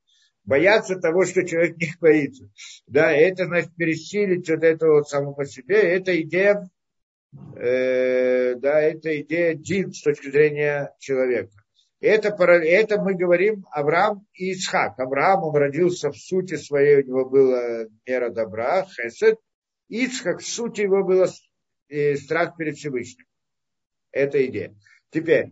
[0.44, 2.48] бояться того, что человек не боится.
[2.86, 5.76] Да, это значит пересилить вот это вот само по себе.
[5.76, 6.68] Это идея,
[7.56, 11.52] э, да, это идея дин с точки зрения человека.
[12.00, 14.98] Это, это мы говорим Авраам и Исхак.
[14.98, 19.38] Авраам, он родился в сути своей, у него была мера добра, хесед.
[19.88, 21.28] Ицхак, в сути его было
[21.88, 23.26] э, страх перед Всевышним.
[24.12, 24.74] Это идея.
[25.10, 25.50] Теперь,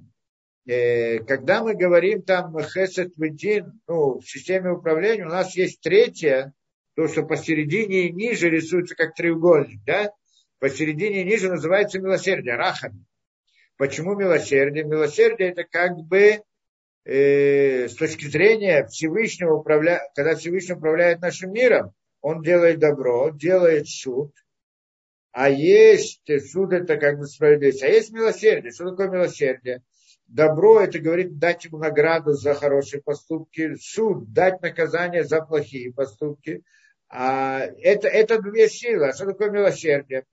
[0.66, 6.52] э, когда мы говорим там хесед вдин, ну, в системе управления, у нас есть третье,
[6.94, 10.10] то, что посередине и ниже рисуется как треугольник, да?
[10.58, 13.04] Посередине и ниже называется милосердие, рахами.
[13.78, 14.84] Почему милосердие?
[14.84, 16.42] Милосердие это как бы
[17.06, 20.02] э, с точки зрения Всевышнего управля...
[20.14, 24.34] когда Всевышний управляет нашим миром, он делает добро, делает суд,
[25.32, 28.72] а есть суд это как бы справедливость, а есть милосердие.
[28.72, 29.82] Что такое милосердие?
[30.26, 36.62] Добро это говорит дать ему награду за хорошие поступки, суд дать наказание за плохие поступки.
[37.08, 39.08] А это, это две силы.
[39.08, 40.24] А что такое милосердие?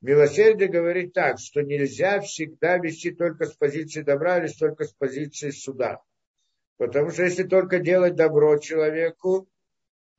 [0.00, 5.50] Милосердие говорит так, что нельзя всегда вести только с позиции добра или только с позиции
[5.50, 6.00] суда.
[6.78, 9.48] Потому что если только делать добро человеку,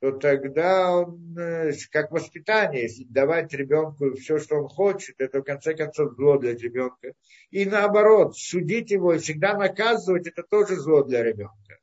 [0.00, 5.74] то тогда он, э, как воспитание, давать ребенку все, что он хочет, это в конце
[5.74, 7.14] концов зло для ребенка.
[7.50, 11.78] И наоборот, судить его и всегда наказывать, это тоже зло для ребенка.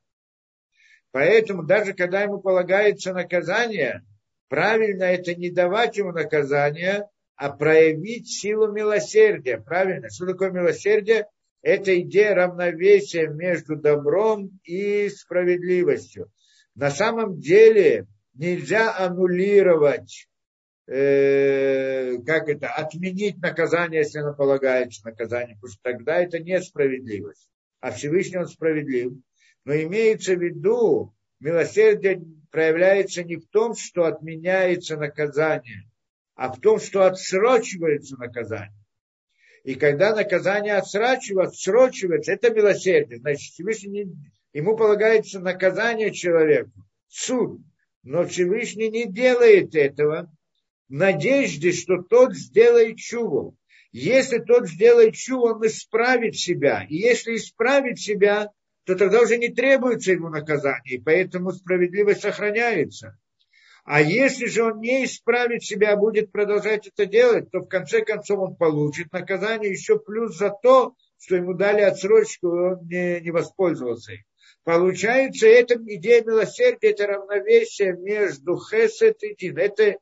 [1.10, 4.02] Поэтому даже когда ему полагается наказание,
[4.48, 9.58] правильно это не давать ему наказание, а проявить силу милосердия.
[9.58, 10.08] Правильно?
[10.08, 11.26] Что такое милосердие?
[11.60, 16.30] Это идея равновесия между добром и справедливостью.
[16.76, 20.28] На самом деле нельзя аннулировать,
[20.86, 27.48] э, как это, отменить наказание, если оно полагается наказание, потому что тогда это несправедливость.
[27.80, 29.14] А Всевышний он справедлив.
[29.64, 35.88] Но имеется в виду, милосердие проявляется не в том, что отменяется наказание,
[36.34, 38.84] а в том, что отсрочивается наказание.
[39.64, 43.18] И когда наказание отсрочивается это милосердие.
[43.18, 44.06] Значит, Всевышний
[44.56, 46.72] ему полагается наказание человеку,
[47.08, 47.60] суд.
[48.02, 50.32] Но Всевышний не делает этого
[50.88, 53.54] в надежде, что тот сделает чуву.
[53.92, 56.86] Если тот сделает чуву, он исправит себя.
[56.88, 58.50] И если исправит себя,
[58.84, 63.18] то тогда уже не требуется ему наказание, и поэтому справедливость сохраняется.
[63.84, 68.02] А если же он не исправит себя, а будет продолжать это делать, то в конце
[68.02, 73.20] концов он получит наказание еще плюс за то, что ему дали отсрочку, и он не,
[73.20, 74.22] не воспользовался им.
[74.66, 79.58] Получается, эта идея милосердия, это равновесие между хесед и дин.
[79.58, 79.96] Это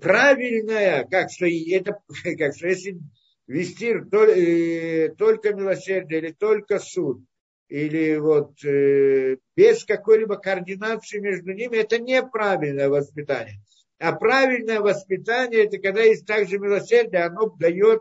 [0.00, 1.96] правильная, как что, это,
[2.36, 2.98] как что если
[3.46, 7.22] вести э, только милосердие или только суд,
[7.68, 13.60] или вот э, без какой-либо координации между ними, это неправильное воспитание.
[14.00, 18.00] А правильное воспитание, это когда есть также милосердие, оно дает,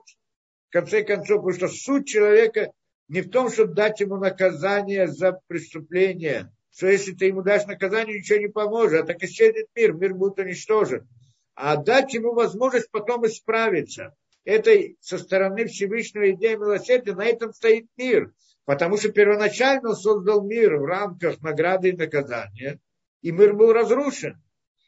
[0.69, 2.71] в конце концов, потому что суть человека
[3.07, 8.19] не в том, чтобы дать ему наказание за преступление, что если ты ему дашь наказание,
[8.19, 11.07] ничего не поможет, а так исчезнет мир, мир будет уничтожен.
[11.53, 14.13] А дать ему возможность потом исправиться.
[14.43, 18.33] Это со стороны Всевышнего идея милосердия, на этом стоит мир.
[18.65, 22.79] Потому что первоначально он создал мир в рамках награды и наказания,
[23.21, 24.41] и мир был разрушен.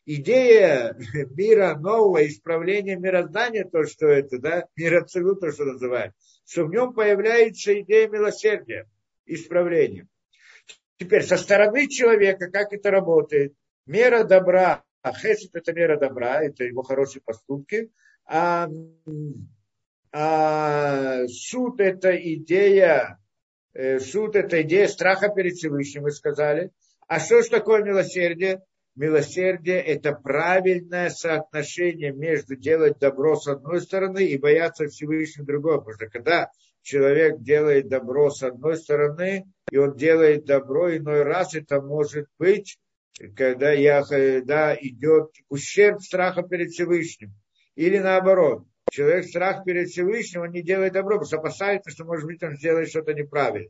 [0.06, 0.98] Идея
[1.36, 6.14] мира нового, исправления мироздания, то, что это, да, мир абсолютно, что называют,
[6.48, 8.90] что в нем появляется идея милосердия,
[9.26, 10.08] исправления.
[10.98, 13.54] Теперь со стороны человека, как это работает?
[13.86, 17.92] Мера добра, а хесед это мера добра, это его хорошие поступки,
[18.26, 18.68] а,
[20.12, 23.20] а суд это идея
[23.78, 26.72] Э, суд– это идея страха перед Всевышним, мы сказали.
[27.08, 28.64] А что же такое милосердие?
[28.98, 35.78] Милосердие– это правильное соотношение между делать добро с одной стороны и бояться Всевышнего с другой.
[35.78, 36.50] Потому что когда
[36.82, 42.80] человек делает добро с одной стороны, и он делает добро иной раз, это может быть,
[43.36, 47.36] когда, я, когда идет ущерб страха перед Всевышним.
[47.76, 52.26] Или наоборот, человек страх перед Всевышним, он не делает добро, потому что опасается, что, может
[52.26, 53.70] быть, он сделает что-то неправильно.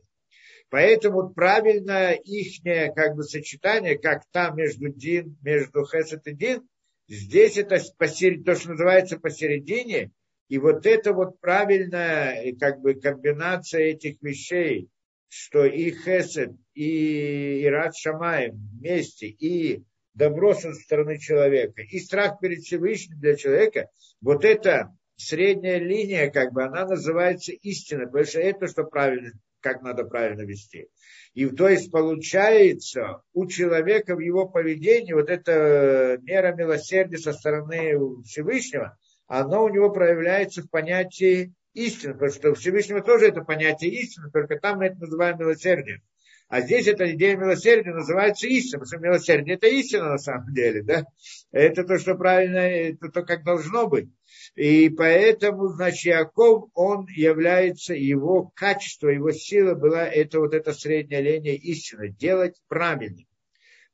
[0.70, 2.62] Поэтому правильное их
[2.94, 6.68] как бы сочетание, как там между Дин, между Хесед и Дин,
[7.08, 10.10] здесь это посеред, то, что называется посередине,
[10.48, 14.88] и вот это вот правильная как бы комбинация этих вещей,
[15.28, 19.82] что и Хесед, и Ират Шамаем вместе, и
[20.14, 23.88] добро со стороны человека, и страх перед Всевышним для человека,
[24.20, 29.82] вот это средняя линия, как бы, она называется истина, потому что это, что правильно, как
[29.82, 30.88] надо правильно вести.
[31.34, 38.22] И то есть получается у человека в его поведении вот эта мера милосердия со стороны
[38.24, 43.92] Всевышнего, она у него проявляется в понятии истины, потому что у Всевышнего тоже это понятие
[43.92, 46.02] истины, только там мы это называем милосердием.
[46.48, 50.82] А здесь эта идея милосердия называется истина, потому что милосердие это истина на самом деле,
[50.82, 51.04] да?
[51.52, 54.08] Это то, что правильно, это то, как должно быть.
[54.54, 61.20] И поэтому, значит, Яков, он является, его качество, его сила была, это вот эта средняя
[61.20, 63.24] линия истины, делать правильно.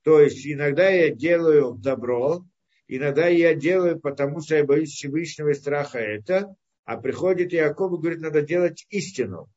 [0.05, 2.45] То есть иногда я делаю добро,
[2.87, 6.55] иногда я делаю, потому что я боюсь Всевышнего и страха это,
[6.85, 9.49] а приходит Яков и говорит, надо делать истину,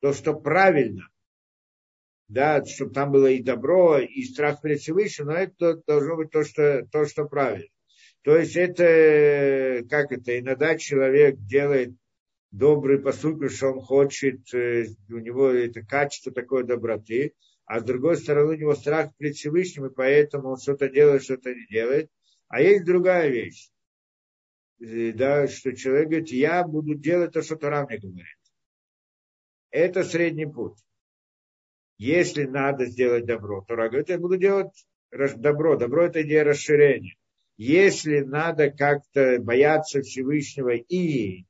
[0.00, 1.06] то, что правильно–
[2.28, 6.44] да, чтобы там было и добро, и страх перед Всевышним, но это должно быть то,
[6.44, 7.68] что, то, что правильно.
[8.22, 11.94] То есть это, как это, иногда человек делает
[12.50, 17.34] добрый поступок, что он хочет, э, у него это качество такой доброты,
[17.64, 21.54] а с другой стороны у него страх перед Всевышним, и поэтому он что-то делает, что-то
[21.54, 22.10] не делает.
[22.48, 23.70] А есть другая вещь,
[24.80, 28.26] э, да, что человек говорит, я буду делать то, что Тора мне говорит.
[29.70, 30.78] Это средний путь.
[31.98, 35.76] Если надо сделать добро, то говорит, я буду делать добро.
[35.76, 37.16] Добро– это идея расширения.
[37.56, 41.44] Если надо как-то бояться Всевышнего и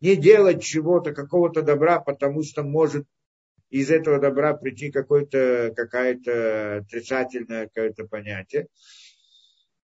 [0.00, 3.06] не делать чего-то, какого-то добра, потому что может
[3.70, 8.66] из этого добра прийти какое-то, какое-то отрицательное какое-то понятие,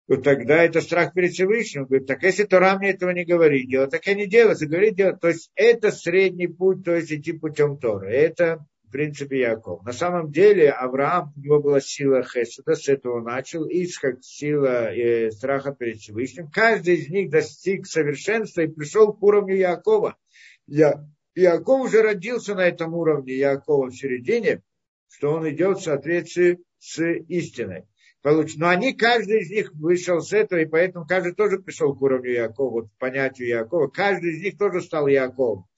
[0.07, 1.85] то тогда это страх перед Всевышним.
[1.85, 5.21] Говорит, так если Тора мне этого не говорит делать, так я не делаю, говорит делать.
[5.21, 8.11] То есть это средний путь, то есть идти путем Торы.
[8.11, 9.85] Это в принципе, Яков.
[9.85, 15.29] На самом деле Авраам, у него была сила Хесуда, с этого начал, Исхак сила э,
[15.29, 16.49] страха перед Всевышним.
[16.49, 20.17] Каждый из них достиг совершенства и пришел к уровню Якова.
[20.65, 21.05] Я,
[21.35, 24.63] Яков уже родился на этом уровне Якова в середине,
[25.07, 27.85] что он идет в соответствии с истиной.
[28.23, 32.31] Но они, каждый из них вышел с этого, и поэтому каждый тоже пришел к уровню
[32.31, 33.87] Якова, вот, к понятию Якова.
[33.87, 35.68] Каждый из них тоже стал Яковом.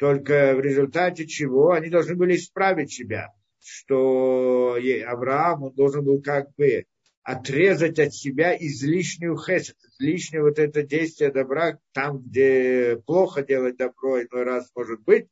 [0.00, 6.54] Только в результате чего они должны были исправить себя, что Авраам он должен был как
[6.56, 6.86] бы
[7.22, 14.22] отрезать от себя излишнюю хесед, излишнее вот это действие добра, там, где плохо делать добро,
[14.22, 15.26] иной раз может быть.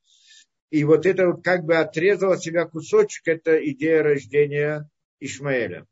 [0.68, 4.86] И вот это вот как бы отрезал от себя кусочек, это идея рождения
[5.18, 5.86] Ишмаэля.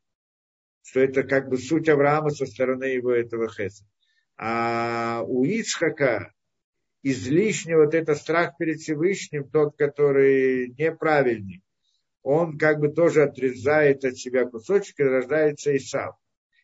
[0.83, 3.87] Что это как бы суть Авраама со стороны его этого хеса.
[4.37, 6.35] А у Ицхака
[7.11, 11.63] излишне вот это страх перед Всевышним, тот, который неправильный,
[12.23, 16.17] он как бы тоже отрезает от себя кусочек и рождается Исав.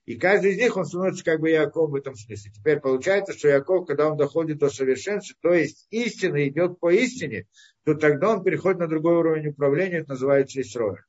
[0.05, 2.51] И каждый из них, он становится как бы Яков в этом смысле.
[2.51, 7.47] Теперь получается, что Яков, когда он доходит до совершенства, то есть истина идет по истине,
[7.85, 11.05] то тогда он переходит на другой уровень управления, это называется Исроя.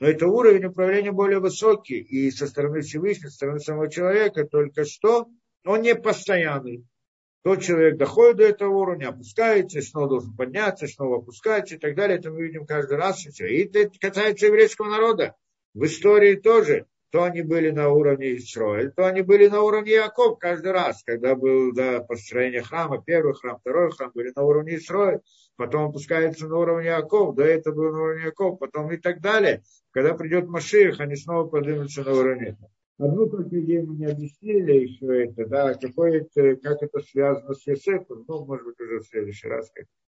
[0.00, 4.84] Но это уровень управления более высокий, и со стороны Всевышнего, со стороны самого человека, только
[4.84, 5.28] что
[5.64, 6.84] он не постоянный.
[7.44, 12.16] Тот человек доходит до этого уровня, опускается, снова должен подняться, снова опускается и так далее.
[12.16, 13.26] Это мы видим каждый раз.
[13.26, 13.46] И, все.
[13.46, 15.36] и это касается еврейского народа.
[15.74, 16.86] В истории тоже.
[17.10, 21.04] То они были на уровне Исроэль, то они были на уровне Яков каждый раз.
[21.04, 25.20] Когда было да, построение храма, первый храм, второй храм, были на уровне Исроэль.
[25.54, 29.62] Потом опускаются на уровне Яков, до этого был на уровне Яков, потом и так далее.
[29.92, 32.56] Когда придет Машиих, они снова поднимутся на уровень
[32.98, 37.66] Одну только идею мы не объяснили еще это, да, какое это, как это связано с
[37.66, 39.86] Йосефом, ну, может быть, уже в следующий раз как